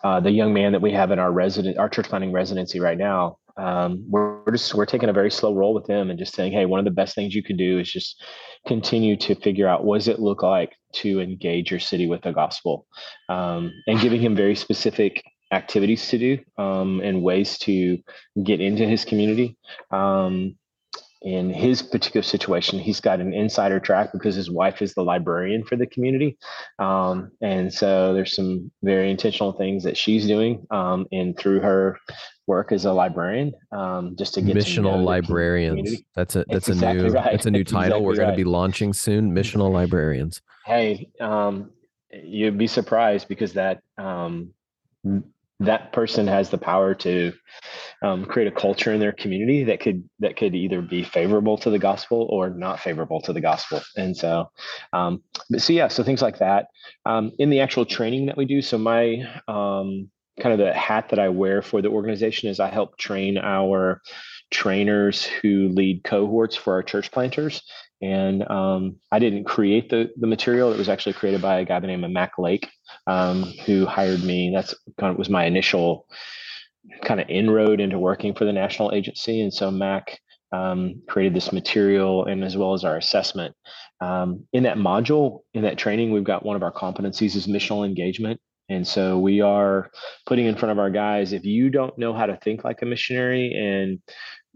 uh, 0.04 0.20
the 0.20 0.30
young 0.30 0.52
man 0.52 0.72
that 0.72 0.82
we 0.82 0.92
have 0.92 1.10
in 1.10 1.18
our 1.18 1.32
resident, 1.32 1.78
our 1.78 1.88
church 1.88 2.08
planting 2.08 2.32
residency 2.32 2.80
right 2.80 2.98
now, 2.98 3.38
um, 3.56 4.04
we're, 4.06 4.42
we're 4.44 4.52
just 4.52 4.74
we're 4.74 4.84
taking 4.84 5.08
a 5.08 5.14
very 5.14 5.30
slow 5.30 5.54
roll 5.54 5.72
with 5.72 5.86
them 5.86 6.10
and 6.10 6.18
just 6.18 6.34
saying, 6.34 6.52
hey, 6.52 6.66
one 6.66 6.78
of 6.78 6.84
the 6.84 6.90
best 6.90 7.14
things 7.14 7.34
you 7.34 7.42
can 7.42 7.56
do 7.56 7.78
is 7.78 7.90
just 7.90 8.22
continue 8.66 9.16
to 9.16 9.34
figure 9.36 9.66
out 9.66 9.84
what 9.84 9.98
does 9.98 10.08
it 10.08 10.20
look 10.20 10.42
like 10.42 10.72
to 10.92 11.20
engage 11.20 11.70
your 11.70 11.80
city 11.80 12.06
with 12.06 12.22
the 12.22 12.32
gospel, 12.32 12.86
um, 13.28 13.72
and 13.86 14.00
giving 14.00 14.20
him 14.20 14.36
very 14.36 14.54
specific 14.54 15.22
activities 15.52 16.08
to 16.08 16.18
do 16.18 16.38
um, 16.58 17.00
and 17.04 17.22
ways 17.22 17.58
to 17.58 17.98
get 18.42 18.60
into 18.60 18.86
his 18.86 19.04
community. 19.04 19.56
Um, 19.90 20.56
in 21.22 21.50
his 21.50 21.82
particular 21.82 22.22
situation, 22.22 22.78
he's 22.78 23.00
got 23.00 23.20
an 23.20 23.32
insider 23.32 23.78
track 23.78 24.10
because 24.12 24.34
his 24.34 24.50
wife 24.50 24.82
is 24.82 24.94
the 24.94 25.02
librarian 25.02 25.64
for 25.64 25.76
the 25.76 25.86
community. 25.86 26.36
Um, 26.78 27.30
and 27.40 27.72
so 27.72 28.12
there's 28.12 28.34
some 28.34 28.70
very 28.82 29.10
intentional 29.10 29.52
things 29.52 29.84
that 29.84 29.96
she's 29.96 30.26
doing 30.26 30.66
um, 30.70 31.06
and 31.12 31.38
through 31.38 31.60
her 31.60 31.98
work 32.46 32.72
as 32.72 32.84
a 32.84 32.92
librarian, 32.92 33.52
um, 33.70 34.16
just 34.18 34.34
to 34.34 34.42
get 34.42 34.56
missional 34.56 34.94
to 34.94 35.02
librarians. 35.02 36.02
That's 36.16 36.34
a 36.34 36.44
that's, 36.48 36.68
a 36.68 36.72
exactly 36.72 37.02
new 37.02 37.10
right. 37.10 37.30
that's 37.30 37.46
a 37.46 37.50
new 37.50 37.64
title 37.64 37.98
exactly 37.98 38.06
we're 38.06 38.14
going 38.16 38.28
right. 38.28 38.32
to 38.32 38.44
be 38.44 38.44
launching 38.44 38.92
soon. 38.92 39.32
Missional 39.32 39.72
librarians. 39.80 40.40
Hey, 40.66 41.08
um, 41.20 41.70
you'd 42.10 42.58
be 42.58 42.66
surprised 42.66 43.28
because 43.28 43.52
that 43.52 43.80
um, 43.96 44.52
that 45.64 45.92
person 45.92 46.26
has 46.26 46.50
the 46.50 46.58
power 46.58 46.94
to 46.94 47.32
um, 48.02 48.24
create 48.24 48.48
a 48.48 48.54
culture 48.54 48.92
in 48.92 49.00
their 49.00 49.12
community 49.12 49.64
that 49.64 49.80
could 49.80 50.08
that 50.18 50.36
could 50.36 50.54
either 50.54 50.82
be 50.82 51.02
favorable 51.02 51.56
to 51.58 51.70
the 51.70 51.78
gospel 51.78 52.26
or 52.30 52.50
not 52.50 52.80
favorable 52.80 53.20
to 53.22 53.32
the 53.32 53.40
gospel. 53.40 53.80
And 53.96 54.16
so 54.16 54.50
um, 54.92 55.22
but 55.50 55.62
so 55.62 55.72
yeah 55.72 55.88
so 55.88 56.02
things 56.02 56.22
like 56.22 56.38
that. 56.38 56.66
Um, 57.06 57.32
in 57.38 57.50
the 57.50 57.60
actual 57.60 57.84
training 57.84 58.26
that 58.26 58.36
we 58.36 58.44
do 58.44 58.62
so 58.62 58.78
my 58.78 59.24
um, 59.48 60.10
kind 60.40 60.52
of 60.52 60.58
the 60.58 60.72
hat 60.72 61.10
that 61.10 61.18
i 61.18 61.28
wear 61.28 61.60
for 61.60 61.82
the 61.82 61.90
organization 61.90 62.48
is 62.48 62.58
i 62.58 62.70
help 62.70 62.96
train 62.96 63.36
our 63.36 64.00
trainers 64.52 65.24
who 65.24 65.68
lead 65.70 66.04
cohorts 66.04 66.54
for 66.54 66.74
our 66.74 66.82
church 66.82 67.10
planters. 67.10 67.62
And 68.00 68.48
um, 68.48 68.96
I 69.10 69.18
didn't 69.18 69.44
create 69.44 69.88
the 69.88 70.10
the 70.16 70.26
material. 70.26 70.72
It 70.72 70.78
was 70.78 70.88
actually 70.88 71.14
created 71.14 71.40
by 71.40 71.60
a 71.60 71.64
guy 71.64 71.76
by 71.76 71.80
the 71.80 71.86
name 71.86 72.04
of 72.04 72.10
Mac 72.10 72.38
Lake, 72.38 72.68
um, 73.06 73.44
who 73.66 73.86
hired 73.86 74.22
me. 74.22 74.52
That's 74.54 74.74
kind 74.98 75.12
of 75.12 75.18
was 75.18 75.30
my 75.30 75.44
initial 75.44 76.06
kind 77.04 77.20
of 77.20 77.28
inroad 77.28 77.80
into 77.80 77.98
working 77.98 78.34
for 78.34 78.44
the 78.44 78.52
national 78.52 78.92
agency. 78.92 79.40
And 79.40 79.52
so 79.52 79.70
Mac 79.70 80.18
um, 80.52 81.02
created 81.08 81.34
this 81.34 81.52
material 81.52 82.26
and 82.26 82.44
as 82.44 82.56
well 82.56 82.74
as 82.74 82.84
our 82.84 82.96
assessment. 82.96 83.54
Um, 84.00 84.44
in 84.52 84.64
that 84.64 84.76
module, 84.76 85.40
in 85.54 85.62
that 85.62 85.78
training, 85.78 86.12
we've 86.12 86.24
got 86.24 86.44
one 86.44 86.56
of 86.56 86.62
our 86.62 86.72
competencies 86.72 87.36
is 87.36 87.46
missional 87.46 87.86
engagement. 87.86 88.40
And 88.68 88.86
so 88.86 89.18
we 89.18 89.40
are 89.40 89.90
putting 90.26 90.46
in 90.46 90.56
front 90.56 90.72
of 90.72 90.78
our 90.78 90.90
guys 90.90 91.32
if 91.32 91.44
you 91.44 91.70
don't 91.70 91.96
know 91.98 92.12
how 92.12 92.26
to 92.26 92.36
think 92.38 92.64
like 92.64 92.82
a 92.82 92.86
missionary 92.86 93.52
and 93.54 94.00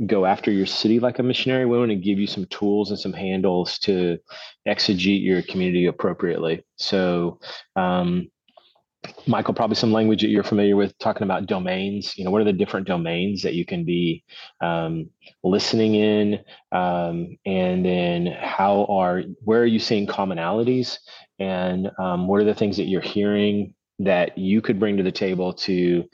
go 0.09 0.27
after 0.27 0.51
your 0.51 0.67
city 0.67 1.01
like 1.01 1.19
a 1.19 1.23
missionary, 1.23 1.65
we 1.65 1.79
want 1.79 1.91
to 1.91 1.97
give 1.97 2.19
you 2.19 2.27
some 2.27 2.47
tools 2.47 2.91
and 2.91 2.99
some 2.99 3.13
handles 3.13 3.79
to 3.81 4.19
exegete 4.67 5.25
your 5.25 5.43
community 5.43 5.87
appropriately. 5.87 6.65
So, 6.77 7.41
um, 7.77 8.29
Michael, 9.27 9.55
probably 9.55 9.77
some 9.77 9.93
language 9.93 10.23
that 10.23 10.29
you're 10.29 10.45
familiar 10.45 10.77
with, 10.77 10.97
talking 10.99 11.23
about 11.25 11.47
domains. 11.47 12.17
You 12.17 12.25
know, 12.25 12.31
what 12.31 12.41
are 12.41 12.47
the 12.47 12.53
different 12.53 12.87
domains 12.87 13.43
that 13.43 13.55
you 13.55 13.65
can 13.65 13.85
be 13.85 14.25
um, 14.63 15.11
listening 15.45 15.95
in, 15.95 16.41
um, 16.73 17.37
and 17.47 17.85
then 17.85 18.27
how 18.27 18.87
are 18.87 19.23
where 19.45 19.63
are 19.63 19.67
you 19.67 19.79
seeing 19.79 20.07
commonalities, 20.07 20.99
and 21.39 21.91
um, 21.99 22.29
what 22.29 22.41
are 22.41 22.45
the 22.45 22.55
things 22.55 22.77
that 22.79 22.85
you're 22.85 23.01
hearing 23.01 23.75
that 23.99 24.37
you 24.37 24.61
could 24.61 24.79
bring 24.79 24.97
to 24.99 25.03
the 25.03 25.13
table 25.13 25.55
to 25.55 26.05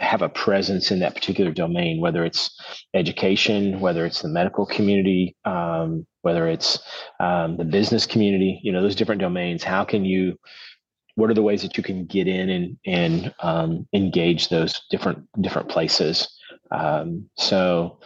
have 0.00 0.22
a 0.22 0.28
presence 0.28 0.90
in 0.90 1.00
that 1.00 1.14
particular 1.14 1.52
domain, 1.52 2.00
whether 2.00 2.24
it's 2.24 2.50
education, 2.94 3.80
whether 3.80 4.04
it's 4.04 4.22
the 4.22 4.28
medical 4.28 4.66
community, 4.66 5.36
um, 5.44 6.06
whether 6.22 6.48
it's 6.48 6.80
um, 7.20 7.56
the 7.56 7.64
business 7.64 8.06
community, 8.06 8.60
you 8.62 8.72
know, 8.72 8.82
those 8.82 8.96
different 8.96 9.20
domains. 9.20 9.62
How 9.62 9.84
can 9.84 10.04
you, 10.04 10.36
what 11.18 11.30
are 11.30 11.34
the 11.34 11.42
ways 11.42 11.62
that 11.62 11.76
you 11.76 11.82
can 11.82 12.06
get 12.06 12.28
in 12.28 12.48
and, 12.48 12.76
and 12.86 13.34
um, 13.40 13.88
engage 13.92 14.50
those 14.50 14.82
different, 14.88 15.26
different 15.42 15.68
places? 15.68 16.28
Um, 16.70 17.28
so, 17.36 17.98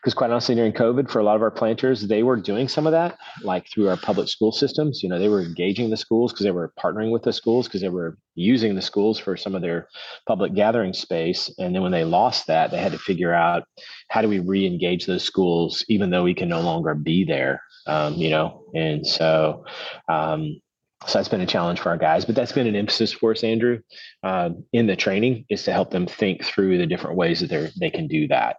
because 0.00 0.14
quite 0.14 0.30
honestly 0.30 0.54
during 0.54 0.72
covid 0.72 1.10
for 1.10 1.18
a 1.18 1.24
lot 1.24 1.34
of 1.34 1.42
our 1.42 1.50
planters 1.50 2.06
they 2.06 2.22
were 2.22 2.36
doing 2.36 2.68
some 2.68 2.86
of 2.86 2.92
that 2.92 3.18
like 3.42 3.66
through 3.68 3.88
our 3.88 3.96
public 3.96 4.28
school 4.28 4.52
systems. 4.52 5.02
You 5.02 5.08
know 5.08 5.18
they 5.18 5.28
were 5.28 5.42
engaging 5.42 5.90
the 5.90 5.96
schools 5.96 6.32
because 6.32 6.44
they 6.44 6.52
were 6.52 6.72
partnering 6.78 7.10
with 7.10 7.24
the 7.24 7.32
schools 7.32 7.66
because 7.66 7.80
they 7.80 7.88
were 7.88 8.16
using 8.36 8.76
the 8.76 8.82
schools 8.82 9.18
for 9.18 9.36
some 9.36 9.56
of 9.56 9.62
their 9.62 9.88
public 10.28 10.54
gathering 10.54 10.92
space. 10.92 11.52
And 11.58 11.74
then 11.74 11.82
when 11.82 11.90
they 11.90 12.04
lost 12.04 12.46
that 12.46 12.70
they 12.70 12.78
had 12.78 12.92
to 12.92 12.98
figure 12.98 13.34
out 13.34 13.64
how 14.08 14.22
do 14.22 14.28
we 14.28 14.38
re-engage 14.38 15.06
those 15.06 15.24
schools 15.24 15.84
even 15.88 16.10
though 16.10 16.22
we 16.22 16.34
can 16.34 16.48
no 16.48 16.60
longer 16.60 16.94
be 16.94 17.24
there? 17.24 17.62
Um, 17.88 18.14
you 18.14 18.30
know 18.30 18.62
and 18.74 19.04
so 19.04 19.64
um, 20.08 20.60
so 21.06 21.18
that's 21.18 21.28
been 21.28 21.40
a 21.40 21.46
challenge 21.46 21.80
for 21.80 21.90
our 21.90 21.98
guys, 21.98 22.24
but 22.24 22.34
that's 22.34 22.52
been 22.52 22.66
an 22.66 22.76
emphasis 22.76 23.12
for 23.12 23.32
us, 23.32 23.44
Andrew, 23.44 23.80
uh, 24.22 24.50
in 24.72 24.86
the 24.86 24.96
training 24.96 25.44
is 25.50 25.62
to 25.64 25.72
help 25.72 25.90
them 25.90 26.06
think 26.06 26.44
through 26.44 26.78
the 26.78 26.86
different 26.86 27.16
ways 27.16 27.40
that 27.40 27.50
they're 27.50 27.70
they 27.78 27.90
can 27.90 28.06
do 28.08 28.28
that 28.28 28.56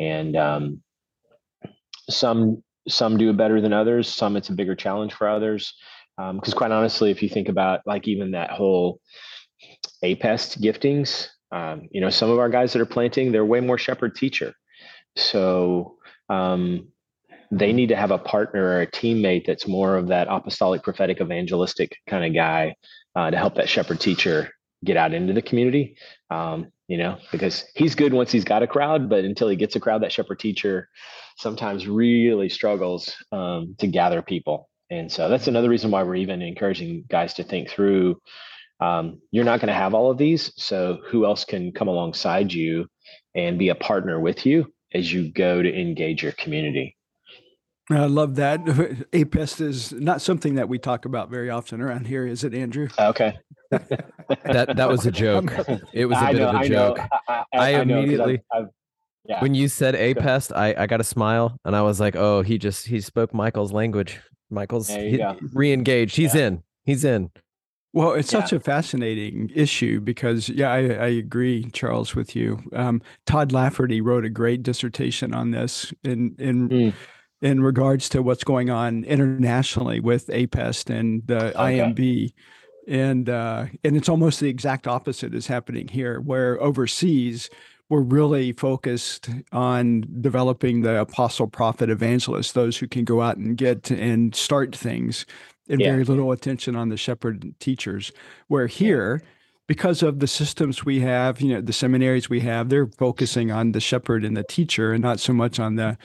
and 0.00 0.36
um, 0.36 0.82
some 2.08 2.62
some 2.88 3.18
do 3.18 3.30
it 3.30 3.36
better 3.36 3.60
than 3.60 3.72
others. 3.72 4.08
Some 4.08 4.36
it's 4.36 4.48
a 4.48 4.54
bigger 4.54 4.74
challenge 4.74 5.12
for 5.12 5.28
others. 5.28 5.74
Because 6.16 6.52
um, 6.52 6.58
quite 6.58 6.72
honestly, 6.72 7.10
if 7.10 7.22
you 7.22 7.28
think 7.28 7.48
about 7.48 7.80
like 7.86 8.08
even 8.08 8.32
that 8.32 8.50
whole 8.50 9.00
APEST 10.02 10.60
giftings, 10.60 11.28
um, 11.52 11.88
you 11.92 12.00
know, 12.00 12.10
some 12.10 12.30
of 12.30 12.38
our 12.38 12.48
guys 12.48 12.72
that 12.72 12.82
are 12.82 12.86
planting, 12.86 13.30
they're 13.30 13.44
way 13.44 13.60
more 13.60 13.78
shepherd 13.78 14.14
teacher. 14.16 14.52
So 15.16 15.96
um, 16.28 16.88
they 17.50 17.72
need 17.72 17.88
to 17.88 17.96
have 17.96 18.10
a 18.10 18.18
partner 18.18 18.64
or 18.64 18.82
a 18.82 18.86
teammate 18.86 19.46
that's 19.46 19.66
more 19.66 19.96
of 19.96 20.08
that 20.08 20.28
apostolic, 20.30 20.82
prophetic, 20.82 21.20
evangelistic 21.20 21.96
kind 22.08 22.24
of 22.24 22.34
guy 22.34 22.74
uh, 23.16 23.30
to 23.30 23.36
help 23.36 23.56
that 23.56 23.68
shepherd 23.68 24.00
teacher 24.00 24.50
get 24.84 24.96
out 24.96 25.12
into 25.12 25.32
the 25.32 25.42
community. 25.42 25.96
Um, 26.30 26.68
you 26.86 26.96
know, 26.96 27.18
because 27.30 27.64
he's 27.74 27.94
good 27.94 28.12
once 28.12 28.32
he's 28.32 28.44
got 28.44 28.62
a 28.62 28.66
crowd, 28.66 29.08
but 29.08 29.24
until 29.24 29.48
he 29.48 29.56
gets 29.56 29.76
a 29.76 29.80
crowd, 29.80 30.02
that 30.02 30.12
shepherd 30.12 30.40
teacher 30.40 30.88
sometimes 31.36 31.86
really 31.86 32.48
struggles 32.48 33.14
um, 33.30 33.76
to 33.78 33.86
gather 33.86 34.22
people. 34.22 34.68
And 34.90 35.10
so 35.10 35.28
that's 35.28 35.46
another 35.46 35.68
reason 35.68 35.90
why 35.90 36.02
we're 36.02 36.16
even 36.16 36.42
encouraging 36.42 37.04
guys 37.08 37.34
to 37.34 37.44
think 37.44 37.70
through 37.70 38.20
um, 38.80 39.20
you're 39.30 39.44
not 39.44 39.60
going 39.60 39.68
to 39.68 39.74
have 39.74 39.94
all 39.94 40.10
of 40.10 40.18
these. 40.18 40.52
So 40.56 40.98
who 41.06 41.26
else 41.26 41.44
can 41.44 41.72
come 41.72 41.88
alongside 41.88 42.52
you 42.52 42.86
and 43.34 43.58
be 43.58 43.68
a 43.68 43.74
partner 43.74 44.18
with 44.18 44.44
you 44.46 44.72
as 44.92 45.12
you 45.12 45.30
go 45.30 45.62
to 45.62 45.80
engage 45.80 46.22
your 46.22 46.32
community? 46.32 46.96
I 47.90 48.06
love 48.06 48.36
that. 48.36 48.60
APEST 49.12 49.60
is 49.60 49.92
not 49.92 50.22
something 50.22 50.54
that 50.54 50.68
we 50.68 50.78
talk 50.78 51.04
about 51.04 51.30
very 51.30 51.50
often 51.50 51.80
around 51.80 52.06
here, 52.06 52.26
is 52.26 52.44
it, 52.44 52.54
Andrew? 52.54 52.88
Okay. 52.98 53.38
that 53.70 54.76
that 54.76 54.88
was 54.88 55.06
a 55.06 55.10
joke. 55.10 55.52
It 55.92 56.06
was 56.06 56.18
a 56.18 56.20
I 56.20 56.32
bit 56.32 56.40
know, 56.40 56.48
of 56.48 56.60
a 56.60 56.68
joke. 56.68 56.98
I, 57.28 57.32
I, 57.32 57.44
I 57.52 57.68
immediately 57.80 58.42
I've, 58.52 58.62
I've, 58.62 58.68
yeah. 59.24 59.40
when 59.40 59.54
you 59.54 59.68
said 59.68 59.94
APEST, 59.94 60.52
I, 60.54 60.74
I 60.76 60.86
got 60.86 61.00
a 61.00 61.04
smile 61.04 61.58
and 61.64 61.76
I 61.76 61.82
was 61.82 62.00
like, 62.00 62.16
oh, 62.16 62.42
he 62.42 62.58
just 62.58 62.86
he 62.86 63.00
spoke 63.00 63.34
Michael's 63.34 63.72
language. 63.72 64.20
Michael's 64.50 64.88
he, 64.88 65.24
re-engaged. 65.52 66.16
He's 66.16 66.34
yeah. 66.34 66.46
in. 66.46 66.62
He's 66.84 67.04
in. 67.04 67.30
Well, 67.92 68.12
it's 68.12 68.32
yeah. 68.32 68.40
such 68.40 68.52
a 68.52 68.60
fascinating 68.60 69.50
issue 69.54 70.00
because, 70.00 70.48
yeah, 70.48 70.72
I, 70.72 70.78
I 70.78 71.06
agree, 71.08 71.70
Charles, 71.72 72.14
with 72.14 72.36
you. 72.36 72.60
Um, 72.72 73.02
Todd 73.26 73.52
Lafferty 73.52 74.00
wrote 74.00 74.24
a 74.24 74.28
great 74.28 74.62
dissertation 74.62 75.34
on 75.34 75.50
this 75.50 75.92
in 76.04 76.34
in 76.38 76.68
mm 76.68 76.94
in 77.42 77.62
regards 77.62 78.08
to 78.10 78.22
what's 78.22 78.44
going 78.44 78.70
on 78.70 79.04
internationally 79.04 80.00
with 80.00 80.28
APEST 80.28 80.90
and 80.90 81.26
the 81.26 81.48
okay. 81.50 81.78
IMB. 81.78 82.32
And 82.88 83.28
uh, 83.28 83.66
and 83.84 83.96
it's 83.96 84.08
almost 84.08 84.40
the 84.40 84.48
exact 84.48 84.86
opposite 84.86 85.34
is 85.34 85.46
happening 85.46 85.88
here, 85.88 86.20
where 86.20 86.60
overseas 86.60 87.50
we're 87.90 88.00
really 88.00 88.52
focused 88.52 89.28
on 89.50 90.04
developing 90.20 90.82
the 90.82 91.00
apostle, 91.00 91.48
prophet, 91.48 91.90
evangelist, 91.90 92.54
those 92.54 92.78
who 92.78 92.86
can 92.86 93.04
go 93.04 93.20
out 93.20 93.36
and 93.36 93.56
get 93.56 93.90
and 93.90 94.34
start 94.34 94.74
things, 94.74 95.26
and 95.68 95.80
yeah. 95.80 95.90
very 95.90 96.04
little 96.04 96.30
attention 96.30 96.76
on 96.76 96.88
the 96.88 96.96
shepherd 96.96 97.52
teachers. 97.58 98.12
Where 98.46 98.68
here, 98.68 99.22
because 99.66 100.04
of 100.04 100.20
the 100.20 100.28
systems 100.28 100.84
we 100.84 101.00
have, 101.00 101.40
you 101.40 101.52
know, 101.52 101.60
the 101.60 101.72
seminaries 101.72 102.30
we 102.30 102.40
have, 102.40 102.68
they're 102.68 102.86
focusing 102.86 103.50
on 103.50 103.72
the 103.72 103.80
shepherd 103.80 104.24
and 104.24 104.36
the 104.36 104.44
teacher, 104.44 104.92
and 104.92 105.02
not 105.02 105.18
so 105.18 105.32
much 105.32 105.58
on 105.58 105.74
the 105.74 105.98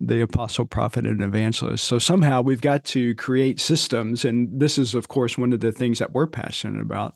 the 0.00 0.22
apostle, 0.22 0.64
prophet, 0.64 1.06
and 1.06 1.22
evangelist. 1.22 1.84
So 1.84 1.98
somehow 1.98 2.40
we've 2.40 2.60
got 2.60 2.84
to 2.86 3.14
create 3.16 3.60
systems. 3.60 4.24
And 4.24 4.48
this 4.58 4.78
is, 4.78 4.94
of 4.94 5.08
course, 5.08 5.36
one 5.36 5.52
of 5.52 5.60
the 5.60 5.72
things 5.72 5.98
that 5.98 6.12
we're 6.12 6.26
passionate 6.26 6.80
about 6.80 7.14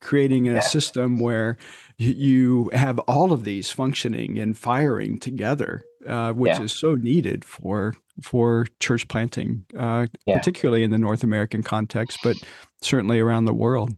creating 0.00 0.48
a 0.48 0.54
yeah. 0.54 0.60
system 0.60 1.20
where 1.20 1.56
you 1.96 2.68
have 2.72 2.98
all 3.00 3.32
of 3.32 3.44
these 3.44 3.70
functioning 3.70 4.36
and 4.38 4.58
firing 4.58 5.20
together 5.20 5.84
uh, 6.06 6.32
which 6.32 6.50
yeah. 6.50 6.62
is 6.62 6.72
so 6.72 6.94
needed 6.94 7.44
for 7.44 7.94
for 8.20 8.66
church 8.78 9.08
planting, 9.08 9.64
uh, 9.78 10.06
yeah. 10.26 10.36
particularly 10.36 10.82
in 10.84 10.90
the 10.90 10.98
North 10.98 11.24
American 11.24 11.62
context, 11.62 12.18
but 12.22 12.36
certainly 12.80 13.20
around 13.20 13.46
the 13.46 13.54
world. 13.54 13.96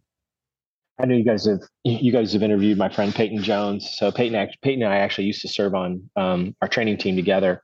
I 0.99 1.07
know 1.07 1.16
you 1.16 1.24
guys 1.24 1.47
have 1.47 1.61
you 1.82 2.12
guys 2.12 2.32
have 2.34 2.42
interviewed 2.42 2.78
my 2.78 2.88
friend 2.88 3.12
Peyton 3.12 3.42
Jones. 3.42 3.97
So 3.99 4.12
Peyton, 4.12 4.49
Peyton 4.62 4.82
and 4.82 4.92
I 4.92 4.99
actually 4.99 5.24
used 5.24 5.42
to 5.42 5.49
serve 5.49 5.74
on 5.74 6.09
um, 6.14 6.55
our 6.62 6.68
training 6.68 6.99
team 6.99 7.16
together, 7.16 7.62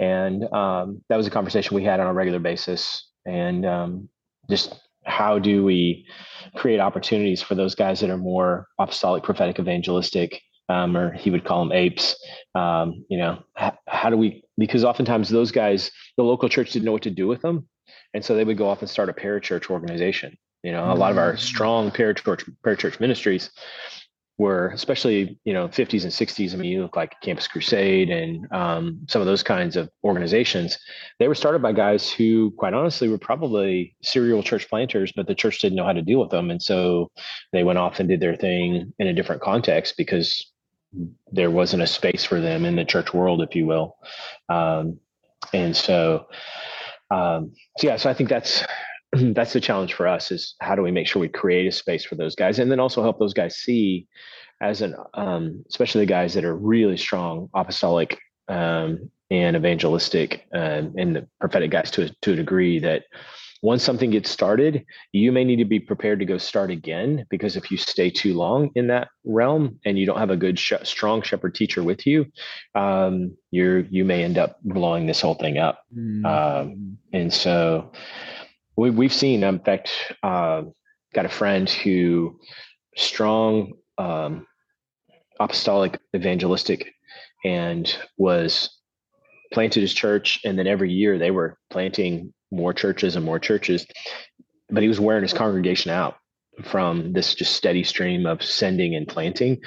and 0.00 0.44
um, 0.52 1.00
that 1.08 1.16
was 1.16 1.26
a 1.26 1.30
conversation 1.30 1.76
we 1.76 1.84
had 1.84 2.00
on 2.00 2.08
a 2.08 2.12
regular 2.12 2.40
basis. 2.40 3.08
And 3.24 3.64
um, 3.64 4.08
just 4.50 4.74
how 5.04 5.38
do 5.38 5.62
we 5.62 6.06
create 6.56 6.80
opportunities 6.80 7.40
for 7.40 7.54
those 7.54 7.76
guys 7.76 8.00
that 8.00 8.10
are 8.10 8.18
more 8.18 8.66
apostolic, 8.80 9.22
prophetic, 9.22 9.60
evangelistic, 9.60 10.40
um, 10.68 10.96
or 10.96 11.12
he 11.12 11.30
would 11.30 11.44
call 11.44 11.64
them 11.64 11.72
apes. 11.72 12.16
Um, 12.56 13.04
you 13.08 13.18
know, 13.18 13.44
how, 13.54 13.78
how 13.86 14.10
do 14.10 14.16
we? 14.16 14.42
Because 14.58 14.84
oftentimes 14.84 15.28
those 15.28 15.52
guys, 15.52 15.92
the 16.16 16.24
local 16.24 16.48
church 16.48 16.72
didn't 16.72 16.86
know 16.86 16.92
what 16.92 17.02
to 17.02 17.10
do 17.10 17.28
with 17.28 17.42
them, 17.42 17.68
and 18.12 18.24
so 18.24 18.34
they 18.34 18.44
would 18.44 18.58
go 18.58 18.68
off 18.68 18.80
and 18.80 18.90
start 18.90 19.08
a 19.08 19.12
parachurch 19.12 19.70
organization 19.70 20.36
you 20.62 20.72
know, 20.72 20.92
a 20.92 20.94
lot 20.94 21.10
of 21.10 21.18
our 21.18 21.34
mm. 21.34 21.38
strong 21.38 21.90
parachurch 21.90 22.48
parachurch 22.64 23.00
ministries 23.00 23.50
were, 24.38 24.68
especially 24.68 25.38
you 25.44 25.52
know, 25.52 25.68
50s 25.68 26.02
and 26.02 26.12
60s. 26.12 26.54
I 26.54 26.56
mean, 26.56 26.72
you 26.72 26.82
look 26.82 26.96
like 26.96 27.20
Campus 27.20 27.46
Crusade 27.46 28.10
and 28.10 28.50
um, 28.52 29.00
some 29.08 29.20
of 29.20 29.26
those 29.26 29.42
kinds 29.42 29.76
of 29.76 29.90
organizations. 30.02 30.78
They 31.18 31.28
were 31.28 31.34
started 31.34 31.62
by 31.62 31.72
guys 31.72 32.10
who, 32.10 32.50
quite 32.52 32.74
honestly, 32.74 33.08
were 33.08 33.18
probably 33.18 33.94
serial 34.02 34.42
church 34.42 34.68
planters, 34.68 35.12
but 35.14 35.26
the 35.26 35.34
church 35.34 35.60
didn't 35.60 35.76
know 35.76 35.84
how 35.84 35.92
to 35.92 36.02
deal 36.02 36.20
with 36.20 36.30
them, 36.30 36.50
and 36.50 36.62
so 36.62 37.10
they 37.52 37.64
went 37.64 37.78
off 37.78 38.00
and 38.00 38.08
did 38.08 38.20
their 38.20 38.36
thing 38.36 38.92
in 38.98 39.06
a 39.06 39.12
different 39.12 39.42
context 39.42 39.94
because 39.96 40.52
there 41.30 41.50
wasn't 41.50 41.82
a 41.82 41.86
space 41.86 42.24
for 42.24 42.40
them 42.40 42.64
in 42.64 42.76
the 42.76 42.84
church 42.84 43.14
world, 43.14 43.42
if 43.42 43.54
you 43.54 43.66
will. 43.66 43.96
Um, 44.48 44.98
and 45.52 45.74
so, 45.74 46.26
um, 47.10 47.52
so 47.78 47.86
yeah, 47.86 47.96
so 47.96 48.10
I 48.10 48.14
think 48.14 48.28
that's 48.28 48.64
that's 49.34 49.52
the 49.52 49.60
challenge 49.60 49.94
for 49.94 50.06
us 50.06 50.30
is 50.30 50.54
how 50.60 50.74
do 50.74 50.82
we 50.82 50.90
make 50.90 51.06
sure 51.06 51.20
we 51.20 51.28
create 51.28 51.66
a 51.66 51.72
space 51.72 52.04
for 52.04 52.14
those 52.14 52.34
guys 52.34 52.58
and 52.58 52.70
then 52.70 52.80
also 52.80 53.02
help 53.02 53.18
those 53.18 53.34
guys 53.34 53.56
see 53.56 54.06
as 54.60 54.80
an 54.80 54.94
um, 55.14 55.64
especially 55.68 56.00
the 56.02 56.06
guys 56.06 56.34
that 56.34 56.44
are 56.44 56.56
really 56.56 56.96
strong 56.96 57.48
apostolic 57.54 58.18
um, 58.48 59.10
and 59.30 59.56
evangelistic 59.56 60.46
um, 60.54 60.94
and 60.96 61.16
the 61.16 61.28
prophetic 61.40 61.70
guys 61.70 61.90
to 61.90 62.04
a, 62.04 62.10
to 62.22 62.32
a 62.32 62.36
degree 62.36 62.78
that 62.78 63.04
once 63.60 63.84
something 63.84 64.10
gets 64.10 64.30
started 64.30 64.84
you 65.12 65.30
may 65.30 65.44
need 65.44 65.56
to 65.56 65.64
be 65.64 65.78
prepared 65.78 66.18
to 66.18 66.24
go 66.24 66.38
start 66.38 66.70
again 66.70 67.26
because 67.28 67.56
if 67.56 67.70
you 67.70 67.76
stay 67.76 68.08
too 68.08 68.34
long 68.34 68.70
in 68.74 68.86
that 68.86 69.08
realm 69.24 69.78
and 69.84 69.98
you 69.98 70.06
don't 70.06 70.18
have 70.18 70.30
a 70.30 70.36
good 70.36 70.58
sh- 70.58 70.72
strong 70.84 71.22
shepherd 71.22 71.54
teacher 71.54 71.82
with 71.82 72.06
you 72.06 72.24
um, 72.74 73.36
you're 73.50 73.80
you 73.80 74.04
may 74.04 74.24
end 74.24 74.38
up 74.38 74.58
blowing 74.62 75.06
this 75.06 75.20
whole 75.20 75.34
thing 75.34 75.58
up 75.58 75.84
mm. 75.94 76.96
and 77.12 77.32
so 77.32 77.92
we, 78.76 78.90
we've 78.90 79.12
seen, 79.12 79.44
in 79.44 79.58
fact, 79.60 79.90
uh, 80.22 80.62
got 81.14 81.26
a 81.26 81.30
friend 81.30 81.68
who 81.68 82.38
strong 82.96 83.72
um, 83.98 84.46
apostolic 85.40 85.98
evangelistic 86.14 86.92
and 87.44 87.96
was 88.16 88.78
planted 89.52 89.80
his 89.80 89.92
church 89.92 90.40
and 90.44 90.58
then 90.58 90.66
every 90.66 90.90
year 90.90 91.18
they 91.18 91.30
were 91.30 91.58
planting 91.70 92.32
more 92.50 92.72
churches 92.72 93.16
and 93.16 93.24
more 93.24 93.38
churches 93.38 93.86
but 94.70 94.82
he 94.82 94.88
was 94.88 95.00
wearing 95.00 95.22
his 95.22 95.32
congregation 95.34 95.90
out 95.90 96.16
from 96.64 97.12
this 97.12 97.34
just 97.34 97.54
steady 97.54 97.82
stream 97.82 98.26
of 98.26 98.42
sending 98.42 98.94
and 98.94 99.08
planting 99.08 99.60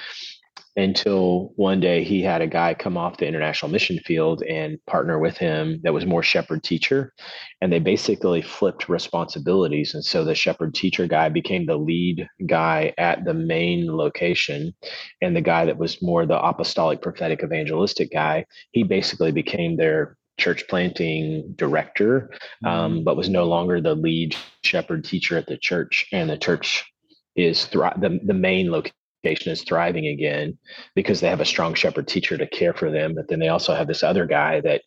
until 0.78 1.54
one 1.56 1.80
day 1.80 2.04
he 2.04 2.22
had 2.22 2.42
a 2.42 2.48
guy 2.48 2.74
come 2.74 2.98
off 2.98 3.18
the 3.18 3.28
international 3.28 3.72
mission 3.72 4.00
field 4.00 4.44
and 4.44 4.78
partner 4.86 5.20
with 5.20 5.38
him 5.38 5.80
that 5.84 5.94
was 5.94 6.06
more 6.06 6.24
shepherd 6.24 6.64
teacher. 6.64 7.14
And 7.62 7.72
they 7.72 7.80
basically 7.80 8.42
flipped 8.42 8.90
responsibilities. 8.90 9.94
And 9.94 10.04
so 10.04 10.24
the 10.24 10.36
shepherd 10.36 10.74
teacher 10.74 11.08
guy 11.08 11.30
became 11.30 11.66
the 11.66 11.78
lead 11.78 12.28
guy 12.46 12.94
at 12.98 13.24
the 13.24 13.34
main 13.34 13.88
location. 13.96 14.74
And 15.22 15.36
the 15.36 15.42
guy 15.42 15.66
that 15.66 15.78
was 15.78 16.02
more 16.02 16.26
the 16.26 16.42
apostolic 16.42 17.02
prophetic 17.02 17.44
evangelistic 17.44 18.12
guy 18.12 18.46
he 18.72 18.84
basically 18.84 19.32
became 19.32 19.78
their 19.78 20.18
church 20.38 20.68
planting 20.68 21.54
director 21.56 22.30
um, 22.66 22.96
mm-hmm. 22.96 23.04
but 23.04 23.16
was 23.16 23.30
no 23.30 23.46
longer 23.46 23.80
the 23.80 23.96
lead 23.96 24.36
shepherd 24.64 25.06
teacher 25.06 25.38
at 25.38 25.48
the 25.48 25.58
church. 25.58 26.06
And 26.12 26.30
the 26.30 26.38
church 26.38 26.92
is 27.36 27.66
thri- 27.66 27.90
the, 27.98 28.20
the 28.24 28.34
main 28.34 28.70
location 28.70 28.94
is 29.26 29.64
thriving 29.64 30.08
again 30.08 30.58
because 30.96 31.20
they 31.20 31.30
have 31.30 31.42
a 31.42 31.46
strong 31.46 31.74
shepherd 31.74 32.08
teacher 32.08 32.38
to 32.38 32.48
care 32.48 32.74
for 32.74 32.92
them. 32.92 33.16
But 33.16 33.28
then 33.28 33.40
they 33.40 33.50
also 33.50 33.74
have 33.74 33.88
this 33.88 34.04
other 34.04 34.26
guy 34.26 34.62
that 34.62 34.82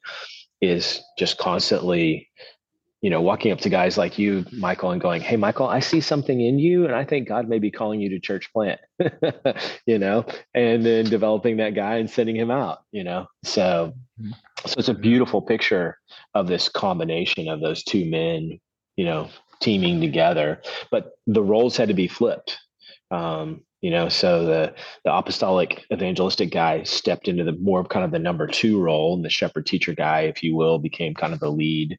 is 0.61 1.01
just 1.19 1.39
constantly, 1.39 2.29
you 3.01 3.11
know, 3.11 3.21
walking 3.21 3.53
up 3.53 3.61
to 3.61 3.69
guys 3.69 3.97
like 3.97 4.19
you, 4.19 4.45
Michael, 4.53 4.91
and 4.91 5.01
going, 5.01 5.21
Hey, 5.23 5.37
Michael, 5.37 5.69
I 5.69 5.81
see 5.81 6.01
something 6.01 6.41
in 6.41 6.59
you. 6.59 6.85
And 6.85 6.95
I 6.95 7.05
think 7.05 7.29
God 7.29 7.49
may 7.49 7.59
be 7.59 7.71
calling 7.71 8.01
you 8.01 8.09
to 8.11 8.19
church 8.19 8.53
plant, 8.53 8.81
you 9.87 9.99
know, 9.99 10.25
and 10.55 10.85
then 10.85 11.05
developing 11.05 11.59
that 11.59 11.75
guy 11.75 11.97
and 11.97 12.11
sending 12.11 12.37
him 12.37 12.51
out, 12.51 12.79
you 12.91 13.05
know. 13.05 13.27
So, 13.45 13.95
mm-hmm. 14.21 14.33
so 14.67 14.75
it's 14.79 14.89
a 14.89 14.95
beautiful 14.95 15.43
picture 15.43 15.99
of 16.35 16.49
this 16.49 16.69
combination 16.69 17.49
of 17.49 17.61
those 17.61 17.85
two 17.85 18.05
men, 18.05 18.59
you 18.97 19.05
know, 19.05 19.29
teaming 19.61 20.01
together. 20.01 20.63
But 20.91 21.13
the 21.27 21.43
roles 21.43 21.77
had 21.77 21.89
to 21.89 21.95
be 21.95 22.09
flipped. 22.09 22.59
Um, 23.11 23.63
you 23.81 23.91
know 23.91 24.09
so 24.09 24.45
the 24.45 24.75
the 25.05 25.15
apostolic 25.15 25.85
evangelistic 25.93 26.51
guy 26.51 26.83
stepped 26.83 27.29
into 27.29 27.45
the 27.45 27.53
more 27.53 27.81
of 27.81 27.89
kind 27.89 28.05
of 28.05 28.11
the 28.11 28.19
number 28.19 28.47
two 28.47 28.81
role 28.81 29.15
and 29.15 29.25
the 29.25 29.31
shepherd 29.31 29.67
teacher 29.67 29.95
guy 29.95 30.23
if 30.23 30.43
you 30.43 30.57
will 30.57 30.79
became 30.79 31.15
kind 31.15 31.33
of 31.33 31.41
the 31.41 31.51
lead 31.51 31.99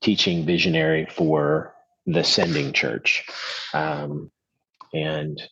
teaching 0.00 0.44
visionary 0.44 1.06
for 1.10 1.74
the 2.06 2.22
sending 2.22 2.72
church. 2.72 3.26
Um, 3.74 4.30
and 4.94 5.42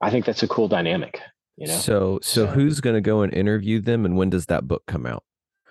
i 0.00 0.10
think 0.10 0.24
that's 0.24 0.42
a 0.44 0.48
cool 0.48 0.68
dynamic 0.68 1.20
you 1.56 1.66
know? 1.66 1.74
So 1.74 2.18
so, 2.22 2.46
so 2.46 2.46
who's 2.46 2.80
going 2.80 2.94
to 2.94 3.00
go 3.00 3.22
and 3.22 3.34
interview 3.34 3.80
them 3.80 4.04
and 4.04 4.16
when 4.16 4.30
does 4.30 4.46
that 4.46 4.68
book 4.68 4.84
come 4.86 5.06
out? 5.06 5.24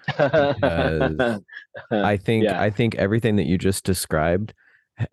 I 1.92 2.18
think 2.18 2.46
yeah. 2.46 2.62
i 2.62 2.70
think 2.70 2.96
everything 2.96 3.36
that 3.36 3.46
you 3.46 3.58
just 3.58 3.84
described 3.84 4.54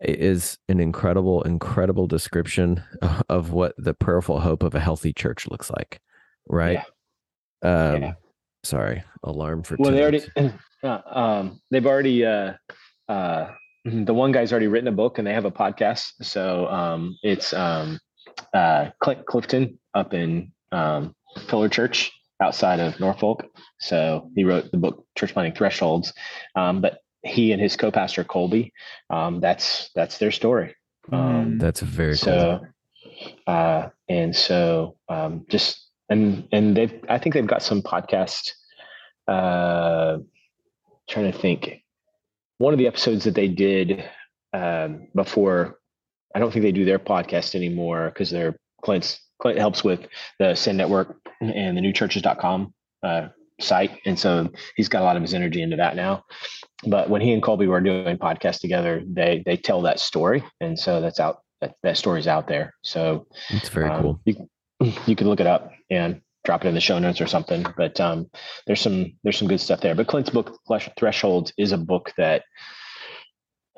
is 0.01 0.57
an 0.67 0.79
incredible, 0.79 1.41
incredible 1.43 2.07
description 2.07 2.83
of 3.29 3.51
what 3.51 3.73
the 3.77 3.93
prayerful 3.93 4.39
hope 4.39 4.63
of 4.63 4.75
a 4.75 4.79
healthy 4.79 5.13
church 5.13 5.47
looks 5.47 5.69
like. 5.69 5.99
Right. 6.47 6.83
Yeah. 7.63 7.91
Um, 7.91 8.01
yeah. 8.01 8.13
Sorry, 8.63 9.03
alarm 9.23 9.63
for. 9.63 9.75
Well, 9.77 9.91
they 9.91 10.01
already, 10.01 10.23
uh, 10.83 10.99
um, 11.05 11.61
they've 11.69 11.85
already, 11.85 12.25
uh, 12.25 12.53
uh, 13.07 13.51
the 13.85 14.13
one 14.13 14.31
guy's 14.31 14.51
already 14.51 14.67
written 14.67 14.87
a 14.87 14.91
book 14.91 15.19
and 15.19 15.27
they 15.27 15.33
have 15.33 15.45
a 15.45 15.51
podcast. 15.51 16.13
So 16.23 16.67
um, 16.67 17.17
it's 17.21 17.53
um, 17.53 17.99
uh, 18.53 18.89
Clint 18.99 19.25
Clifton 19.27 19.79
up 19.93 20.13
in 20.13 20.51
um, 20.71 21.13
Pillar 21.47 21.69
Church 21.69 22.11
outside 22.41 22.79
of 22.79 22.99
Norfolk. 22.99 23.45
So 23.79 24.31
he 24.35 24.43
wrote 24.43 24.71
the 24.71 24.77
book 24.77 25.05
Church 25.15 25.33
Planting 25.33 25.55
Thresholds. 25.55 26.13
Um, 26.55 26.81
but 26.81 26.99
he 27.25 27.51
and 27.51 27.61
his 27.61 27.75
co-pastor 27.75 28.23
Colby. 28.23 28.71
Um, 29.09 29.39
that's 29.39 29.89
that's 29.95 30.17
their 30.17 30.31
story. 30.31 30.75
Um, 31.11 31.19
mm. 31.19 31.59
that's 31.59 31.81
very 31.81 32.17
so, 32.17 32.59
cool. 32.59 33.33
Uh, 33.47 33.89
and 34.07 34.35
so 34.35 34.97
um, 35.09 35.45
just 35.49 35.89
and 36.09 36.47
and 36.51 36.75
they've 36.75 37.03
I 37.09 37.17
think 37.17 37.35
they've 37.35 37.47
got 37.47 37.63
some 37.63 37.81
podcast. 37.81 38.51
Uh, 39.27 40.19
trying 41.09 41.31
to 41.31 41.37
think, 41.37 41.83
one 42.57 42.73
of 42.73 42.79
the 42.79 42.87
episodes 42.87 43.25
that 43.25 43.35
they 43.35 43.47
did 43.47 44.03
um, 44.53 45.07
before. 45.15 45.79
I 46.33 46.39
don't 46.39 46.51
think 46.51 46.63
they 46.63 46.73
do 46.73 46.83
their 46.83 46.99
podcast 46.99 47.55
anymore 47.55 48.09
because 48.09 48.29
they're 48.29 48.57
Clint's 48.83 49.21
Clint 49.41 49.57
helps 49.57 49.83
with 49.83 50.01
the 50.37 50.53
Send 50.53 50.77
Network 50.77 51.17
and 51.39 51.77
the 51.77 51.81
newchurches.com 51.81 52.73
uh, 53.03 53.27
site. 53.59 53.99
And 54.05 54.17
so 54.17 54.49
he's 54.75 54.89
got 54.89 55.01
a 55.01 55.05
lot 55.05 55.15
of 55.15 55.21
his 55.21 55.33
energy 55.33 55.61
into 55.61 55.77
that 55.77 55.95
now. 55.95 56.23
But 56.85 57.09
when 57.09 57.21
he 57.21 57.33
and 57.33 57.41
Colby 57.41 57.67
were 57.67 57.81
doing 57.81 58.17
podcasts 58.17 58.59
together, 58.59 59.01
they 59.05 59.43
they 59.45 59.57
tell 59.57 59.81
that 59.83 59.99
story. 59.99 60.43
And 60.61 60.77
so 60.77 61.01
that's 61.01 61.19
out 61.19 61.41
that, 61.61 61.75
that 61.83 61.97
story's 61.97 62.27
out 62.27 62.47
there. 62.47 62.73
So 62.83 63.27
it's 63.49 63.69
very 63.69 63.89
um, 63.89 64.01
cool. 64.01 64.21
You, 64.25 64.47
you 65.05 65.15
can 65.15 65.27
look 65.27 65.39
it 65.39 65.47
up 65.47 65.71
and 65.89 66.21
drop 66.43 66.63
it 66.63 66.67
in 66.67 66.75
the 66.75 66.81
show 66.81 66.99
notes 66.99 67.21
or 67.21 67.27
something. 67.27 67.65
But 67.77 67.99
um, 67.99 68.29
there's 68.67 68.81
some 68.81 69.13
there's 69.23 69.37
some 69.37 69.47
good 69.47 69.61
stuff 69.61 69.81
there. 69.81 69.95
But 69.95 70.07
Clint's 70.07 70.29
book 70.29 70.59
Thresholds 70.97 71.53
is 71.57 71.71
a 71.71 71.77
book 71.77 72.13
that 72.17 72.43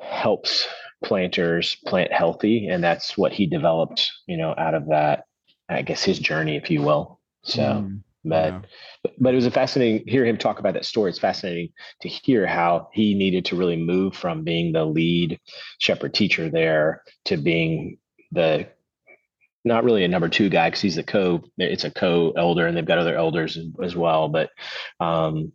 helps 0.00 0.66
planters 1.04 1.76
plant 1.86 2.12
healthy, 2.12 2.68
and 2.68 2.82
that's 2.82 3.16
what 3.16 3.32
he 3.32 3.46
developed, 3.46 4.10
you 4.26 4.36
know, 4.36 4.54
out 4.58 4.74
of 4.74 4.88
that, 4.88 5.24
I 5.68 5.82
guess 5.82 6.02
his 6.02 6.18
journey, 6.18 6.56
if 6.56 6.70
you 6.70 6.82
will. 6.82 7.20
So 7.44 7.62
mm. 7.62 8.02
But, 8.24 8.52
yeah. 8.52 8.60
but 9.02 9.12
but 9.18 9.32
it 9.32 9.36
was 9.36 9.46
a 9.46 9.50
fascinating 9.50 10.06
hear 10.06 10.24
him 10.24 10.36
talk 10.36 10.58
about 10.58 10.74
that 10.74 10.84
story. 10.84 11.10
It's 11.10 11.18
fascinating 11.18 11.70
to 12.02 12.08
hear 12.08 12.46
how 12.46 12.88
he 12.92 13.14
needed 13.14 13.44
to 13.46 13.56
really 13.56 13.76
move 13.76 14.14
from 14.14 14.44
being 14.44 14.72
the 14.72 14.84
lead 14.84 15.38
shepherd 15.78 16.14
teacher 16.14 16.50
there 16.50 17.02
to 17.26 17.36
being 17.36 17.98
the 18.32 18.68
not 19.64 19.84
really 19.84 20.04
a 20.04 20.08
number 20.08 20.28
two 20.28 20.48
guy 20.48 20.68
because 20.68 20.80
he's 20.80 20.96
the 20.96 21.02
co. 21.02 21.42
It's 21.58 21.84
a 21.84 21.90
co 21.90 22.32
elder, 22.32 22.66
and 22.66 22.76
they've 22.76 22.84
got 22.84 22.98
other 22.98 23.16
elders 23.16 23.58
as 23.82 23.94
well. 23.94 24.28
But 24.28 24.50
um, 24.98 25.52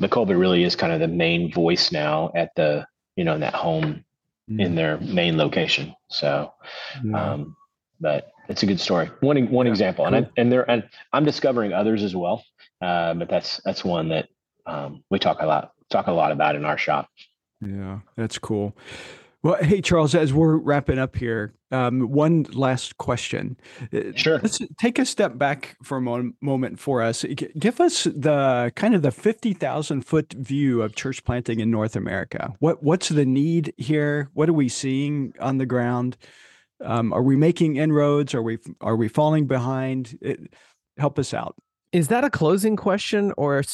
but 0.00 0.10
Colby 0.10 0.34
really 0.34 0.64
is 0.64 0.74
kind 0.74 0.92
of 0.92 1.00
the 1.00 1.08
main 1.08 1.52
voice 1.52 1.92
now 1.92 2.32
at 2.34 2.50
the 2.56 2.86
you 3.16 3.24
know 3.24 3.34
in 3.34 3.40
that 3.40 3.54
home 3.54 4.04
mm. 4.50 4.60
in 4.60 4.74
their 4.74 4.98
main 4.98 5.36
location. 5.36 5.94
So, 6.08 6.52
yeah. 7.04 7.32
um, 7.32 7.56
but 8.00 8.31
it's 8.48 8.62
a 8.62 8.66
good 8.66 8.80
story. 8.80 9.10
One 9.20 9.50
one 9.50 9.66
yeah, 9.66 9.72
example, 9.72 10.04
cool. 10.04 10.14
and 10.14 10.26
I, 10.26 10.30
and 10.36 10.52
there 10.52 10.68
and 10.70 10.88
I'm 11.12 11.24
discovering 11.24 11.72
others 11.72 12.02
as 12.02 12.14
well. 12.14 12.44
Uh, 12.80 13.14
but 13.14 13.28
that's 13.28 13.60
that's 13.64 13.84
one 13.84 14.08
that 14.08 14.28
um, 14.66 15.04
we 15.10 15.18
talk 15.18 15.40
a 15.40 15.46
lot 15.46 15.72
talk 15.90 16.06
a 16.06 16.12
lot 16.12 16.32
about 16.32 16.56
in 16.56 16.64
our 16.64 16.78
shop. 16.78 17.08
Yeah, 17.60 18.00
that's 18.16 18.38
cool. 18.38 18.76
Well, 19.42 19.56
hey 19.62 19.80
Charles, 19.80 20.14
as 20.14 20.32
we're 20.32 20.56
wrapping 20.56 21.00
up 21.00 21.16
here, 21.16 21.52
um, 21.72 22.02
one 22.10 22.44
last 22.52 22.96
question. 22.98 23.56
Uh, 23.92 24.12
sure. 24.14 24.38
Let's 24.38 24.60
take 24.78 25.00
a 25.00 25.06
step 25.06 25.36
back 25.36 25.76
for 25.82 25.98
a 25.98 26.00
mo- 26.00 26.32
moment 26.40 26.78
for 26.78 27.02
us. 27.02 27.24
give 27.58 27.80
us 27.80 28.04
the 28.04 28.72
kind 28.76 28.94
of 28.94 29.02
the 29.02 29.10
fifty 29.10 29.52
thousand 29.52 30.02
foot 30.02 30.32
view 30.32 30.82
of 30.82 30.94
church 30.94 31.24
planting 31.24 31.58
in 31.58 31.72
North 31.72 31.96
America. 31.96 32.54
What 32.60 32.84
what's 32.84 33.08
the 33.08 33.24
need 33.24 33.74
here? 33.78 34.28
What 34.32 34.48
are 34.48 34.54
we 34.54 34.68
seeing 34.68 35.34
on 35.40 35.58
the 35.58 35.66
ground? 35.66 36.16
Um, 36.84 37.12
are 37.12 37.22
we 37.22 37.36
making 37.36 37.76
inroads? 37.76 38.34
Are 38.34 38.42
we 38.42 38.58
are 38.80 38.96
we 38.96 39.08
falling 39.08 39.46
behind? 39.46 40.18
It, 40.20 40.52
help 40.98 41.18
us 41.18 41.32
out. 41.32 41.56
Is 41.92 42.08
that 42.08 42.24
a 42.24 42.30
closing 42.30 42.74
question 42.74 43.34
or 43.36 43.58
a, 43.58 43.64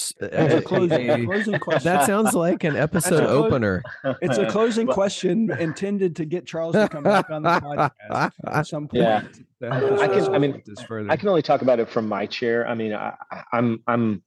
a 0.57 0.61
closing, 0.61 1.09
a 1.09 1.25
closing 1.25 1.59
question? 1.61 1.85
That 1.85 2.05
sounds 2.05 2.35
like 2.35 2.65
an 2.65 2.75
episode 2.75 3.25
clo- 3.25 3.45
opener. 3.45 3.83
It's 4.21 4.39
a 4.39 4.47
closing 4.47 4.89
question 4.89 5.53
intended 5.53 6.17
to 6.17 6.25
get 6.25 6.45
Charles 6.45 6.75
to 6.75 6.89
come 6.89 7.05
back 7.05 7.31
on 7.31 7.43
the 7.43 7.49
podcast 8.11 8.33
at 8.49 8.67
some 8.67 8.89
point. 8.89 9.05
Yeah. 9.05 9.23
I 9.71 10.09
can. 10.09 10.35
I 10.35 10.39
mean, 10.39 10.63
I 11.09 11.17
can 11.17 11.29
only 11.29 11.43
talk 11.43 11.63
about 11.63 11.79
it 11.79 11.89
from 11.89 12.09
my 12.09 12.27
chair. 12.27 12.67
I 12.67 12.75
mean, 12.75 12.93
I, 12.93 13.15
I'm 13.53 13.83
I'm 13.87 14.23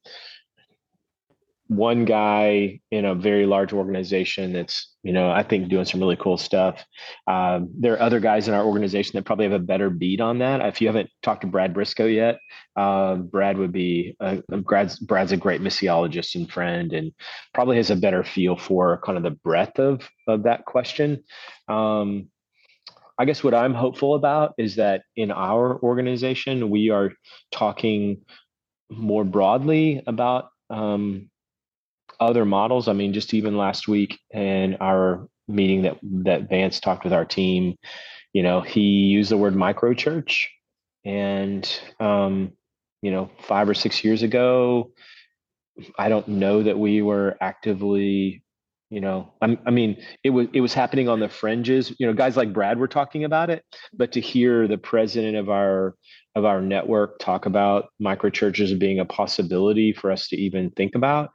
one 1.76 2.04
guy 2.04 2.80
in 2.90 3.04
a 3.04 3.14
very 3.14 3.46
large 3.46 3.72
organization 3.72 4.52
that's 4.52 4.94
you 5.02 5.12
know 5.12 5.30
i 5.30 5.42
think 5.42 5.68
doing 5.68 5.84
some 5.84 6.00
really 6.00 6.16
cool 6.16 6.36
stuff. 6.36 6.84
Um, 7.26 7.70
there 7.78 7.94
are 7.94 8.00
other 8.02 8.20
guys 8.20 8.48
in 8.48 8.54
our 8.54 8.64
organization 8.64 9.12
that 9.16 9.24
probably 9.24 9.44
have 9.46 9.60
a 9.60 9.64
better 9.64 9.90
beat 9.90 10.20
on 10.20 10.38
that. 10.38 10.60
If 10.60 10.80
you 10.80 10.88
haven't 10.88 11.10
talked 11.22 11.42
to 11.42 11.46
brad 11.46 11.74
Brisco 11.74 12.12
yet 12.12 12.38
uh, 12.76 13.16
brad 13.16 13.58
would 13.58 13.72
be 13.72 14.16
a, 14.20 14.42
brad's, 14.58 14.98
brad's 14.98 15.32
a 15.32 15.36
great 15.36 15.60
missiologist 15.60 16.34
and 16.34 16.50
friend 16.50 16.92
and 16.92 17.12
probably 17.52 17.76
has 17.76 17.90
a 17.90 17.96
better 17.96 18.24
feel 18.24 18.56
for 18.56 19.00
kind 19.04 19.18
of 19.18 19.24
the 19.24 19.30
breadth 19.30 19.78
of 19.78 20.08
of 20.26 20.44
that 20.44 20.64
question. 20.64 21.24
Um, 21.68 22.28
i 23.18 23.26
guess 23.26 23.44
what 23.44 23.52
i'm 23.54 23.74
hopeful 23.74 24.14
about 24.14 24.54
is 24.56 24.76
that 24.76 25.02
in 25.16 25.30
our 25.30 25.78
organization 25.82 26.70
we 26.70 26.88
are 26.88 27.12
talking 27.50 28.22
more 28.90 29.24
broadly 29.24 30.02
about 30.06 30.48
um, 30.70 31.30
other 32.26 32.44
models. 32.44 32.88
I 32.88 32.92
mean, 32.92 33.12
just 33.12 33.34
even 33.34 33.56
last 33.56 33.88
week 33.88 34.18
in 34.30 34.76
our 34.80 35.26
meeting 35.48 35.82
that 35.82 35.98
that 36.02 36.48
Vance 36.48 36.80
talked 36.80 37.04
with 37.04 37.12
our 37.12 37.24
team, 37.24 37.76
you 38.32 38.42
know, 38.42 38.60
he 38.60 38.80
used 38.80 39.30
the 39.30 39.36
word 39.36 39.54
micro 39.54 39.94
church, 39.94 40.50
and 41.04 41.68
um, 42.00 42.52
you 43.02 43.10
know, 43.10 43.30
five 43.40 43.68
or 43.68 43.74
six 43.74 44.04
years 44.04 44.22
ago, 44.22 44.92
I 45.98 46.08
don't 46.08 46.28
know 46.28 46.62
that 46.62 46.78
we 46.78 47.02
were 47.02 47.36
actively, 47.40 48.42
you 48.90 49.00
know, 49.00 49.32
I, 49.40 49.58
I 49.66 49.70
mean, 49.70 49.96
it 50.22 50.30
was 50.30 50.46
it 50.52 50.60
was 50.60 50.74
happening 50.74 51.08
on 51.08 51.20
the 51.20 51.28
fringes. 51.28 51.94
You 51.98 52.06
know, 52.06 52.12
guys 52.12 52.36
like 52.36 52.52
Brad 52.52 52.78
were 52.78 52.88
talking 52.88 53.24
about 53.24 53.50
it, 53.50 53.64
but 53.92 54.12
to 54.12 54.20
hear 54.20 54.68
the 54.68 54.78
president 54.78 55.36
of 55.36 55.50
our 55.50 55.94
of 56.34 56.44
our 56.44 56.62
network 56.62 57.18
talk 57.18 57.46
about 57.46 57.88
micro 57.98 58.30
churches 58.30 58.72
being 58.74 58.98
a 58.98 59.04
possibility 59.04 59.92
for 59.92 60.10
us 60.10 60.28
to 60.28 60.36
even 60.36 60.70
think 60.70 60.94
about 60.94 61.30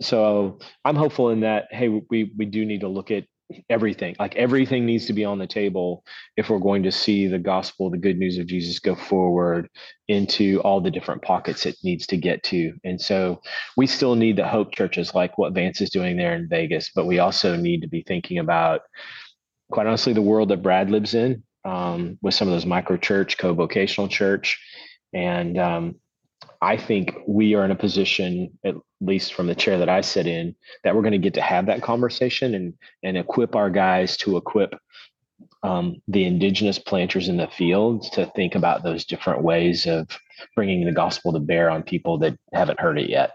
so 0.00 0.58
I'm 0.84 0.96
hopeful 0.96 1.30
in 1.30 1.40
that. 1.40 1.66
Hey, 1.70 1.88
we 1.88 2.32
we 2.36 2.46
do 2.46 2.64
need 2.64 2.80
to 2.80 2.88
look 2.88 3.10
at 3.10 3.24
everything. 3.70 4.14
Like 4.18 4.36
everything 4.36 4.84
needs 4.84 5.06
to 5.06 5.12
be 5.12 5.24
on 5.24 5.38
the 5.38 5.46
table 5.46 6.04
if 6.36 6.50
we're 6.50 6.58
going 6.58 6.82
to 6.82 6.92
see 6.92 7.26
the 7.26 7.38
gospel, 7.38 7.90
the 7.90 7.96
good 7.96 8.18
news 8.18 8.38
of 8.38 8.46
Jesus, 8.46 8.78
go 8.78 8.94
forward 8.94 9.68
into 10.06 10.60
all 10.60 10.80
the 10.80 10.90
different 10.90 11.22
pockets 11.22 11.66
it 11.66 11.76
needs 11.82 12.06
to 12.08 12.16
get 12.16 12.42
to. 12.44 12.74
And 12.84 13.00
so 13.00 13.40
we 13.76 13.86
still 13.86 14.14
need 14.14 14.36
the 14.36 14.46
hope 14.46 14.72
churches 14.72 15.14
like 15.14 15.38
what 15.38 15.54
Vance 15.54 15.80
is 15.80 15.90
doing 15.90 16.16
there 16.16 16.34
in 16.34 16.48
Vegas, 16.48 16.90
but 16.94 17.06
we 17.06 17.18
also 17.18 17.56
need 17.56 17.80
to 17.80 17.88
be 17.88 18.04
thinking 18.06 18.38
about, 18.38 18.82
quite 19.70 19.86
honestly, 19.86 20.12
the 20.12 20.22
world 20.22 20.50
that 20.50 20.62
Brad 20.62 20.90
lives 20.90 21.14
in 21.14 21.42
um, 21.64 22.18
with 22.22 22.34
some 22.34 22.48
of 22.48 22.54
those 22.54 22.66
micro 22.66 22.96
church, 22.96 23.38
co-vocational 23.38 24.08
church, 24.08 24.60
and 25.14 25.58
um, 25.58 25.96
I 26.60 26.76
think 26.76 27.16
we 27.26 27.54
are 27.54 27.64
in 27.64 27.70
a 27.70 27.76
position, 27.76 28.58
at 28.64 28.74
least 29.00 29.34
from 29.34 29.46
the 29.46 29.54
chair 29.54 29.78
that 29.78 29.88
I 29.88 30.00
sit 30.00 30.26
in, 30.26 30.56
that 30.82 30.94
we're 30.94 31.02
going 31.02 31.12
to 31.12 31.18
get 31.18 31.34
to 31.34 31.40
have 31.40 31.66
that 31.66 31.82
conversation 31.82 32.54
and 32.54 32.74
and 33.02 33.16
equip 33.16 33.54
our 33.54 33.70
guys 33.70 34.16
to 34.18 34.36
equip 34.36 34.74
um, 35.62 36.02
the 36.08 36.24
indigenous 36.24 36.78
planters 36.78 37.28
in 37.28 37.36
the 37.36 37.48
field 37.48 38.10
to 38.12 38.26
think 38.34 38.54
about 38.54 38.82
those 38.82 39.04
different 39.04 39.42
ways 39.42 39.86
of 39.86 40.08
bringing 40.54 40.84
the 40.84 40.92
gospel 40.92 41.32
to 41.32 41.40
bear 41.40 41.70
on 41.70 41.82
people 41.82 42.18
that 42.18 42.36
haven't 42.52 42.80
heard 42.80 42.98
it 42.98 43.08
yet. 43.08 43.32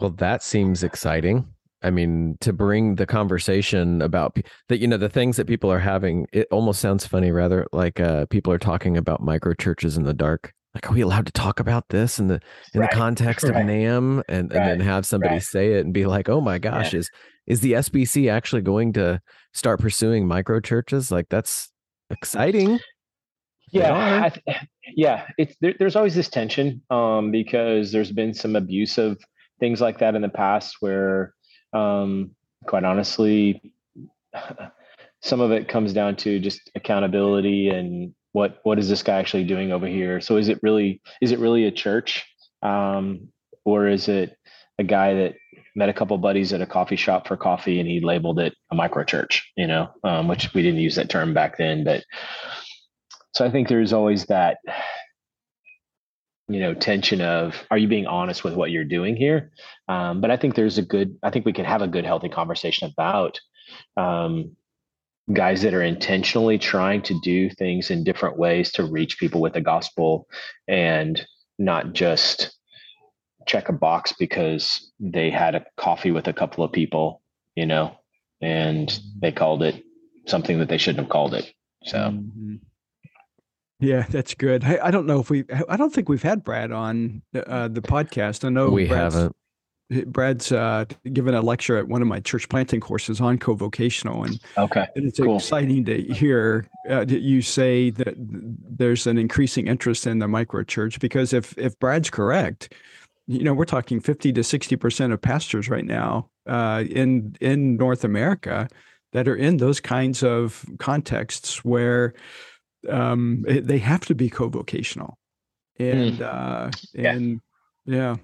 Well, 0.00 0.10
that 0.10 0.42
seems 0.42 0.82
exciting. 0.82 1.46
I 1.82 1.90
mean, 1.90 2.36
to 2.40 2.52
bring 2.52 2.94
the 2.94 3.06
conversation 3.06 4.02
about 4.02 4.38
that, 4.68 4.78
you 4.78 4.86
know, 4.86 4.96
the 4.96 5.08
things 5.08 5.36
that 5.36 5.46
people 5.46 5.70
are 5.70 5.80
having, 5.80 6.26
it 6.32 6.46
almost 6.50 6.80
sounds 6.80 7.06
funny, 7.06 7.32
rather 7.32 7.66
like 7.72 7.98
uh, 7.98 8.26
people 8.26 8.52
are 8.52 8.58
talking 8.58 8.96
about 8.96 9.22
micro 9.22 9.52
churches 9.54 9.96
in 9.96 10.04
the 10.04 10.14
dark 10.14 10.52
like 10.74 10.90
are 10.90 10.94
we 10.94 11.02
allowed 11.02 11.26
to 11.26 11.32
talk 11.32 11.60
about 11.60 11.88
this 11.88 12.18
in 12.18 12.28
the 12.28 12.40
in 12.74 12.80
right. 12.80 12.90
the 12.90 12.96
context 13.02 13.44
right. 13.44 13.56
of 13.56 13.66
NAMB 13.66 14.22
and, 14.28 14.50
right. 14.52 14.60
and 14.60 14.70
then 14.70 14.80
have 14.80 15.04
somebody 15.04 15.40
say 15.40 15.74
it 15.74 15.84
and 15.84 15.92
be 15.92 16.06
like, 16.06 16.28
oh 16.28 16.40
my 16.40 16.58
gosh, 16.58 16.92
yeah. 16.92 17.00
is 17.00 17.10
is 17.46 17.60
the 17.60 17.72
SBC 17.72 18.30
actually 18.30 18.62
going 18.62 18.92
to 18.94 19.20
start 19.52 19.80
pursuing 19.80 20.26
micro 20.26 20.60
churches? 20.60 21.10
Like 21.10 21.28
that's 21.28 21.70
exciting. 22.10 22.78
Yeah, 23.72 24.28
th- 24.28 24.58
yeah. 24.96 25.26
It's 25.38 25.56
there, 25.60 25.74
there's 25.78 25.96
always 25.96 26.14
this 26.14 26.28
tension 26.28 26.82
um, 26.90 27.30
because 27.30 27.90
there's 27.92 28.12
been 28.12 28.34
some 28.34 28.54
abuse 28.56 28.98
of 28.98 29.18
things 29.60 29.80
like 29.80 29.98
that 29.98 30.14
in 30.14 30.22
the 30.22 30.28
past 30.28 30.76
where, 30.80 31.34
um, 31.72 32.32
quite 32.66 32.84
honestly, 32.84 33.72
some 35.22 35.40
of 35.40 35.50
it 35.52 35.68
comes 35.68 35.92
down 35.92 36.16
to 36.16 36.38
just 36.38 36.70
accountability 36.74 37.68
and 37.68 38.14
what 38.32 38.58
what 38.62 38.78
is 38.78 38.88
this 38.88 39.02
guy 39.02 39.18
actually 39.18 39.44
doing 39.44 39.72
over 39.72 39.86
here? 39.86 40.20
So 40.20 40.36
is 40.36 40.48
it 40.48 40.60
really 40.62 41.00
is 41.20 41.32
it 41.32 41.38
really 41.38 41.66
a 41.66 41.70
church? 41.70 42.26
Um, 42.62 43.28
or 43.64 43.88
is 43.88 44.08
it 44.08 44.36
a 44.78 44.84
guy 44.84 45.14
that 45.14 45.34
met 45.74 45.88
a 45.88 45.92
couple 45.92 46.16
buddies 46.18 46.52
at 46.52 46.60
a 46.60 46.66
coffee 46.66 46.96
shop 46.96 47.26
for 47.26 47.36
coffee 47.36 47.80
and 47.80 47.88
he 47.88 48.00
labeled 48.00 48.38
it 48.38 48.54
a 48.70 48.74
micro 48.74 49.04
church 49.04 49.50
you 49.56 49.66
know 49.66 49.88
um, 50.04 50.28
which 50.28 50.52
we 50.52 50.62
didn't 50.62 50.80
use 50.80 50.96
that 50.96 51.08
term 51.08 51.32
back 51.32 51.56
then 51.56 51.82
but 51.82 52.04
so 53.34 53.44
i 53.44 53.50
think 53.50 53.68
there's 53.68 53.92
always 53.92 54.26
that 54.26 54.58
you 56.48 56.60
know 56.60 56.74
tension 56.74 57.20
of 57.20 57.64
are 57.70 57.78
you 57.78 57.88
being 57.88 58.06
honest 58.06 58.44
with 58.44 58.54
what 58.54 58.70
you're 58.70 58.84
doing 58.84 59.16
here? 59.16 59.52
Um, 59.88 60.20
but 60.20 60.30
i 60.30 60.36
think 60.36 60.54
there's 60.54 60.78
a 60.78 60.82
good 60.82 61.16
i 61.22 61.30
think 61.30 61.46
we 61.46 61.52
can 61.52 61.64
have 61.64 61.82
a 61.82 61.88
good 61.88 62.04
healthy 62.04 62.28
conversation 62.28 62.90
about 62.92 63.40
um, 63.96 64.56
guys 65.32 65.62
that 65.62 65.74
are 65.74 65.82
intentionally 65.82 66.58
trying 66.58 67.02
to 67.02 67.18
do 67.22 67.48
things 67.50 67.90
in 67.90 68.04
different 68.04 68.36
ways 68.36 68.72
to 68.72 68.84
reach 68.84 69.18
people 69.18 69.40
with 69.40 69.52
the 69.52 69.60
gospel 69.60 70.26
and 70.66 71.24
not 71.58 71.92
just 71.92 72.56
check 73.46 73.68
a 73.68 73.72
box 73.72 74.12
because 74.18 74.92
they 74.98 75.30
had 75.30 75.54
a 75.54 75.64
coffee 75.76 76.10
with 76.10 76.26
a 76.26 76.32
couple 76.32 76.64
of 76.64 76.72
people, 76.72 77.22
you 77.54 77.66
know, 77.66 77.96
and 78.40 79.00
they 79.20 79.32
called 79.32 79.62
it 79.62 79.82
something 80.26 80.58
that 80.58 80.68
they 80.68 80.78
shouldn't 80.78 81.04
have 81.04 81.10
called 81.10 81.34
it. 81.34 81.52
So, 81.84 81.98
mm-hmm. 81.98 82.56
yeah, 83.80 84.06
that's 84.08 84.34
good. 84.34 84.64
I, 84.64 84.78
I, 84.86 84.90
don't 84.90 85.06
know 85.06 85.20
if 85.20 85.30
we, 85.30 85.44
I 85.68 85.76
don't 85.76 85.92
think 85.92 86.08
we've 86.08 86.22
had 86.22 86.44
Brad 86.44 86.72
on 86.72 87.22
uh, 87.34 87.68
the 87.68 87.82
podcast. 87.82 88.44
I 88.44 88.48
know 88.48 88.70
we 88.70 88.86
Brad's, 88.86 89.14
haven't. 89.14 89.36
Brad's 90.06 90.52
uh, 90.52 90.84
given 91.12 91.34
a 91.34 91.40
lecture 91.40 91.76
at 91.76 91.88
one 91.88 92.02
of 92.02 92.08
my 92.08 92.20
church 92.20 92.48
planting 92.48 92.80
courses 92.80 93.20
on 93.20 93.38
co-vocational, 93.38 94.24
and 94.24 94.40
okay, 94.56 94.86
and 94.96 95.06
it's 95.06 95.18
cool. 95.18 95.36
exciting 95.36 95.84
to 95.86 96.02
hear 96.02 96.66
uh, 96.88 97.04
that 97.04 97.20
you 97.20 97.42
say 97.42 97.90
that 97.90 98.14
there's 98.16 99.06
an 99.06 99.18
increasing 99.18 99.66
interest 99.68 100.06
in 100.06 100.18
the 100.18 100.28
micro 100.28 100.62
church 100.62 101.00
because 101.00 101.32
if 101.32 101.56
if 101.58 101.78
Brad's 101.78 102.10
correct, 102.10 102.72
you 103.26 103.44
know 103.44 103.54
we're 103.54 103.64
talking 103.64 104.00
fifty 104.00 104.32
to 104.32 104.42
sixty 104.42 104.76
percent 104.76 105.12
of 105.12 105.20
pastors 105.20 105.68
right 105.68 105.84
now 105.84 106.28
uh, 106.46 106.84
in 106.88 107.36
in 107.40 107.76
North 107.76 108.04
America 108.04 108.68
that 109.12 109.28
are 109.28 109.36
in 109.36 109.58
those 109.58 109.80
kinds 109.80 110.22
of 110.22 110.64
contexts 110.78 111.64
where 111.64 112.14
um, 112.88 113.44
they 113.46 113.78
have 113.78 114.04
to 114.06 114.14
be 114.14 114.30
co-vocational, 114.30 115.18
and 115.78 116.18
mm. 116.18 116.22
uh, 116.22 116.70
and 116.94 117.40
yeah. 117.84 118.16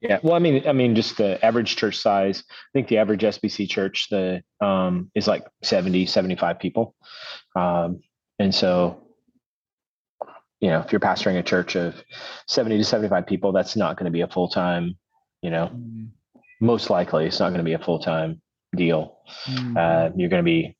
Yeah. 0.00 0.18
Well, 0.22 0.34
I 0.34 0.38
mean, 0.38 0.66
I 0.66 0.72
mean, 0.72 0.94
just 0.94 1.16
the 1.16 1.44
average 1.44 1.76
church 1.76 1.98
size. 1.98 2.44
I 2.48 2.54
think 2.72 2.88
the 2.88 2.98
average 2.98 3.22
SBC 3.22 3.68
church 3.68 4.08
the 4.10 4.42
um, 4.60 5.10
is 5.14 5.26
like 5.26 5.44
70, 5.62 6.06
75 6.06 6.58
people, 6.58 6.94
um, 7.56 8.00
and 8.38 8.54
so 8.54 9.08
you 10.60 10.70
know, 10.70 10.80
if 10.80 10.92
you're 10.92 11.00
pastoring 11.00 11.38
a 11.38 11.42
church 11.42 11.76
of 11.76 12.02
70 12.48 12.78
to 12.78 12.84
75 12.84 13.26
people, 13.26 13.52
that's 13.52 13.76
not 13.76 13.96
going 13.96 14.06
to 14.06 14.10
be 14.10 14.22
a 14.22 14.28
full 14.28 14.48
time, 14.48 14.96
you 15.42 15.50
know, 15.50 15.66
mm-hmm. 15.66 16.06
most 16.60 16.90
likely 16.90 17.26
it's 17.26 17.38
not 17.38 17.50
going 17.50 17.58
to 17.58 17.64
be 17.64 17.74
a 17.74 17.78
full 17.78 18.00
time 18.00 18.40
deal. 18.74 19.18
Mm-hmm. 19.46 19.76
Uh, 19.76 20.10
you're 20.16 20.28
going 20.28 20.42
to 20.42 20.48
be, 20.48 20.76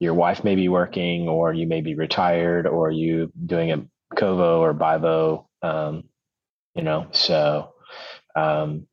your 0.00 0.14
wife 0.14 0.44
may 0.44 0.56
be 0.56 0.68
working, 0.68 1.28
or 1.28 1.52
you 1.54 1.66
may 1.66 1.80
be 1.80 1.94
retired, 1.94 2.66
or 2.66 2.90
you 2.90 3.32
doing 3.46 3.72
a 3.72 3.86
Covo 4.14 4.58
or 4.58 4.74
Bivo, 4.74 5.46
um, 5.62 6.04
you 6.74 6.82
know, 6.82 7.06
so, 7.12 7.72
um, 8.36 8.86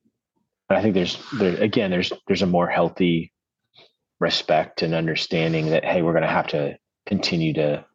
I 0.69 0.81
think 0.81 0.95
there's 0.95 1.17
there 1.33 1.55
again, 1.61 1.91
there's, 1.91 2.11
there's 2.27 2.41
a 2.41 2.47
more 2.47 2.67
healthy 2.67 3.31
respect 4.19 4.81
and 4.81 4.93
understanding 4.93 5.67
that, 5.67 5.85
Hey, 5.85 6.01
we're 6.01 6.13
going 6.13 6.23
to 6.23 6.29
have 6.29 6.47
to 6.47 6.77
continue 7.05 7.53
to 7.53 7.85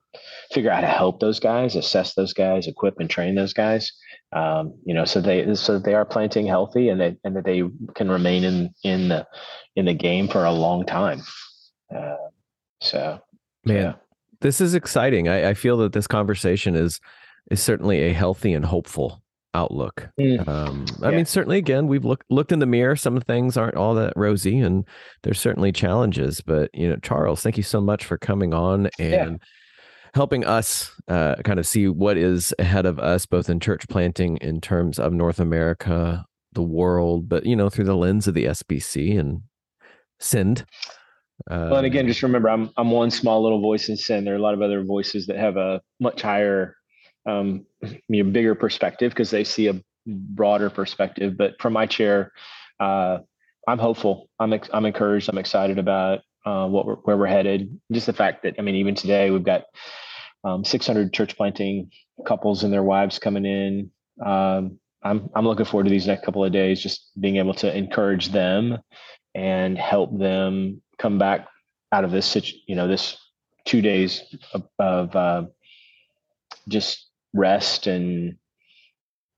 figure 0.52 0.70
out 0.70 0.76
how 0.76 0.80
to 0.82 0.86
help 0.86 1.20
those 1.20 1.40
guys, 1.40 1.76
assess 1.76 2.14
those 2.14 2.32
guys, 2.32 2.66
equip 2.66 2.98
and 3.00 3.10
train 3.10 3.34
those 3.34 3.52
guys. 3.52 3.90
Um, 4.34 4.74
you 4.84 4.94
know, 4.94 5.04
so 5.04 5.20
they 5.20 5.54
so 5.54 5.78
they 5.78 5.94
are 5.94 6.04
planting 6.04 6.46
healthy 6.46 6.90
and 6.90 7.00
they 7.00 7.16
and 7.24 7.34
that 7.36 7.44
they 7.44 7.62
can 7.94 8.10
remain 8.10 8.44
in 8.44 8.70
in 8.84 9.08
the 9.08 9.26
in 9.76 9.86
the 9.86 9.94
game 9.94 10.28
for 10.28 10.44
a 10.44 10.52
long 10.52 10.84
time. 10.84 11.22
Uh, 11.94 12.16
so, 12.82 13.18
man, 13.64 13.76
yeah. 13.76 13.92
this 14.40 14.60
is 14.60 14.74
exciting. 14.74 15.28
I, 15.28 15.50
I 15.50 15.54
feel 15.54 15.78
that 15.78 15.94
this 15.94 16.06
conversation 16.06 16.74
is 16.74 17.00
is 17.50 17.62
certainly 17.62 18.02
a 18.02 18.12
healthy 18.12 18.52
and 18.52 18.66
hopeful 18.66 19.22
outlook. 19.58 20.08
Mm. 20.18 20.46
Um, 20.48 20.84
I 21.02 21.10
yeah. 21.10 21.16
mean, 21.16 21.26
certainly, 21.26 21.58
again, 21.58 21.86
we've 21.86 22.04
looked 22.04 22.30
looked 22.30 22.52
in 22.52 22.58
the 22.58 22.66
mirror. 22.66 22.96
Some 22.96 23.20
things 23.20 23.56
aren't 23.56 23.76
all 23.76 23.94
that 23.94 24.12
rosy, 24.16 24.58
and 24.58 24.84
there's 25.22 25.40
certainly 25.40 25.72
challenges. 25.72 26.40
But 26.40 26.70
you 26.74 26.88
know, 26.88 26.96
Charles, 26.96 27.42
thank 27.42 27.56
you 27.56 27.62
so 27.62 27.80
much 27.80 28.04
for 28.04 28.18
coming 28.18 28.54
on 28.54 28.88
and 28.98 29.10
yeah 29.10 29.46
helping 30.14 30.44
us 30.44 30.90
uh, 31.08 31.36
kind 31.44 31.58
of 31.58 31.66
see 31.66 31.88
what 31.88 32.16
is 32.16 32.54
ahead 32.58 32.86
of 32.86 32.98
us, 32.98 33.26
both 33.26 33.48
in 33.48 33.60
church 33.60 33.86
planting 33.88 34.36
in 34.38 34.60
terms 34.60 34.98
of 34.98 35.12
North 35.12 35.38
America, 35.38 36.24
the 36.52 36.62
world, 36.62 37.28
but 37.28 37.46
you 37.46 37.54
know 37.54 37.70
through 37.70 37.84
the 37.84 37.96
lens 37.96 38.26
of 38.26 38.34
the 38.34 38.46
SBC 38.46 39.18
and 39.18 39.42
Send. 40.20 40.64
well, 41.48 41.76
and 41.76 41.86
again, 41.86 42.06
um, 42.06 42.08
just 42.08 42.22
remember, 42.22 42.50
I'm 42.50 42.70
I'm 42.76 42.90
one 42.90 43.10
small 43.10 43.42
little 43.42 43.60
voice 43.60 43.88
in 43.88 43.96
Send. 43.96 44.26
There 44.26 44.34
are 44.34 44.38
a 44.38 44.42
lot 44.42 44.54
of 44.54 44.62
other 44.62 44.82
voices 44.82 45.26
that 45.26 45.36
have 45.36 45.56
a 45.56 45.80
much 46.00 46.22
higher, 46.22 46.74
um, 47.28 47.66
you 48.08 48.24
know, 48.24 48.30
bigger 48.30 48.54
perspective 48.54 49.10
because 49.10 49.30
they 49.30 49.44
see 49.44 49.68
a 49.68 49.80
broader 50.06 50.70
perspective. 50.70 51.36
But 51.36 51.60
from 51.60 51.74
my 51.74 51.86
chair, 51.86 52.32
uh, 52.80 53.18
I'm 53.66 53.78
hopeful. 53.78 54.30
I'm 54.40 54.52
ex- 54.52 54.70
I'm 54.72 54.86
encouraged. 54.86 55.28
I'm 55.28 55.38
excited 55.38 55.78
about 55.78 56.20
uh, 56.46 56.66
what 56.66 56.86
we're, 56.86 56.94
where 56.96 57.16
we're 57.16 57.26
headed. 57.26 57.78
Just 57.92 58.06
the 58.06 58.12
fact 58.12 58.42
that 58.44 58.54
I 58.58 58.62
mean, 58.62 58.76
even 58.76 58.94
today 58.94 59.30
we've 59.30 59.44
got 59.44 59.64
um, 60.44 60.64
600 60.64 61.12
church 61.12 61.36
planting 61.36 61.90
couples 62.26 62.64
and 62.64 62.72
their 62.72 62.82
wives 62.82 63.18
coming 63.18 63.44
in. 63.44 63.90
Um, 64.24 64.78
I'm 65.02 65.28
I'm 65.34 65.46
looking 65.46 65.66
forward 65.66 65.84
to 65.84 65.90
these 65.90 66.06
next 66.06 66.24
couple 66.24 66.44
of 66.44 66.52
days, 66.52 66.82
just 66.82 67.10
being 67.20 67.36
able 67.36 67.54
to 67.54 67.76
encourage 67.76 68.28
them 68.30 68.78
and 69.34 69.78
help 69.78 70.18
them 70.18 70.80
come 70.98 71.18
back 71.18 71.46
out 71.92 72.04
of 72.04 72.10
this 72.10 72.36
you 72.66 72.74
know 72.74 72.88
this 72.88 73.16
two 73.64 73.82
days 73.82 74.22
of, 74.54 74.66
of 74.78 75.14
uh, 75.14 75.42
just 76.68 77.07
rest 77.38 77.86
and 77.86 78.36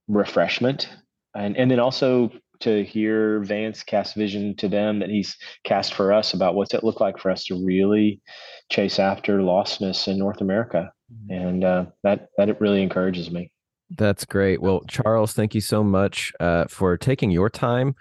refreshment 0.07 0.89
and 1.35 1.55
and 1.55 1.71
then 1.71 1.79
also 1.79 2.31
to 2.61 2.83
hear 2.83 3.39
Vance 3.39 3.83
cast 3.83 4.15
vision 4.15 4.55
to 4.55 4.67
them 4.67 4.99
that 4.99 5.09
he's 5.09 5.35
cast 5.63 5.93
for 5.93 6.13
us 6.13 6.33
about 6.33 6.55
what's 6.55 6.73
it 6.73 6.83
look 6.83 6.99
like 6.99 7.17
for 7.17 7.31
us 7.31 7.43
to 7.45 7.65
really 7.65 8.21
chase 8.69 8.99
after 8.99 9.39
lostness 9.39 10.07
in 10.07 10.17
North 10.17 10.41
America. 10.41 10.91
Mm-hmm. 11.11 11.47
And 11.47 11.63
uh, 11.63 11.85
that 12.03 12.27
that 12.37 12.49
it 12.49 12.61
really 12.61 12.81
encourages 12.81 13.31
me. 13.31 13.51
That's 13.97 14.23
great. 14.25 14.61
Well, 14.61 14.81
Charles, 14.87 15.33
thank 15.33 15.53
you 15.53 15.61
so 15.61 15.83
much 15.83 16.31
uh, 16.39 16.65
for 16.69 16.97
taking 16.97 17.31
your 17.31 17.49
time 17.49 17.95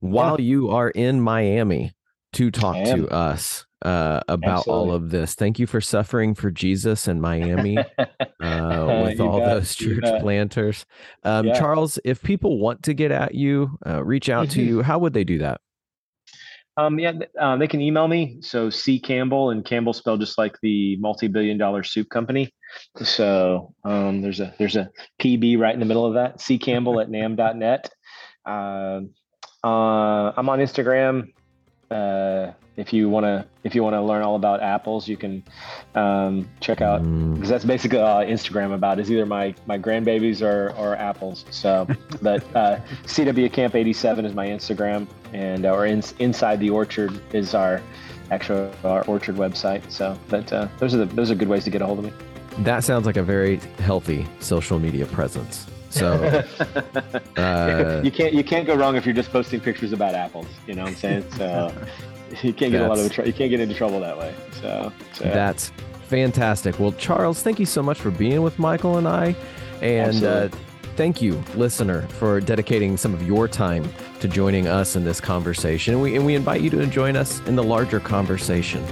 while 0.00 0.38
yeah. 0.38 0.46
you 0.46 0.70
are 0.70 0.90
in 0.90 1.20
Miami 1.20 1.92
to 2.34 2.50
talk 2.50 2.84
to 2.84 3.08
us 3.08 3.64
uh, 3.82 4.20
about 4.28 4.58
Absolutely. 4.60 4.90
all 4.90 4.94
of 4.94 5.10
this. 5.10 5.34
Thank 5.34 5.58
you 5.58 5.66
for 5.66 5.80
suffering 5.80 6.34
for 6.34 6.50
Jesus 6.50 7.08
in 7.08 7.20
Miami 7.20 7.78
uh, 7.98 9.04
with 9.04 9.20
all 9.20 9.38
bet, 9.40 9.48
those 9.48 9.74
church 9.76 10.04
planters. 10.20 10.84
Um, 11.24 11.46
yeah. 11.46 11.58
Charles, 11.58 11.98
if 12.04 12.22
people 12.22 12.58
want 12.58 12.82
to 12.84 12.94
get 12.94 13.10
at 13.10 13.34
you, 13.34 13.78
uh, 13.86 14.04
reach 14.04 14.28
out 14.28 14.50
to 14.50 14.62
you, 14.62 14.82
how 14.82 14.98
would 14.98 15.12
they 15.12 15.24
do 15.24 15.38
that? 15.38 15.60
Um, 16.76 16.98
yeah, 16.98 17.12
uh, 17.38 17.56
they 17.56 17.66
can 17.66 17.80
email 17.80 18.08
me. 18.08 18.38
So 18.40 18.70
C 18.70 18.98
Campbell 18.98 19.50
and 19.50 19.64
Campbell 19.64 19.92
spelled 19.92 20.20
just 20.20 20.38
like 20.38 20.56
the 20.62 20.96
multi-billion 20.96 21.58
dollar 21.58 21.82
soup 21.82 22.08
company. 22.08 22.54
So 23.02 23.74
um, 23.84 24.22
there's 24.22 24.40
a 24.40 24.54
there's 24.58 24.76
a 24.76 24.90
PB 25.20 25.58
right 25.58 25.74
in 25.74 25.80
the 25.80 25.86
middle 25.86 26.06
of 26.06 26.14
that. 26.14 26.40
C 26.40 26.58
Campbell 26.58 27.00
at 27.00 27.08
namb.net. 27.08 27.90
Uh, 28.46 29.00
uh, 29.62 30.32
I'm 30.36 30.48
on 30.48 30.60
Instagram 30.60 31.32
uh, 31.90 32.52
if 32.76 32.92
you 32.92 33.08
want 33.08 33.24
to 33.24 33.44
if 33.64 33.74
you 33.74 33.82
want 33.82 33.94
to 33.94 34.00
learn 34.00 34.22
all 34.22 34.36
about 34.36 34.62
apples 34.62 35.08
you 35.08 35.16
can 35.16 35.42
um, 35.94 36.48
check 36.60 36.80
out 36.80 37.02
because 37.02 37.08
mm. 37.08 37.48
that's 37.48 37.64
basically 37.64 37.98
all 37.98 38.24
instagram 38.24 38.72
about 38.72 38.98
is 38.98 39.10
either 39.10 39.26
my 39.26 39.54
my 39.66 39.78
grandbabies 39.78 40.40
or 40.40 40.74
or 40.76 40.96
apples. 40.96 41.44
So 41.50 41.86
but 42.22 42.42
uh, 42.54 42.80
cw 43.04 43.52
camp 43.52 43.74
87 43.74 44.24
is 44.24 44.34
my 44.34 44.46
instagram 44.46 45.06
and 45.32 45.66
or 45.66 45.86
in, 45.86 46.02
inside 46.18 46.60
the 46.60 46.70
orchard 46.70 47.20
is 47.34 47.54
our 47.54 47.82
actual 48.30 48.72
our 48.84 49.04
orchard 49.04 49.36
website. 49.36 49.90
So 49.90 50.18
but 50.28 50.52
uh, 50.52 50.68
those 50.78 50.94
are 50.94 50.98
the 50.98 51.06
those 51.06 51.30
are 51.30 51.34
good 51.34 51.48
ways 51.48 51.64
to 51.64 51.70
get 51.70 51.82
a 51.82 51.86
hold 51.86 51.98
of 51.98 52.04
me. 52.04 52.12
That 52.58 52.84
sounds 52.84 53.06
like 53.06 53.16
a 53.16 53.22
very 53.22 53.56
healthy 53.78 54.26
social 54.40 54.78
media 54.78 55.06
presence 55.06 55.69
so 55.90 56.14
uh, 57.36 58.00
you 58.02 58.10
can't 58.10 58.32
you 58.32 58.44
can't 58.44 58.66
go 58.66 58.74
wrong 58.74 58.96
if 58.96 59.04
you're 59.04 59.14
just 59.14 59.30
posting 59.30 59.60
pictures 59.60 59.92
about 59.92 60.14
apples. 60.14 60.46
You 60.66 60.74
know 60.74 60.82
what 60.82 60.90
I'm 60.90 60.96
saying? 60.96 61.30
So 61.36 61.74
you 62.42 62.52
can't 62.52 62.72
get 62.72 62.82
a 62.82 62.88
lot 62.88 62.98
of 62.98 63.12
tr- 63.12 63.24
you 63.24 63.32
can't 63.32 63.50
get 63.50 63.60
into 63.60 63.74
trouble 63.74 64.00
that 64.00 64.16
way. 64.16 64.34
So, 64.60 64.92
so, 65.12 65.24
that's 65.24 65.72
fantastic. 66.06 66.78
Well, 66.78 66.92
Charles, 66.92 67.42
thank 67.42 67.58
you 67.58 67.66
so 67.66 67.82
much 67.82 67.98
for 67.98 68.10
being 68.10 68.42
with 68.42 68.58
Michael 68.58 68.98
and 68.98 69.08
I, 69.08 69.34
and 69.82 70.24
uh, 70.24 70.48
thank 70.96 71.20
you, 71.20 71.42
listener, 71.54 72.02
for 72.02 72.40
dedicating 72.40 72.96
some 72.96 73.12
of 73.12 73.26
your 73.26 73.48
time 73.48 73.90
to 74.20 74.28
joining 74.28 74.68
us 74.68 74.96
in 74.96 75.04
this 75.04 75.20
conversation. 75.20 75.94
And 75.94 76.02
we 76.02 76.14
and 76.14 76.24
we 76.24 76.34
invite 76.34 76.60
you 76.60 76.70
to 76.70 76.86
join 76.86 77.16
us 77.16 77.40
in 77.46 77.56
the 77.56 77.64
larger 77.64 78.00
conversation. 78.00 78.84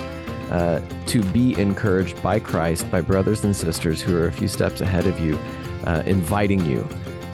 uh, 0.51 0.82
to 1.07 1.23
be 1.23 1.57
encouraged 1.59 2.21
by 2.21 2.39
Christ 2.39 2.91
by 2.91 3.01
brothers 3.01 3.45
and 3.45 3.55
sisters 3.55 4.01
who 4.01 4.17
are 4.17 4.28
a 4.28 4.32
few 4.32 4.49
steps 4.49 4.82
ahead 4.82 5.07
of 5.07 5.19
you 5.19 5.39
uh, 5.86 6.03
inviting 6.05 6.65
you 6.65 6.88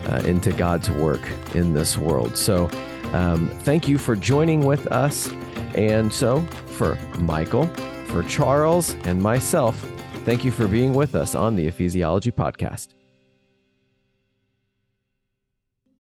uh, 0.08 0.22
into 0.26 0.54
God's 0.54 0.92
work 0.92 1.22
in 1.56 1.74
this 1.74 1.98
world? 1.98 2.38
So 2.38 2.70
um, 3.12 3.50
thank 3.64 3.88
you 3.88 3.98
for 3.98 4.16
joining 4.16 4.64
with 4.64 4.86
us 4.88 5.32
and 5.74 6.14
so 6.14 6.42
for 6.78 6.96
Michael 7.18 7.68
for 8.14 8.22
Charles 8.30 8.94
and 9.06 9.20
myself, 9.20 9.76
thank 10.24 10.46
you 10.46 10.52
for 10.52 10.68
being 10.68 10.94
with 10.94 11.16
us 11.16 11.34
on 11.34 11.56
the 11.56 11.68
Ephesiology 11.68 12.32
Podcast. 12.32 12.90